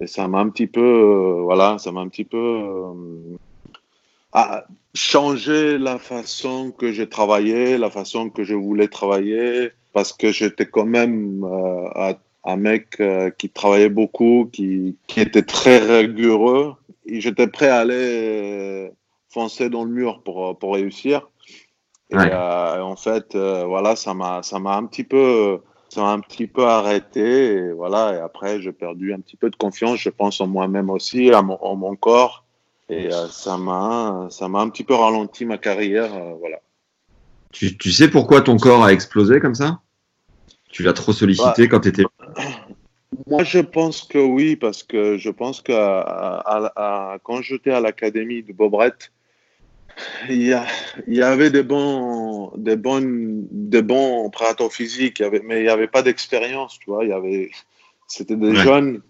Et, 0.00 0.04
et 0.04 0.06
ça 0.06 0.26
m'a 0.28 0.38
un 0.40 0.48
petit 0.48 0.66
peu, 0.66 0.80
euh, 0.80 1.42
voilà, 1.42 1.76
ça 1.78 1.92
m'a 1.92 2.00
un 2.00 2.08
petit 2.08 2.24
peu 2.24 2.38
a 4.32 4.64
changé 4.94 5.78
la 5.78 5.98
façon 5.98 6.70
que 6.70 6.92
je 6.92 7.02
travaillais, 7.02 7.78
la 7.78 7.90
façon 7.90 8.30
que 8.30 8.44
je 8.44 8.54
voulais 8.54 8.88
travailler, 8.88 9.70
parce 9.92 10.12
que 10.12 10.32
j'étais 10.32 10.66
quand 10.66 10.86
même 10.86 11.44
euh, 11.44 12.12
un- 12.44 12.56
mec 12.56 12.98
euh, 13.00 13.30
qui 13.30 13.50
travaillait 13.50 13.90
beaucoup, 13.90 14.48
qui, 14.52 14.96
qui 15.06 15.20
était 15.20 15.42
très 15.42 15.78
rigoureux. 15.78 16.74
Et 17.06 17.20
j'étais 17.20 17.46
prêt 17.46 17.68
à 17.68 17.80
aller 17.80 17.94
euh, 17.94 18.88
foncer 19.28 19.68
dans 19.68 19.84
le 19.84 19.90
mur 19.90 20.22
pour, 20.24 20.58
pour 20.58 20.74
réussir. 20.74 21.28
Et 22.10 22.16
Ouais. 22.16 22.30
euh, 22.32 22.82
en 22.82 22.96
fait, 22.96 23.36
voilà, 23.36 23.96
ça 23.96 24.14
m'a, 24.14 24.42
ça 24.42 24.58
m'a 24.58 24.76
un 24.76 24.86
petit 24.86 25.04
peu, 25.04 25.60
ça 25.90 26.00
m'a 26.02 26.12
un 26.12 26.20
petit 26.20 26.46
peu 26.46 26.64
arrêté. 26.64 27.54
Et 27.54 27.72
voilà, 27.72 28.14
et 28.14 28.20
après, 28.20 28.60
j'ai 28.62 28.72
perdu 28.72 29.12
un 29.12 29.20
petit 29.20 29.36
peu 29.36 29.50
de 29.50 29.56
confiance, 29.56 29.98
je 29.98 30.08
pense 30.10 30.40
en 30.40 30.46
moi-même 30.46 30.88
aussi, 30.90 31.30
à 31.32 31.42
mon, 31.42 31.58
en 31.62 31.76
mon 31.76 31.96
corps. 31.96 32.44
Et 32.90 33.12
euh, 33.12 33.28
ça 33.28 33.58
m'a, 33.58 34.28
ça 34.30 34.48
m'a 34.48 34.60
un 34.60 34.68
petit 34.70 34.84
peu 34.84 34.94
ralenti 34.94 35.44
ma 35.44 35.58
carrière, 35.58 36.14
euh, 36.14 36.34
voilà. 36.38 36.58
Tu, 37.52 37.76
tu 37.76 37.92
sais 37.92 38.08
pourquoi 38.08 38.40
ton 38.40 38.56
corps 38.56 38.84
a 38.84 38.92
explosé 38.92 39.40
comme 39.40 39.54
ça? 39.54 39.80
Tu 40.70 40.82
l'as 40.82 40.92
trop 40.92 41.12
sollicité 41.12 41.62
Ouais. 41.62 41.68
quand 41.68 41.80
tu 41.80 41.88
étais. 41.88 42.04
Moi, 43.26 43.42
je 43.44 43.58
pense 43.58 44.02
que 44.02 44.18
oui, 44.18 44.56
parce 44.56 44.82
que 44.82 45.16
je 45.16 45.30
pense 45.30 45.60
que 45.62 45.72
à- 45.72 46.00
à- 46.00 46.72
à- 47.14 47.18
quand 47.22 47.40
j'étais 47.42 47.70
à 47.70 47.80
l'académie 47.80 48.42
de 48.42 48.52
Bobrette, 48.52 49.12
il 50.28 50.42
y, 50.42 50.52
a- 50.52 50.66
il 51.06 51.14
y 51.14 51.22
avait 51.22 51.50
des 51.50 51.62
bons, 51.62 52.52
des 52.56 52.76
bonnes, 52.76 53.46
des 53.50 53.82
bons 53.82 54.30
préparateurs 54.30 54.72
physiques, 54.72 55.22
mais 55.44 55.60
il 55.60 55.62
n'y 55.64 55.68
avait 55.68 55.88
pas 55.88 56.02
d'expérience, 56.02 56.78
tu 56.78 56.90
vois. 56.90 57.04
Il 57.04 57.10
y 57.10 57.14
avait, 57.14 57.50
c'était 58.06 58.36
des 58.36 58.50
Ouais. 58.50 58.62
jeunes, 58.62 59.02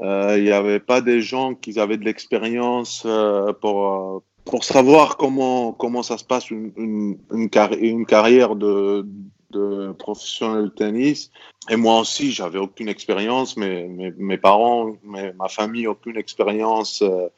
il 0.00 0.42
n'y 0.42 0.50
avait 0.50 0.80
pas 0.80 1.00
des 1.00 1.20
gens 1.20 1.54
qui 1.54 1.78
avaient 1.78 1.98
de 1.98 2.04
l'expérience 2.04 3.02
euh, 3.06 3.52
pour, 3.52 3.86
euh, 3.86 4.18
pour 4.44 4.64
savoir 4.64 5.16
comment, 5.16 5.72
comment 5.72 6.02
ça 6.02 6.18
se 6.18 6.24
passe 6.24 6.50
une, 6.50 6.72
une, 6.76 7.18
une, 7.32 7.48
carri- 7.48 7.78
une 7.78 8.06
carrière 8.06 8.56
de, 8.56 9.06
de 9.50 9.92
professionnel 9.92 10.64
de 10.64 10.70
tennis. 10.70 11.30
Et 11.70 11.76
moi 11.76 12.00
aussi, 12.00 12.32
j'avais 12.32 12.58
aucune 12.58 12.88
expérience, 12.88 13.56
mes, 13.56 13.86
mes, 13.86 14.38
parents, 14.38 14.96
mes- 15.04 15.32
ma 15.34 15.48
famille, 15.48 15.86
aucune 15.86 16.16
expérience 16.16 17.02
euh, 17.02 17.28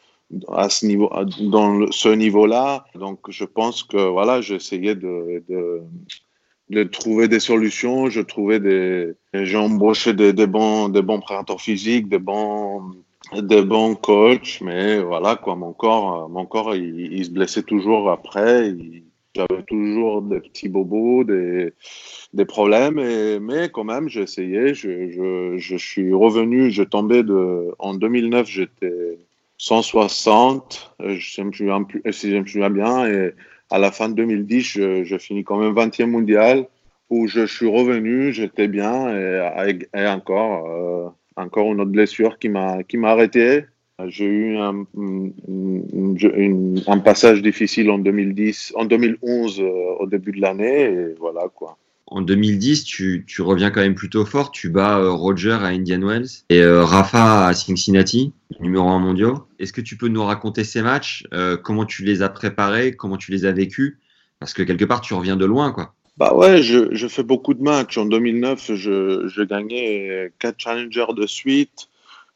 à 0.48 0.68
ce 0.70 0.86
niveau, 0.86 1.10
dans 1.40 1.90
ce 1.90 2.08
niveau-là. 2.08 2.86
Donc, 2.94 3.18
je 3.28 3.44
pense 3.44 3.82
que 3.82 3.98
voilà, 3.98 4.40
j'essayais 4.40 4.94
de, 4.94 5.42
de 6.70 6.84
trouver 6.84 7.28
des 7.28 7.40
solutions. 7.40 8.08
Je 8.08 8.20
trouvais 8.20 8.60
des, 8.60 9.14
j'ai 9.32 9.56
embauché 9.56 10.12
des, 10.14 10.32
des 10.32 10.46
bons, 10.46 10.88
des 10.88 11.02
bons 11.02 11.20
préparateurs 11.20 11.60
physiques, 11.60 12.08
des 12.08 12.18
bons, 12.18 12.92
des 13.32 13.62
bons 13.62 13.94
coachs, 13.94 14.60
mais 14.60 15.00
voilà 15.00 15.36
quoi, 15.36 15.56
mon 15.56 15.72
corps, 15.72 16.28
mon 16.28 16.46
corps, 16.46 16.74
il, 16.74 17.24
se 17.24 17.30
blessait 17.30 17.62
toujours 17.62 18.10
après. 18.10 18.74
J'avais 19.34 19.64
toujours 19.64 20.22
des 20.22 20.38
petits 20.38 20.68
bobos, 20.68 21.24
des, 21.24 21.72
des 22.34 22.44
problèmes, 22.44 23.00
et, 23.00 23.40
mais 23.40 23.68
quand 23.68 23.82
même, 23.82 24.08
j'ai 24.08 24.22
essayé. 24.22 24.74
Je, 24.74 25.10
je, 25.10 25.56
je 25.58 25.76
suis 25.76 26.12
revenu, 26.12 26.70
je 26.70 26.84
tombais 26.84 27.24
de. 27.24 27.74
En 27.80 27.94
2009, 27.94 28.48
j'étais 28.48 29.18
160, 29.58 30.94
euh, 31.00 31.16
plus- 31.88 32.02
si 32.12 32.30
je 32.30 32.36
me 32.36 32.46
souviens 32.46 32.70
bien, 32.70 33.06
et 33.06 33.34
à 33.70 33.78
la 33.78 33.90
fin 33.90 34.08
de 34.08 34.14
2010, 34.14 34.62
je, 35.04 35.18
finis 35.18 35.44
quand 35.44 35.58
même 35.58 35.74
20e 35.74 36.06
mondial, 36.06 36.66
où 37.10 37.26
je 37.26 37.46
suis 37.46 37.66
revenu, 37.68 38.32
j'étais 38.32 38.68
bien, 38.68 39.14
et, 39.16 40.06
encore, 40.06 40.66
euh, 40.68 41.08
encore 41.36 41.72
une 41.72 41.80
autre 41.80 41.90
blessure 41.90 42.38
qui 42.38 42.48
m'a 42.48 42.82
arrêté. 43.04 43.64
J'ai 44.06 44.26
eu 44.26 44.56
un 44.58 44.86
passage 46.98 47.42
difficile 47.42 47.90
en 47.90 47.98
2010, 47.98 48.72
en 48.76 48.84
2011 48.86 49.60
euh, 49.60 49.64
au 50.00 50.06
début 50.06 50.32
de 50.32 50.40
l'année, 50.40 50.82
et 50.82 51.14
voilà 51.18 51.48
quoi. 51.54 51.78
En 52.06 52.20
2010, 52.20 52.84
tu, 52.84 53.24
reviens 53.40 53.70
quand 53.70 53.80
même 53.80 53.94
plutôt 53.94 54.26
fort. 54.26 54.50
Tu 54.50 54.68
bats 54.68 54.98
euh, 54.98 55.10
Roger 55.10 55.52
à 55.52 55.66
Indian 55.66 56.00
Wells 56.00 56.28
et 56.50 56.60
euh, 56.60 56.84
Rafa 56.84 57.46
à 57.46 57.54
Cincinnati, 57.54 58.32
numéro 58.60 58.88
1 58.88 58.98
mondial. 58.98 59.34
Est-ce 59.58 59.72
que 59.72 59.80
tu 59.80 59.96
peux 59.96 60.08
nous 60.08 60.22
raconter 60.22 60.64
ces 60.64 60.82
matchs 60.82 61.26
euh, 61.32 61.56
Comment 61.56 61.86
tu 61.86 62.04
les 62.04 62.22
as 62.22 62.28
préparés 62.28 62.92
Comment 62.92 63.16
tu 63.16 63.30
les 63.30 63.46
as 63.46 63.52
vécus? 63.52 63.98
Parce 64.38 64.52
que 64.52 64.62
quelque 64.62 64.84
part, 64.84 65.00
tu 65.00 65.14
reviens 65.14 65.36
de 65.36 65.46
loin, 65.46 65.72
quoi. 65.72 65.94
Bah 66.16 66.34
ouais, 66.34 66.62
je, 66.62 66.94
je 66.94 67.08
fais 67.08 67.24
beaucoup 67.24 67.54
de 67.54 67.62
matchs. 67.62 67.96
En 67.96 68.04
2009, 68.04 68.74
je, 68.74 69.26
je 69.26 69.42
gagnais 69.42 70.32
quatre 70.38 70.60
challengers 70.60 71.12
de 71.16 71.26
suite. 71.26 71.88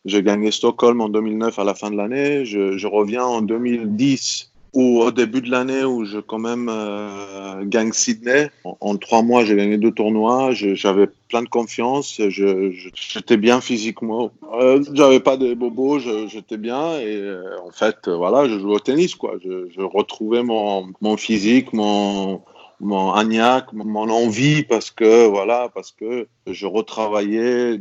J'ai 0.04 0.22
gagné 0.22 0.50
Stockholm 0.50 1.00
en 1.00 1.08
2009 1.08 1.58
à 1.58 1.64
la 1.64 1.74
fin 1.74 1.90
de 1.90 1.96
l'année. 1.96 2.44
Je, 2.44 2.76
je 2.78 2.86
reviens 2.86 3.24
en 3.24 3.42
2010 3.42 4.50
ou 4.72 5.00
au 5.00 5.10
début 5.10 5.40
de 5.40 5.50
l'année 5.50 5.84
où 5.84 6.04
je 6.04 6.18
quand 6.18 6.38
même 6.38 6.68
euh, 6.70 7.64
gagne 7.64 7.92
Sydney. 7.92 8.50
En, 8.64 8.96
trois 8.96 9.22
mois, 9.22 9.44
j'ai 9.44 9.56
gagné 9.56 9.78
deux 9.78 9.92
tournois. 9.92 10.50
J'avais 10.52 11.08
plein 11.28 11.42
de 11.42 11.48
confiance. 11.48 12.20
J'étais 12.28 13.36
bien 13.36 13.60
physiquement. 13.60 14.30
Euh, 14.60 14.82
J'avais 14.92 15.20
pas 15.20 15.36
de 15.36 15.54
bobos. 15.54 16.00
J'étais 16.28 16.56
bien 16.58 16.98
et 16.98 17.16
euh, 17.16 17.58
en 17.66 17.70
fait, 17.70 18.08
voilà, 18.08 18.48
je 18.48 18.58
jouais 18.58 18.74
au 18.74 18.80
tennis 18.80 19.14
quoi. 19.14 19.34
Je, 19.42 19.82
retrouvais 19.82 20.42
mon, 20.42 20.88
mon 21.00 21.16
physique, 21.16 21.72
mon 21.72 22.42
mon 22.80 23.12
agnac, 23.12 23.72
mon 23.72 24.08
envie 24.08 24.62
parce 24.62 24.90
que 24.92 25.26
voilà, 25.26 25.68
parce 25.74 25.90
que 25.90 26.28
je 26.46 26.66
retravaillais 26.66 27.80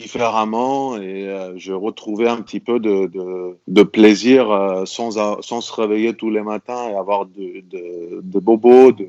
différemment 0.00 0.96
et 0.98 1.26
euh, 1.28 1.54
je 1.56 1.72
retrouvais 1.72 2.28
un 2.28 2.42
petit 2.42 2.60
peu 2.60 2.78
de, 2.78 3.10
de, 3.66 3.82
plaisir 3.82 4.50
euh, 4.50 4.84
sans, 4.84 5.12
sans 5.42 5.60
se 5.60 5.72
réveiller 5.72 6.14
tous 6.14 6.30
les 6.30 6.42
matins 6.42 6.88
et 6.90 6.94
avoir 6.94 7.24
de, 7.26 7.62
de, 8.22 8.38
bobos, 8.38 8.92
de, 8.92 9.08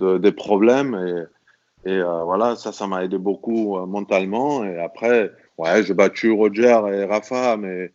de- 0.00 0.18
des 0.18 0.32
problèmes. 0.32 0.94
Et, 1.84 1.90
et 1.90 1.96
euh, 1.98 2.24
voilà, 2.24 2.56
ça, 2.56 2.72
ça 2.72 2.86
m'a 2.86 3.04
aidé 3.04 3.18
beaucoup 3.18 3.76
euh, 3.76 3.86
mentalement. 3.86 4.64
Et 4.64 4.78
après, 4.78 5.30
ouais, 5.58 5.84
j'ai 5.84 5.94
battu 5.94 6.30
Roger 6.32 6.80
et 6.92 7.04
Rafa, 7.04 7.56
mais 7.58 7.92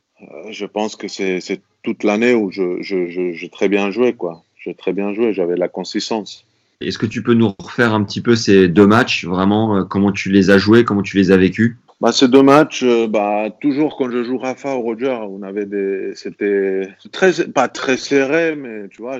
je 0.51 0.66
pense 0.66 0.95
que 0.95 1.07
c'est 1.07 1.61
toute 1.82 2.03
l'année 2.03 2.34
où 2.34 2.51
je, 2.51 2.82
je, 2.82 3.47
très 3.47 3.70
bien 3.70 3.91
joué, 3.91 4.14
quoi. 4.14 4.43
J'ai 4.57 4.76
très 4.76 4.93
bien 4.93 5.14
joué, 5.14 5.34
j'avais 5.34 5.57
la 5.57 5.68
consistance. 5.68 6.45
Est-ce 6.80 6.97
que 6.97 7.05
tu 7.05 7.24
peux 7.24 7.34
nous 7.34 7.53
refaire 7.59 7.93
un 7.93 8.03
petit 8.03 8.22
peu 8.22 8.36
ces 8.36 8.68
deux 8.68 8.88
matchs 8.88 9.26
Vraiment, 9.26 9.84
comment 9.86 10.11
tu 10.11 10.30
les 10.32 10.49
as 10.49 10.57
joués 10.57 10.84
Comment 10.86 11.01
tu 11.01 11.18
les 11.18 11.32
as 11.32 11.38
vécus? 11.38 11.78
Bah, 12.04 12.12
ces 12.12 12.28
deux 12.28 12.43
matchs, 12.43 12.84
euh, 12.84 13.08
bah, 13.08 13.49
toujours 13.62 13.95
quand 13.95 14.12
je 14.12 14.26
joue 14.26 14.38
Rafa 14.38 14.76
ou 14.76 14.82
Roger, 14.82 15.18
on 15.30 15.41
avait 15.41 15.66
des, 15.66 16.14
c'était 16.16 16.89
très, 17.14 17.45
pas 17.45 17.70
très 17.70 17.95
serré, 17.95 18.58
mais 18.58 18.89
tu 18.89 19.01
vois, 19.01 19.20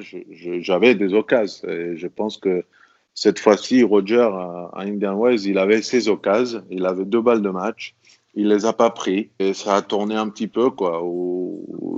j'avais 0.60 0.94
des 0.94 1.14
occasions. 1.14 1.66
Et 1.70 1.96
je 1.96 2.08
pense 2.08 2.36
que 2.36 2.66
cette 3.14 3.40
fois-ci, 3.40 3.84
Roger 3.84 4.28
à, 4.34 4.72
Indian 4.76 5.18
Wells, 5.18 5.46
il 5.46 5.60
avait 5.60 5.82
ses 5.82 6.10
occasions. 6.10 6.66
Il 6.70 6.86
avait 6.86 7.06
deux 7.06 7.22
balles 7.22 7.42
de 7.42 7.52
match. 7.52 7.96
Il 8.36 8.50
les 8.50 8.66
a 8.66 8.74
pas 8.74 8.90
pris. 8.90 9.30
Et 9.40 9.54
ça 9.54 9.78
a 9.78 9.82
tourné 9.82 10.16
un 10.16 10.28
petit 10.28 10.48
peu, 10.48 10.70
quoi. 10.70 11.02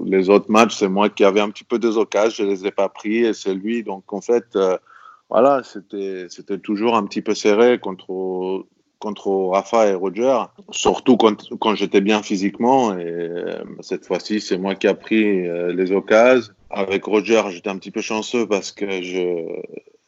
Les 0.06 0.30
autres 0.30 0.52
matchs, 0.52 0.76
c'est 0.76 0.88
moi 0.88 1.10
qui 1.10 1.24
avais 1.24 1.42
un 1.42 1.50
petit 1.50 1.64
peu 1.64 1.80
des 1.80 1.98
occasions. 1.98 2.46
Je 2.46 2.48
les 2.48 2.68
ai 2.68 2.72
pas 2.72 2.90
pris 2.90 3.26
et 3.26 3.34
c'est 3.34 3.56
lui. 3.56 3.82
Donc, 3.82 4.14
en 4.14 4.22
fait, 4.22 4.56
euh, 4.56 4.78
voilà, 5.32 5.64
c'était, 5.64 6.28
c'était 6.30 6.60
toujours 6.60 6.96
un 6.96 7.06
petit 7.06 7.24
peu 7.24 7.34
serré 7.34 7.80
contre, 7.80 8.68
contre 9.06 9.30
Rafa 9.52 9.88
et 9.88 9.94
Roger, 9.94 10.36
surtout 10.72 11.16
quand, 11.16 11.38
quand 11.60 11.76
j'étais 11.76 12.02
bien 12.02 12.24
physiquement. 12.24 12.98
Et 12.98 13.06
euh, 13.06 13.64
cette 13.82 14.04
fois-ci, 14.04 14.42
c'est 14.42 14.58
moi 14.58 14.74
qui 14.74 14.88
a 14.88 14.96
pris 14.96 15.48
euh, 15.48 15.72
les 15.72 15.92
occasions. 15.92 16.52
Avec 16.72 17.06
Roger, 17.06 17.44
j'étais 17.52 17.70
un 17.70 17.78
petit 17.78 17.92
peu 17.92 18.02
chanceux 18.02 18.48
parce 18.48 18.72
que 18.72 18.86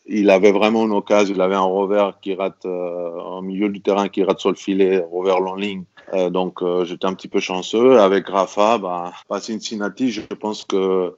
il 0.07 0.29
avait 0.31 0.51
vraiment 0.51 0.85
une 0.85 0.93
occasion. 0.93 1.35
Il 1.35 1.41
avait 1.41 1.53
un 1.53 1.71
revers 1.79 2.19
qui 2.21 2.33
rate 2.33 2.65
euh, 2.65 3.19
en 3.19 3.43
milieu 3.43 3.69
du 3.69 3.81
terrain, 3.81 4.07
qui 4.09 4.23
rate 4.23 4.39
sur 4.39 4.49
le 4.49 4.55
filet, 4.55 5.05
revers 5.11 5.41
long 5.41 5.55
ligne. 5.55 5.83
Euh, 6.13 6.31
donc 6.31 6.63
j'étais 6.85 7.05
un 7.05 7.13
petit 7.13 7.27
peu 7.27 7.39
chanceux. 7.39 7.99
Avec 7.99 8.27
Rafa, 8.27 8.79
bah, 8.79 9.11
Cincinnati, 9.39 10.11
je 10.11 10.21
pense 10.21 10.65
que 10.65 11.13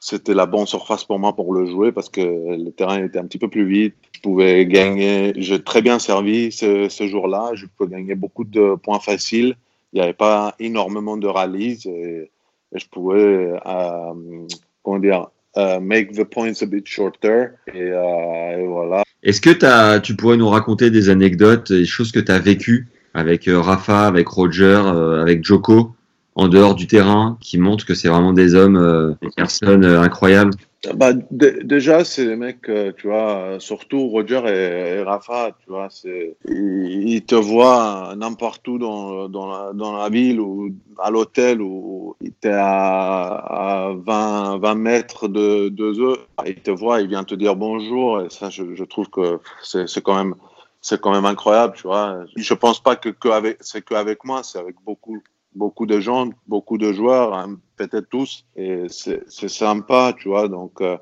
c'était 0.00 0.32
la 0.32 0.46
bonne 0.46 0.66
surface 0.66 1.04
pour 1.04 1.18
moi 1.18 1.36
pour 1.36 1.52
le 1.52 1.66
jouer 1.66 1.92
parce 1.92 2.08
que 2.08 2.20
le 2.20 2.70
terrain 2.70 3.04
était 3.04 3.18
un 3.18 3.26
petit 3.26 3.38
peu 3.38 3.48
plus 3.48 3.66
vite. 3.66 3.94
Je 4.12 4.20
pouvais 4.20 4.64
gagner. 4.64 5.34
J'ai 5.36 5.62
très 5.62 5.82
bien 5.82 5.98
servi 5.98 6.50
ce, 6.50 6.88
jour-là. 7.06 7.50
Je 7.54 7.66
pouvais 7.66 7.90
gagner 7.96 8.14
beaucoup 8.14 8.44
de 8.44 8.76
points 8.76 8.98
faciles. 8.98 9.56
Il 9.92 9.96
n'y 9.96 10.02
avait 10.02 10.14
pas 10.14 10.54
énormément 10.58 11.16
de 11.18 11.26
rallies 11.26 11.82
et, 11.86 12.30
je 12.72 12.86
pouvais, 12.86 13.52
euh, 13.66 14.46
comment 14.82 14.98
dire, 15.00 15.28
euh, 15.56 15.80
make 15.80 16.12
the 16.12 16.24
points 16.24 16.62
a 16.62 16.66
bit 16.66 16.86
shorter. 16.86 17.48
Et, 17.74 17.82
euh, 17.82 18.64
voilà. 18.66 19.02
Est-ce 19.22 19.40
que 19.40 19.98
tu 19.98 20.16
pourrais 20.16 20.36
nous 20.36 20.48
raconter 20.48 20.90
des 20.90 21.10
anecdotes, 21.10 21.72
des 21.72 21.84
choses 21.84 22.12
que 22.12 22.20
tu 22.20 22.32
as 22.32 22.38
vécues 22.38 22.88
avec 23.12 23.48
euh, 23.48 23.60
Rafa, 23.60 24.06
avec 24.06 24.28
Roger, 24.28 24.80
avec 25.20 25.44
Joko? 25.44 25.92
En 26.34 26.48
dehors 26.48 26.74
du 26.74 26.86
terrain 26.86 27.36
qui 27.40 27.58
montrent 27.58 27.84
que 27.84 27.94
c'est 27.94 28.08
vraiment 28.08 28.32
des 28.32 28.54
hommes, 28.54 28.76
euh, 28.76 29.12
des 29.22 29.30
personnes 29.36 29.84
euh, 29.84 30.00
incroyables 30.00 30.52
bah, 30.94 31.12
déjà, 31.12 32.04
c'est 32.04 32.24
les 32.24 32.36
mecs, 32.36 32.66
euh, 32.70 32.92
tu 32.96 33.08
vois, 33.08 33.56
surtout 33.58 34.08
Roger 34.08 34.40
et, 34.46 35.02
Rafa, 35.02 35.50
tu 35.62 35.68
vois, 35.68 35.88
c'est, 35.90 36.36
ils, 36.48 37.22
te 37.22 37.34
voient 37.34 38.14
n'importe 38.16 38.66
où 38.66 38.78
dans, 38.78 39.28
dans 39.28 39.98
la 39.98 40.08
ville 40.08 40.40
ou 40.40 40.74
à 40.98 41.10
l'hôtel 41.10 41.60
ou 41.60 42.16
t'es 42.40 42.50
à, 42.50 43.26
à 43.26 43.92
20, 43.94 44.58
20 44.58 44.74
mètres 44.76 45.28
de, 45.28 45.68
de 45.68 45.92
eux, 46.00 46.16
ils 46.46 46.54
te 46.54 46.70
voient, 46.70 47.02
ils 47.02 47.08
viennent 47.08 47.26
te 47.26 47.34
dire 47.34 47.56
bonjour, 47.56 48.22
et 48.22 48.30
ça, 48.30 48.48
je, 48.48 48.74
je 48.74 48.84
trouve 48.84 49.10
que 49.10 49.38
c'est, 49.62 49.86
c'est 49.86 50.00
quand 50.00 50.16
même, 50.16 50.34
c'est 50.80 50.98
quand 50.98 51.12
même 51.12 51.26
incroyable, 51.26 51.74
tu 51.76 51.82
vois. 51.82 52.24
Je 52.36 52.54
pense 52.54 52.82
pas 52.82 52.96
que, 52.96 53.10
que 53.10 53.28
avec, 53.28 53.58
c'est 53.60 53.84
qu'avec 53.84 54.24
moi, 54.24 54.42
c'est 54.42 54.58
avec 54.58 54.76
beaucoup, 54.86 55.22
beaucoup 55.54 55.86
de 55.86 56.00
gens, 56.00 56.30
beaucoup 56.46 56.78
de 56.78 56.92
joueurs, 56.92 57.34
hein, 57.34 57.58
peut-être 57.76 58.08
tous, 58.08 58.46
et 58.56 58.84
c'est 58.88 59.48
sympa, 59.48 60.14
tu 60.18 60.28
vois. 60.28 60.48
Donc, 60.48 60.80
euh, 60.80 60.96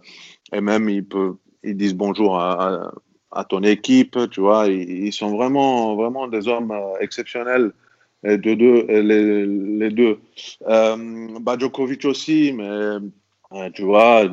et 0.52 0.60
même 0.60 0.88
ils 0.88 1.04
peuvent, 1.04 1.36
ils 1.62 1.76
disent 1.76 1.94
bonjour 1.94 2.38
à, 2.38 2.92
ton 3.48 3.62
équipe, 3.62 4.18
tu 4.30 4.40
vois. 4.40 4.66
Ils, 4.68 5.12
sont 5.12 5.36
vraiment, 5.36 5.94
vraiment 5.96 6.28
des 6.28 6.48
hommes 6.48 6.72
euh, 6.72 6.98
exceptionnels. 7.00 7.72
Les, 8.24 8.36
deux. 8.36 10.18
Euh, 10.66 11.38
bah, 11.40 11.56
Djokovic 11.56 12.04
aussi, 12.04 12.52
mais 12.52 13.70
tu 13.74 13.82
vois, 13.82 14.24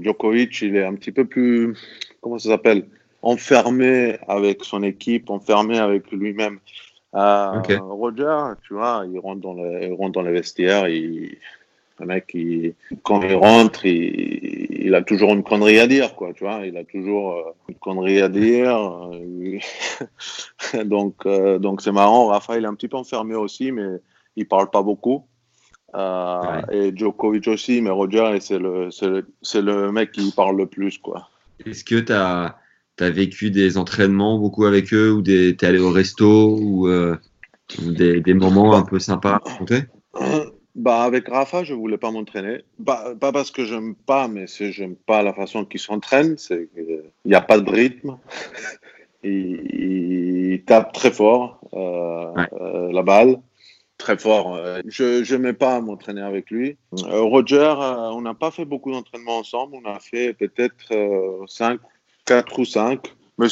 Djokovic, 0.00 0.62
il 0.62 0.76
est 0.76 0.84
un 0.84 0.94
petit 0.94 1.12
peu 1.12 1.26
plus, 1.26 1.76
comment 2.22 2.38
ça 2.38 2.50
s'appelle, 2.50 2.86
enfermé 3.20 4.16
avec 4.28 4.64
son 4.64 4.82
équipe, 4.82 5.28
enfermé 5.28 5.78
avec 5.78 6.10
lui-même. 6.10 6.58
Euh, 7.14 7.60
Roger, 7.80 8.54
tu 8.62 8.74
vois, 8.74 9.04
il 9.10 9.18
rentre 9.18 9.40
dans 9.40 9.54
le, 9.54 9.84
il 9.84 9.92
rentre 9.92 10.12
dans 10.12 10.22
les 10.22 10.32
vestiaires, 10.32 10.88
il, 10.88 11.36
le 12.00 12.06
mec, 12.06 12.30
il, 12.34 12.74
quand 13.02 13.22
il 13.22 13.34
rentre, 13.34 13.84
il, 13.84 14.86
il, 14.86 14.94
a 14.94 15.02
toujours 15.02 15.32
une 15.32 15.42
connerie 15.42 15.78
à 15.78 15.86
dire, 15.86 16.14
quoi, 16.14 16.32
tu 16.32 16.44
vois, 16.44 16.66
il 16.66 16.76
a 16.76 16.84
toujours 16.84 17.32
euh, 17.32 17.42
une 17.68 17.74
connerie 17.76 18.20
à 18.20 18.28
dire. 18.28 19.10
donc, 20.84 21.26
euh, 21.26 21.58
donc 21.58 21.82
c'est 21.82 21.92
marrant. 21.92 22.28
Rafa, 22.28 22.56
il 22.56 22.64
est 22.64 22.68
un 22.68 22.74
petit 22.74 22.88
peu 22.88 22.96
enfermé 22.96 23.34
aussi, 23.34 23.72
mais 23.72 24.00
il 24.36 24.48
parle 24.48 24.70
pas 24.70 24.82
beaucoup. 24.82 25.26
Euh, 25.94 26.40
ouais. 26.40 26.76
Et 26.76 26.96
Djokovic 26.96 27.46
aussi, 27.48 27.82
mais 27.82 27.90
Roger, 27.90 28.38
c'est 28.40 28.58
le, 28.58 28.90
c'est 28.90 29.08
le, 29.08 29.26
le, 29.60 29.92
mec 29.92 30.12
qui 30.12 30.32
parle 30.32 30.56
le 30.56 30.66
plus, 30.66 30.96
quoi. 30.98 31.28
Est-ce 31.64 31.84
que 31.84 31.96
tu 31.96 32.12
as 32.12 32.56
tu 32.96 33.04
as 33.04 33.10
vécu 33.10 33.50
des 33.50 33.78
entraînements 33.78 34.38
beaucoup 34.38 34.64
avec 34.64 34.92
eux 34.92 35.12
ou 35.12 35.22
tu 35.22 35.32
es 35.32 35.64
allé 35.64 35.78
au 35.78 35.90
resto 35.90 36.56
ou, 36.58 36.88
euh, 36.88 37.16
des, 37.78 38.20
des, 38.20 38.34
moments 38.34 38.74
un 38.74 38.82
peu 38.82 38.98
sympas 38.98 39.34
à 39.34 39.38
raconter? 39.38 39.84
Bah, 40.74 41.02
Avec 41.02 41.28
Rafa, 41.28 41.64
je 41.64 41.74
voulais 41.74 41.98
pas 41.98 42.10
m'entraîner. 42.10 42.64
Pas, 42.84 43.14
pas, 43.14 43.32
parce 43.32 43.50
que 43.50 43.64
j'aime 43.64 43.94
pas, 43.94 44.28
mais 44.28 44.46
c'est 44.46 44.72
j'aime 44.72 44.96
pas 44.96 45.22
la 45.22 45.32
façon 45.32 45.64
qu'il 45.64 45.80
s'entraîne. 45.80 46.36
Il 46.50 47.02
n'y 47.24 47.34
a 47.34 47.40
pas 47.40 47.58
de 47.58 47.70
rythme. 47.70 48.18
il, 49.24 50.52
il, 50.52 50.64
tape 50.64 50.92
très 50.92 51.10
fort 51.10 51.60
euh, 51.74 52.32
ouais. 52.32 52.48
euh, 52.60 52.92
la 52.92 53.02
balle. 53.02 53.38
Très 53.98 54.18
fort. 54.18 54.58
Je 54.86 55.32
n'aimais 55.32 55.52
pas 55.52 55.80
m'entraîner 55.80 56.22
avec 56.22 56.50
lui. 56.50 56.76
Roger, 56.90 57.72
on 57.78 58.22
n'a 58.22 58.34
pas 58.34 58.50
fait 58.50 58.64
beaucoup 58.64 58.90
d'entraînements 58.90 59.38
ensemble. 59.38 59.76
On 59.76 59.88
a 59.88 60.00
fait 60.00 60.32
peut-être 60.32 60.92
5 61.46 61.78
4 62.26 62.58
ou 62.58 62.64
5. 62.64 63.14
Mais 63.38 63.46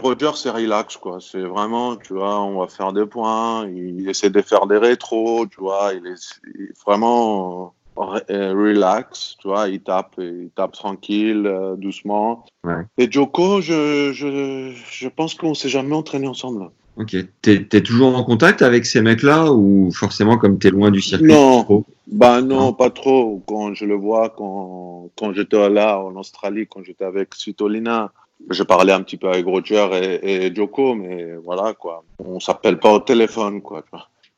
Roger, 0.00 0.30
c'est 0.36 0.50
relax, 0.50 0.96
quoi. 0.96 1.18
C'est 1.20 1.42
vraiment, 1.42 1.96
tu 1.96 2.14
vois, 2.14 2.40
on 2.40 2.60
va 2.60 2.68
faire 2.68 2.92
des 2.92 3.04
points. 3.04 3.68
Il 3.68 4.08
essaie 4.08 4.30
de 4.30 4.40
faire 4.40 4.66
des 4.66 4.78
rétros, 4.78 5.46
tu 5.46 5.60
vois. 5.60 5.92
Il 5.92 6.06
est, 6.06 6.40
il 6.54 6.62
est 6.66 6.80
vraiment 6.86 7.74
relax, 7.96 9.36
tu 9.40 9.48
vois. 9.48 9.68
Il 9.68 9.80
tape, 9.80 10.14
il 10.18 10.50
tape 10.54 10.72
tranquille, 10.72 11.46
euh, 11.46 11.76
doucement. 11.76 12.44
Ouais. 12.62 12.86
Et 12.96 13.10
Joko, 13.10 13.60
je, 13.60 14.12
je, 14.12 14.72
je 14.90 15.08
pense 15.08 15.34
qu'on 15.34 15.54
s'est 15.54 15.68
jamais 15.68 15.94
entraîné 15.94 16.28
ensemble. 16.28 16.70
Ok. 16.96 17.16
T'es 17.42 17.66
es 17.72 17.80
toujours 17.80 18.16
en 18.16 18.22
contact 18.22 18.62
avec 18.62 18.86
ces 18.86 19.00
mecs-là 19.00 19.52
ou 19.52 19.90
forcément 19.92 20.38
comme 20.38 20.58
t'es 20.58 20.70
loin 20.70 20.90
du 20.90 21.00
circuit 21.00 21.28
Non. 21.28 21.64
Trop 21.64 21.86
bah 22.06 22.42
non, 22.42 22.72
pas 22.72 22.90
trop. 22.90 23.42
Quand 23.46 23.74
je 23.74 23.86
le 23.86 23.94
vois, 23.94 24.30
quand, 24.36 25.10
quand 25.16 25.32
j'étais 25.32 25.68
là 25.70 25.98
en 25.98 26.14
Australie, 26.16 26.66
quand 26.68 26.84
j'étais 26.84 27.04
avec 27.04 27.34
Svitolina, 27.34 28.12
je 28.50 28.62
parlais 28.62 28.92
un 28.92 29.02
petit 29.02 29.16
peu 29.16 29.28
avec 29.28 29.46
Roger 29.46 29.88
et, 30.22 30.46
et 30.46 30.54
Joko, 30.54 30.94
mais 30.94 31.34
voilà 31.44 31.72
quoi. 31.74 32.04
On 32.18 32.40
s'appelle 32.40 32.78
pas 32.78 32.92
au 32.92 33.00
téléphone 33.00 33.62
quoi. 33.62 33.84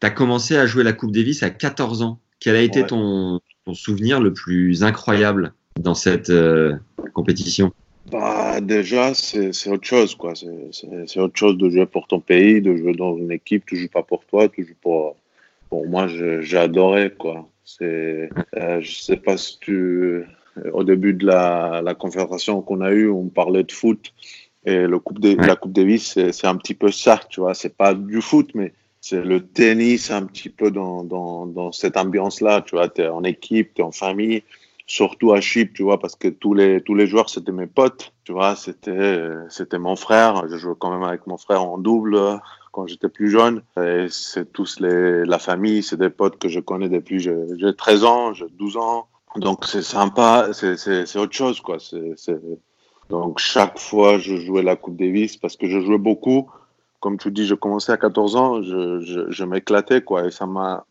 Tu 0.00 0.06
as 0.06 0.10
commencé 0.10 0.56
à 0.56 0.66
jouer 0.66 0.84
la 0.84 0.92
Coupe 0.92 1.12
Davis 1.12 1.42
à 1.42 1.50
14 1.50 2.02
ans. 2.02 2.18
Quel 2.38 2.56
a 2.56 2.62
été 2.62 2.82
ouais. 2.82 2.86
ton, 2.86 3.40
ton, 3.64 3.74
souvenir 3.74 4.20
le 4.20 4.32
plus 4.32 4.84
incroyable 4.84 5.54
dans 5.80 5.94
cette 5.94 6.30
euh, 6.30 6.76
compétition? 7.14 7.72
Bah, 8.10 8.60
déjà, 8.60 9.14
c'est 9.14 9.68
autre 9.68 9.86
chose, 9.86 10.14
quoi. 10.14 10.34
C'est 10.34 11.20
autre 11.20 11.36
chose 11.36 11.56
de 11.58 11.68
jouer 11.68 11.86
pour 11.86 12.06
ton 12.06 12.20
pays, 12.20 12.60
de 12.60 12.76
jouer 12.76 12.94
dans 12.94 13.16
une 13.16 13.32
équipe, 13.32 13.64
tu 13.66 13.76
joues 13.76 13.88
pas 13.88 14.02
pour 14.02 14.24
toi, 14.24 14.48
tu 14.48 14.64
joues 14.64 14.74
pour, 14.80 15.16
pour 15.68 15.86
moi, 15.86 16.06
j'ai 16.08 16.58
adoré, 16.58 17.10
quoi. 17.16 17.48
C'est, 17.64 18.30
euh, 18.56 18.80
je 18.80 18.92
sais 18.92 19.16
pas 19.16 19.36
si 19.36 19.58
tu, 19.58 20.24
au 20.72 20.84
début 20.84 21.14
de 21.14 21.26
la, 21.26 21.82
la 21.82 21.94
confédération 21.94 22.62
qu'on 22.62 22.80
a 22.80 22.92
eue, 22.92 23.10
on 23.10 23.26
parlait 23.26 23.64
de 23.64 23.72
foot 23.72 24.12
et 24.66 24.86
le 24.86 24.98
coupe 24.98 25.20
des, 25.20 25.36
ouais. 25.36 25.46
la 25.46 25.56
Coupe 25.56 25.72
Davis, 25.72 26.18
c'est 26.32 26.46
un 26.46 26.56
petit 26.56 26.74
peu 26.74 26.90
ça, 26.90 27.20
tu 27.30 27.40
vois. 27.40 27.54
C'est 27.54 27.76
pas 27.76 27.94
du 27.94 28.20
foot, 28.20 28.50
mais 28.54 28.72
c'est 29.00 29.24
le 29.24 29.40
tennis 29.40 30.10
un 30.10 30.26
petit 30.26 30.48
peu 30.48 30.72
dans, 30.72 31.04
dans, 31.04 31.46
dans 31.46 31.70
cette 31.70 31.96
ambiance-là, 31.96 32.62
tu 32.62 32.74
vois. 32.74 32.88
T'es 32.88 33.06
en 33.06 33.22
équipe, 33.22 33.74
t'es 33.74 33.82
en 33.82 33.92
famille, 33.92 34.42
surtout 34.86 35.32
à 35.32 35.40
Chypre, 35.40 35.72
tu 35.74 35.82
vois, 35.82 35.98
parce 35.98 36.14
que 36.14 36.28
tous 36.28 36.54
les, 36.54 36.80
tous 36.80 36.94
les 36.94 37.06
joueurs, 37.06 37.28
c'était 37.28 37.52
mes 37.52 37.66
potes, 37.66 38.12
tu 38.24 38.32
vois. 38.32 38.54
C'était, 38.54 39.30
c'était 39.48 39.78
mon 39.78 39.96
frère. 39.96 40.48
Je 40.48 40.56
jouais 40.56 40.74
quand 40.78 40.90
même 40.90 41.02
avec 41.02 41.26
mon 41.26 41.36
frère 41.36 41.64
en 41.64 41.78
double 41.78 42.40
quand 42.72 42.86
j'étais 42.86 43.08
plus 43.08 43.30
jeune. 43.30 43.62
Et 43.80 44.06
c'est 44.10 44.52
tous 44.52 44.80
les, 44.80 45.24
la 45.24 45.38
famille, 45.38 45.82
c'est 45.82 45.96
des 45.96 46.10
potes 46.10 46.38
que 46.38 46.48
je 46.48 46.60
connais 46.60 46.88
depuis 46.88 47.18
j'ai 47.18 47.74
13 47.76 48.04
ans, 48.04 48.32
j'ai 48.32 48.46
12 48.50 48.76
ans. 48.76 49.08
Donc 49.36 49.64
c'est 49.64 49.82
sympa, 49.82 50.50
c'est 50.52 51.16
autre 51.16 51.34
chose 51.34 51.60
quoi. 51.60 51.78
Donc 53.10 53.38
chaque 53.38 53.78
fois 53.78 54.18
je 54.18 54.36
jouais 54.36 54.62
la 54.62 54.76
Coupe 54.76 54.96
Davis 54.96 55.36
parce 55.36 55.56
que 55.56 55.68
je 55.68 55.80
jouais 55.80 55.98
beaucoup. 55.98 56.50
Comme 57.00 57.18
tu 57.18 57.30
dis, 57.30 57.46
je 57.46 57.54
commençais 57.54 57.92
à 57.92 57.98
14 57.98 58.36
ans, 58.36 58.62
je, 58.62 59.00
je, 59.00 59.30
je 59.30 59.44
m'éclatais 59.44 60.02
quoi. 60.02 60.26
Et 60.26 60.30
ça 60.30 60.46
m'a, 60.46 60.86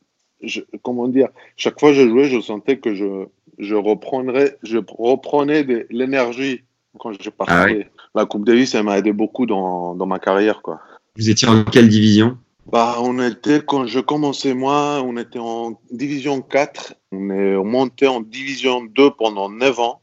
comment 0.82 1.08
dire, 1.08 1.30
chaque 1.58 1.80
fois 1.80 1.90
que 1.90 1.96
je 1.96 2.08
jouais, 2.08 2.26
je 2.26 2.40
sentais 2.40 2.78
que 2.78 2.94
je, 2.94 3.26
je 3.58 3.76
reprendrais, 3.76 4.58
je 4.64 4.78
reprenais 4.98 5.64
de 5.64 5.88
l'énergie 5.90 6.64
quand 7.00 7.12
je 7.14 7.30
partais. 7.30 7.54
Ah 7.54 7.66
oui. 7.68 7.86
La 8.14 8.26
Coupe 8.26 8.46
Davis, 8.46 8.76
elle 8.76 8.84
m'a 8.84 8.98
aidé 8.98 9.12
beaucoup 9.12 9.46
dans, 9.46 9.96
dans 9.96 10.06
ma 10.06 10.20
carrière 10.20 10.62
quoi. 10.62 10.80
Vous 11.18 11.30
étiez 11.30 11.48
en 11.48 11.64
quelle 11.64 11.90
division? 11.90 12.38
Bah, 12.72 12.96
on 13.00 13.20
était, 13.20 13.62
quand 13.64 13.86
je 13.86 14.00
commençais 14.00 14.54
moi, 14.56 15.02
on 15.06 15.18
était 15.18 15.40
en 15.40 15.80
division 15.92 16.42
4. 16.42 16.96
On 17.12 17.30
est 17.30 17.56
monté 17.56 18.08
en 18.08 18.22
division 18.22 18.84
2 18.84 19.12
pendant 19.12 19.50
9 19.50 19.80
ans. 19.80 20.02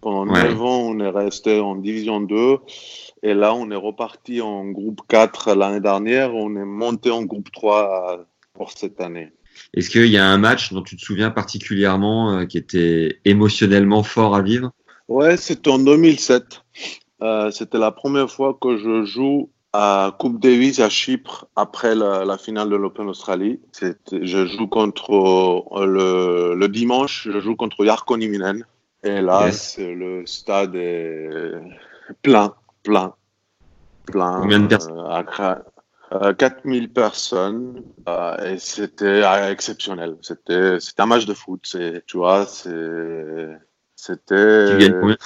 Pendant 0.00 0.30
ouais. 0.32 0.42
9 0.42 0.62
ans, 0.62 0.80
on 0.80 0.98
est 0.98 1.08
resté 1.08 1.60
en 1.60 1.76
division 1.76 2.20
2. 2.20 2.58
Et 3.22 3.34
là, 3.34 3.54
on 3.54 3.70
est 3.70 3.76
reparti 3.76 4.40
en 4.40 4.64
groupe 4.66 5.02
4 5.08 5.54
l'année 5.54 5.80
dernière. 5.80 6.34
On 6.34 6.56
est 6.56 6.64
monté 6.64 7.10
en 7.10 7.22
groupe 7.22 7.52
3 7.52 8.26
pour 8.54 8.72
cette 8.72 9.00
année. 9.00 9.30
Est-ce 9.74 9.90
qu'il 9.90 10.06
y 10.06 10.18
a 10.18 10.26
un 10.26 10.38
match 10.38 10.72
dont 10.72 10.82
tu 10.82 10.96
te 10.96 11.02
souviens 11.02 11.30
particulièrement 11.30 12.32
euh, 12.32 12.44
qui 12.44 12.58
était 12.58 13.20
émotionnellement 13.24 14.02
fort 14.02 14.34
à 14.34 14.42
vivre? 14.42 14.72
Ouais, 15.08 15.36
c'était 15.36 15.70
en 15.70 15.78
2007. 15.78 16.62
Euh, 17.22 17.50
c'était 17.50 17.78
la 17.78 17.92
première 17.92 18.30
fois 18.30 18.56
que 18.60 18.76
je 18.76 19.04
joue 19.04 19.50
à 19.72 20.14
Coupe 20.18 20.40
Davis 20.40 20.80
à 20.80 20.88
Chypre 20.88 21.46
après 21.56 21.94
la, 21.94 22.24
la 22.24 22.36
finale 22.36 22.68
de 22.68 22.76
l'Open 22.76 23.08
Australie. 23.08 23.60
Je 24.12 24.46
joue 24.46 24.66
contre 24.66 25.84
le, 25.84 26.54
le, 26.54 26.68
dimanche, 26.68 27.28
je 27.32 27.40
joue 27.40 27.56
contre 27.56 27.84
Jarkko 27.84 28.16
Niminen. 28.16 28.66
Et 29.04 29.20
là, 29.20 29.46
yes. 29.46 29.78
le 29.78 30.24
stade 30.26 30.76
est 30.76 31.52
plein, 32.22 32.54
plein, 32.82 33.14
plein. 34.06 34.40
Combien 34.40 34.60
de 34.60 34.66
personnes 34.66 34.98
euh, 34.98 35.54
4000 36.38 36.92
personnes 36.92 37.82
euh, 38.08 38.54
et 38.54 38.58
c'était 38.58 39.22
euh, 39.22 39.50
exceptionnel. 39.50 40.16
C'était 40.20 40.78
un 40.98 41.06
match 41.06 41.26
de 41.26 41.34
foot. 41.34 41.60
C'est 41.64 42.04
tu 42.06 42.18
vois 42.18 42.46
c'était. 42.46 43.16
Tu 44.26 44.78
gagnes 44.78 45.00
combien? 45.00 45.16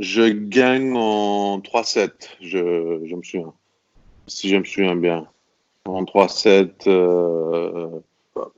Je 0.00 0.28
gagne 0.28 0.96
en 0.96 1.58
3-7, 1.58 2.10
je, 2.40 3.00
je 3.04 3.14
me 3.14 3.22
souviens. 3.22 3.52
Si 4.26 4.48
je 4.48 4.56
me 4.56 4.64
souviens 4.64 4.96
bien. 4.96 5.26
En 5.86 6.04
3-7, 6.04 6.70
euh, 6.86 7.88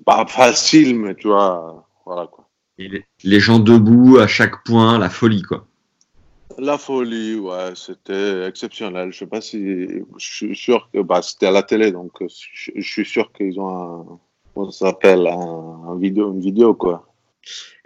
pas 0.04 0.26
facile, 0.26 0.98
mais 0.98 1.14
tu 1.14 1.28
vois, 1.28 1.86
voilà 2.04 2.26
quoi. 2.26 2.48
Et 2.78 3.04
les 3.22 3.40
gens 3.40 3.58
debout 3.58 4.18
à 4.18 4.26
chaque 4.26 4.64
point, 4.64 4.98
la 4.98 5.08
folie 5.08 5.42
quoi. 5.42 5.66
La 6.58 6.78
folie, 6.78 7.36
ouais, 7.36 7.72
c'était 7.74 8.46
exceptionnel. 8.46 9.12
Je 9.12 9.18
sais 9.18 9.26
pas 9.26 9.40
si, 9.40 9.58
je 9.58 10.00
suis 10.18 10.56
sûr 10.56 10.88
que, 10.92 11.00
bah, 11.00 11.22
c'était 11.22 11.46
à 11.46 11.50
la 11.50 11.62
télé, 11.62 11.92
donc 11.92 12.12
je, 12.20 12.70
je 12.74 12.88
suis 12.88 13.06
sûr 13.06 13.32
qu'ils 13.32 13.58
ont 13.60 13.68
un, 13.68 14.20
on 14.56 14.70
s'appelle 14.70 15.26
un, 15.26 15.90
un 15.90 15.98
vidéo, 15.98 16.32
une 16.32 16.40
vidéo 16.40 16.74
quoi. 16.74 17.06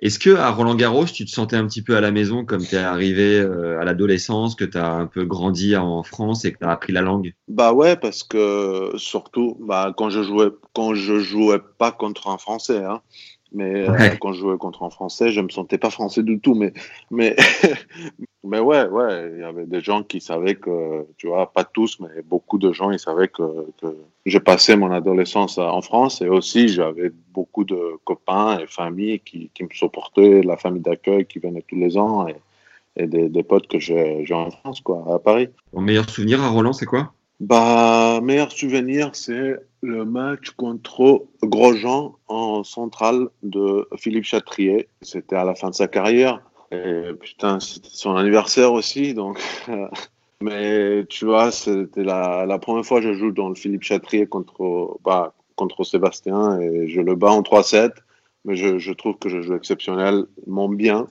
Est-ce 0.01 0.19
que 0.19 0.35
à 0.35 0.51
Roland 0.51 0.75
Garros, 0.75 1.05
tu 1.05 1.25
te 1.25 1.31
sentais 1.31 1.57
un 1.57 1.67
petit 1.67 1.83
peu 1.83 1.97
à 1.97 2.01
la 2.01 2.11
maison 2.11 2.45
comme 2.45 2.65
tu 2.65 2.75
es 2.75 2.79
arrivé 2.79 3.39
euh, 3.39 3.81
à 3.81 3.85
l'adolescence, 3.85 4.57
que 4.57 4.65
tu 4.65 4.77
as 4.77 4.91
un 4.93 5.07
peu 5.07 5.25
grandi 5.25 5.77
en 5.77 6.03
France 6.03 6.45
et 6.45 6.53
que 6.53 6.59
tu 6.59 6.65
as 6.65 6.71
appris 6.71 6.93
la 6.93 7.01
langue? 7.01 7.35
Bah 7.49 7.73
ouais, 7.73 7.97
parce 7.97 8.25
que 8.25 8.91
surtout 8.97 9.57
bah, 9.61 9.95
quand 9.97 10.11
je 10.11 10.23
jouais 10.23 10.51
quand 10.75 10.95
je 10.95 11.21
jouais 11.21 11.61
pas 11.79 11.93
contre 11.93 12.29
un 12.29 12.39
Français, 12.39 12.83
hein, 12.85 13.01
mais 13.55 13.89
euh, 13.89 14.17
quand 14.21 14.33
je 14.33 14.41
jouais 14.41 14.59
contre 14.59 14.83
un 14.83 14.91
Français, 14.91 15.31
je 15.31 15.41
me 15.41 15.49
sentais 15.49 15.79
pas 15.79 15.91
français 15.91 16.23
du 16.23 16.41
tout. 16.41 16.55
Mais 16.55 16.73
mais 17.11 17.37
mais 18.45 18.59
ouais, 18.59 18.87
ouais, 18.87 19.31
il 19.35 19.41
y 19.41 19.45
avait 19.45 19.67
des 19.67 19.81
gens 19.81 20.03
qui 20.03 20.21
savaient 20.21 20.57
que, 20.57 21.07
tu 21.17 21.29
vois, 21.29 21.53
pas 21.53 21.65
tous, 21.65 21.99
mais 22.01 22.23
beaucoup 22.23 22.59
de 22.59 22.73
gens, 22.73 22.91
ils 22.91 22.99
savaient 22.99 23.29
que, 23.29 23.43
que 23.81 23.97
j'ai 24.27 24.41
passé 24.41 24.77
mon 24.77 24.91
adolescence 24.91 25.59
en 25.59 25.81
France 25.81 26.21
et 26.21 26.29
aussi 26.29 26.69
j'avais 26.69 27.11
beaucoup 27.33 27.65
de 27.65 27.79
copains 28.05 28.59
et 28.59 28.67
familles 28.67 29.21
qui, 29.21 29.51
qui 29.55 29.63
me 29.65 29.71
supportaient, 29.73 30.43
la 30.43 30.57
famille 30.57 30.83
d'accueil 30.83 31.25
qui 31.25 31.39
venait 31.39 31.65
tous 31.67 31.77
les 31.77 31.97
ans 31.97 32.27
et, 32.29 32.37
et 32.97 33.07
des, 33.07 33.29
des 33.29 33.43
potes 33.43 33.69
que 33.69 33.79
j'ai 33.79 34.25
en 34.33 34.51
France, 34.51 34.81
quoi, 34.81 35.05
à 35.15 35.19
Paris. 35.19 35.49
Ton 35.73 35.81
meilleur 35.81 36.11
souvenir 36.11 36.43
à 36.43 36.49
Roland, 36.49 36.73
c'est 36.73 36.87
quoi? 36.87 37.13
Bah, 37.41 38.21
meilleur 38.23 38.53
souvenir, 38.53 39.11
c'est 39.13 39.57
le 39.85 40.05
match 40.05 40.51
contre 40.51 41.27
Grosjean 41.43 42.17
en 42.29 42.65
centrale 42.65 43.29
de 43.43 43.87
Philippe 43.97 44.25
Chatrier. 44.25 44.89
C'était 45.03 45.37
à 45.37 45.45
la 45.45 45.55
fin 45.55 45.71
de 45.71 45.75
sa 45.75 45.89
carrière. 45.89 46.41
Et 46.73 47.13
putain, 47.21 47.61
c'était 47.61 47.89
son 47.91 48.17
anniversaire 48.17 48.73
aussi, 48.73 49.15
donc. 49.15 49.39
Mais 50.41 51.05
tu 51.09 51.27
vois, 51.27 51.51
c'était 51.51 52.03
la, 52.03 52.45
la 52.47 52.59
première 52.59 52.85
fois 52.85 53.01
que 53.01 53.13
je 53.13 53.19
joue 53.19 53.31
dans 53.31 53.49
le 53.49 53.55
Philippe 53.55 53.83
Chatrier 53.83 54.27
contre, 54.27 54.99
bah, 55.05 55.33
contre 55.57 55.85
Sébastien 55.85 56.59
et 56.61 56.89
je 56.89 57.01
le 57.01 57.15
bats 57.15 57.31
en 57.31 57.43
3-7. 57.43 57.93
Mais 58.45 58.57
je, 58.57 58.79
je 58.79 58.93
trouve 58.93 59.17
que 59.17 59.29
je 59.29 59.41
joue 59.41 59.55
exceptionnellement 59.55 60.69
bien. 60.69 61.07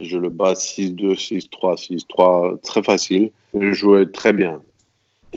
Je 0.00 0.18
le 0.18 0.28
bats 0.28 0.54
6-2, 0.54 1.14
6-3, 1.14 2.04
6-3, 2.06 2.60
très 2.60 2.82
facile. 2.82 3.30
Je 3.58 3.72
jouais 3.72 4.06
très 4.06 4.32
bien. 4.32 4.60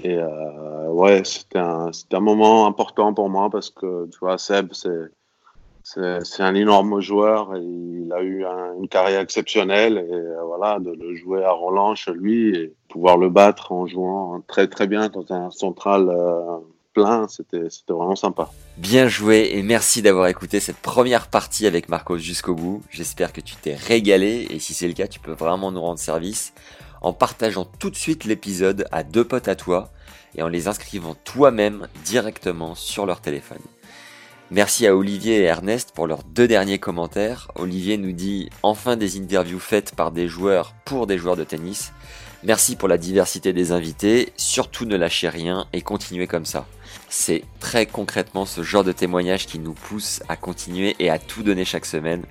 Et 0.03 0.17
euh, 0.17 0.87
ouais, 0.89 1.23
c'était 1.23 1.59
un, 1.59 1.91
un 2.11 2.19
moment 2.19 2.67
important 2.67 3.13
pour 3.13 3.29
moi 3.29 3.49
parce 3.49 3.69
que, 3.69 4.07
tu 4.11 4.19
vois, 4.19 4.37
Seb, 4.37 4.73
c'est, 4.73 5.09
un 6.39 6.55
énorme 6.55 6.99
joueur 6.99 7.55
il 7.55 8.11
a 8.13 8.21
eu 8.21 8.45
un- 8.45 8.73
une 8.79 8.87
carrière 8.87 9.21
exceptionnelle. 9.21 9.97
Et 9.97 10.13
euh, 10.13 10.43
voilà, 10.43 10.79
de 10.79 10.91
le 10.91 11.15
jouer 11.15 11.43
à 11.43 11.51
Roland 11.51 11.95
chez 11.95 12.13
lui 12.13 12.55
et 12.55 12.73
pouvoir 12.89 13.17
le 13.17 13.29
battre 13.29 13.71
en 13.71 13.87
jouant 13.87 14.41
très 14.47 14.67
très 14.67 14.87
bien 14.87 15.09
dans 15.09 15.25
un 15.33 15.49
central 15.49 16.09
euh, 16.09 16.57
c'était 17.27 17.59
vraiment 17.89 18.15
sympa. 18.15 18.49
Bien 18.77 19.07
joué 19.07 19.51
et 19.53 19.63
merci 19.63 20.01
d'avoir 20.01 20.27
écouté 20.27 20.59
cette 20.59 20.77
première 20.77 21.27
partie 21.27 21.67
avec 21.67 21.89
Marcos 21.89 22.17
jusqu'au 22.17 22.55
bout. 22.55 22.81
J'espère 22.89 23.33
que 23.33 23.41
tu 23.41 23.55
t'es 23.55 23.75
régalé 23.75 24.47
et 24.49 24.59
si 24.59 24.73
c'est 24.73 24.87
le 24.87 24.93
cas, 24.93 25.07
tu 25.07 25.19
peux 25.19 25.33
vraiment 25.33 25.71
nous 25.71 25.81
rendre 25.81 25.99
service 25.99 26.53
en 27.01 27.13
partageant 27.13 27.65
tout 27.65 27.89
de 27.89 27.95
suite 27.95 28.25
l'épisode 28.25 28.85
à 28.91 29.03
deux 29.03 29.25
potes 29.25 29.47
à 29.47 29.55
toi 29.55 29.91
et 30.35 30.41
en 30.41 30.47
les 30.47 30.67
inscrivant 30.67 31.15
toi-même 31.15 31.87
directement 32.05 32.75
sur 32.75 33.05
leur 33.05 33.21
téléphone. 33.21 33.61
Merci 34.49 34.87
à 34.87 34.95
Olivier 34.95 35.39
et 35.39 35.43
Ernest 35.43 35.91
pour 35.93 36.07
leurs 36.07 36.23
deux 36.23 36.47
derniers 36.47 36.79
commentaires. 36.79 37.51
Olivier 37.55 37.97
nous 37.97 38.13
dit 38.13 38.49
enfin 38.63 38.95
des 38.95 39.17
interviews 39.17 39.59
faites 39.59 39.93
par 39.93 40.11
des 40.11 40.29
joueurs 40.29 40.73
pour 40.85 41.05
des 41.05 41.17
joueurs 41.17 41.35
de 41.35 41.43
tennis. 41.43 41.91
Merci 42.43 42.77
pour 42.77 42.87
la 42.87 42.97
diversité 42.97 43.51
des 43.51 43.73
invités. 43.73 44.31
Surtout 44.37 44.85
ne 44.85 44.95
lâchez 44.95 45.27
rien 45.27 45.67
et 45.73 45.81
continuez 45.81 46.27
comme 46.27 46.45
ça. 46.45 46.65
C'est 47.09 47.43
très 47.59 47.85
concrètement 47.85 48.45
ce 48.45 48.63
genre 48.63 48.85
de 48.85 48.93
témoignage 48.93 49.47
qui 49.47 49.59
nous 49.59 49.73
pousse 49.73 50.21
à 50.29 50.37
continuer 50.37 50.95
et 50.99 51.09
à 51.09 51.19
tout 51.19 51.43
donner 51.43 51.65
chaque 51.65 51.85
semaine. 51.85 52.23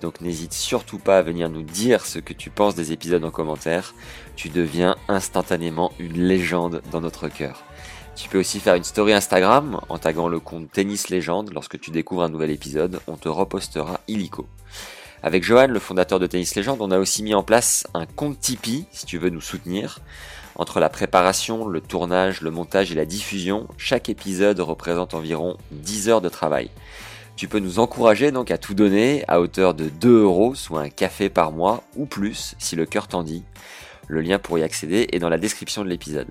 Donc 0.00 0.20
n'hésite 0.20 0.52
surtout 0.52 0.98
pas 0.98 1.18
à 1.18 1.22
venir 1.22 1.50
nous 1.50 1.62
dire 1.62 2.06
ce 2.06 2.18
que 2.18 2.32
tu 2.32 2.50
penses 2.50 2.74
des 2.74 2.92
épisodes 2.92 3.24
en 3.24 3.30
commentaire. 3.30 3.94
Tu 4.36 4.48
deviens 4.48 4.96
instantanément 5.08 5.92
une 5.98 6.18
légende 6.18 6.82
dans 6.90 7.00
notre 7.00 7.28
cœur. 7.28 7.62
Tu 8.16 8.28
peux 8.28 8.38
aussi 8.38 8.60
faire 8.60 8.74
une 8.74 8.84
story 8.84 9.12
Instagram 9.12 9.80
en 9.88 9.98
taguant 9.98 10.28
le 10.28 10.40
compte 10.40 10.70
Tennis 10.70 11.08
Légende 11.08 11.52
lorsque 11.52 11.80
tu 11.80 11.90
découvres 11.90 12.22
un 12.22 12.28
nouvel 12.28 12.50
épisode, 12.50 13.00
on 13.06 13.16
te 13.16 13.28
repostera 13.28 14.00
illico. 14.08 14.46
Avec 15.22 15.44
Johan, 15.44 15.68
le 15.68 15.78
fondateur 15.78 16.18
de 16.18 16.26
Tennis 16.26 16.54
Légende, 16.54 16.80
on 16.80 16.90
a 16.90 16.98
aussi 16.98 17.22
mis 17.22 17.34
en 17.34 17.42
place 17.42 17.86
un 17.94 18.06
compte 18.06 18.40
Tipeee 18.40 18.86
si 18.90 19.06
tu 19.06 19.18
veux 19.18 19.30
nous 19.30 19.40
soutenir. 19.40 20.00
Entre 20.56 20.80
la 20.80 20.88
préparation, 20.88 21.66
le 21.66 21.80
tournage, 21.80 22.40
le 22.40 22.50
montage 22.50 22.90
et 22.92 22.94
la 22.94 23.06
diffusion, 23.06 23.68
chaque 23.78 24.08
épisode 24.08 24.60
représente 24.60 25.14
environ 25.14 25.56
10 25.70 26.08
heures 26.08 26.20
de 26.20 26.28
travail. 26.28 26.70
Tu 27.40 27.48
peux 27.48 27.58
nous 27.58 27.78
encourager 27.78 28.32
donc 28.32 28.50
à 28.50 28.58
tout 28.58 28.74
donner 28.74 29.24
à 29.26 29.40
hauteur 29.40 29.72
de 29.72 29.88
2 29.88 30.24
euros, 30.24 30.54
soit 30.54 30.82
un 30.82 30.90
café 30.90 31.30
par 31.30 31.52
mois 31.52 31.82
ou 31.96 32.04
plus 32.04 32.54
si 32.58 32.76
le 32.76 32.84
cœur 32.84 33.08
t'en 33.08 33.22
dit. 33.22 33.44
Le 34.08 34.20
lien 34.20 34.38
pour 34.38 34.58
y 34.58 34.62
accéder 34.62 35.08
est 35.10 35.20
dans 35.20 35.30
la 35.30 35.38
description 35.38 35.82
de 35.82 35.88
l'épisode. 35.88 36.28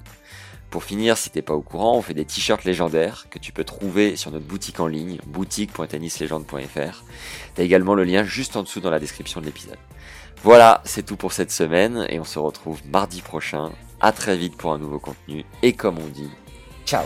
Pour 0.69 0.83
finir, 0.83 1.17
si 1.17 1.31
t'es 1.31 1.41
pas 1.41 1.55
au 1.55 1.61
courant, 1.61 1.97
on 1.97 2.03
fait 2.03 2.13
des 2.13 2.25
t-shirts 2.25 2.63
légendaires 2.63 3.25
que 3.31 3.39
tu 3.39 3.51
peux 3.51 3.63
trouver 3.63 4.17
sur 4.17 4.29
notre 4.29 4.45
boutique 4.45 4.79
en 4.79 4.85
ligne, 4.85 5.17
boutique.tennislegende.fr. 5.25 7.03
T'as 7.55 7.63
également 7.63 7.95
le 7.95 8.03
lien 8.03 8.23
juste 8.23 8.55
en 8.55 8.61
dessous 8.61 8.79
dans 8.79 8.91
la 8.91 8.99
description 8.99 9.41
de 9.41 9.47
l'épisode. 9.47 9.79
Voilà, 10.43 10.83
c'est 10.85 11.07
tout 11.07 11.17
pour 11.17 11.33
cette 11.33 11.51
semaine 11.51 12.05
et 12.09 12.19
on 12.19 12.23
se 12.23 12.37
retrouve 12.37 12.81
mardi 12.85 13.23
prochain. 13.23 13.71
À 13.99 14.11
très 14.11 14.37
vite 14.37 14.55
pour 14.57 14.73
un 14.73 14.77
nouveau 14.77 14.99
contenu 14.99 15.43
et 15.63 15.73
comme 15.73 15.97
on 15.97 16.07
dit, 16.07 16.29
ciao 16.85 17.05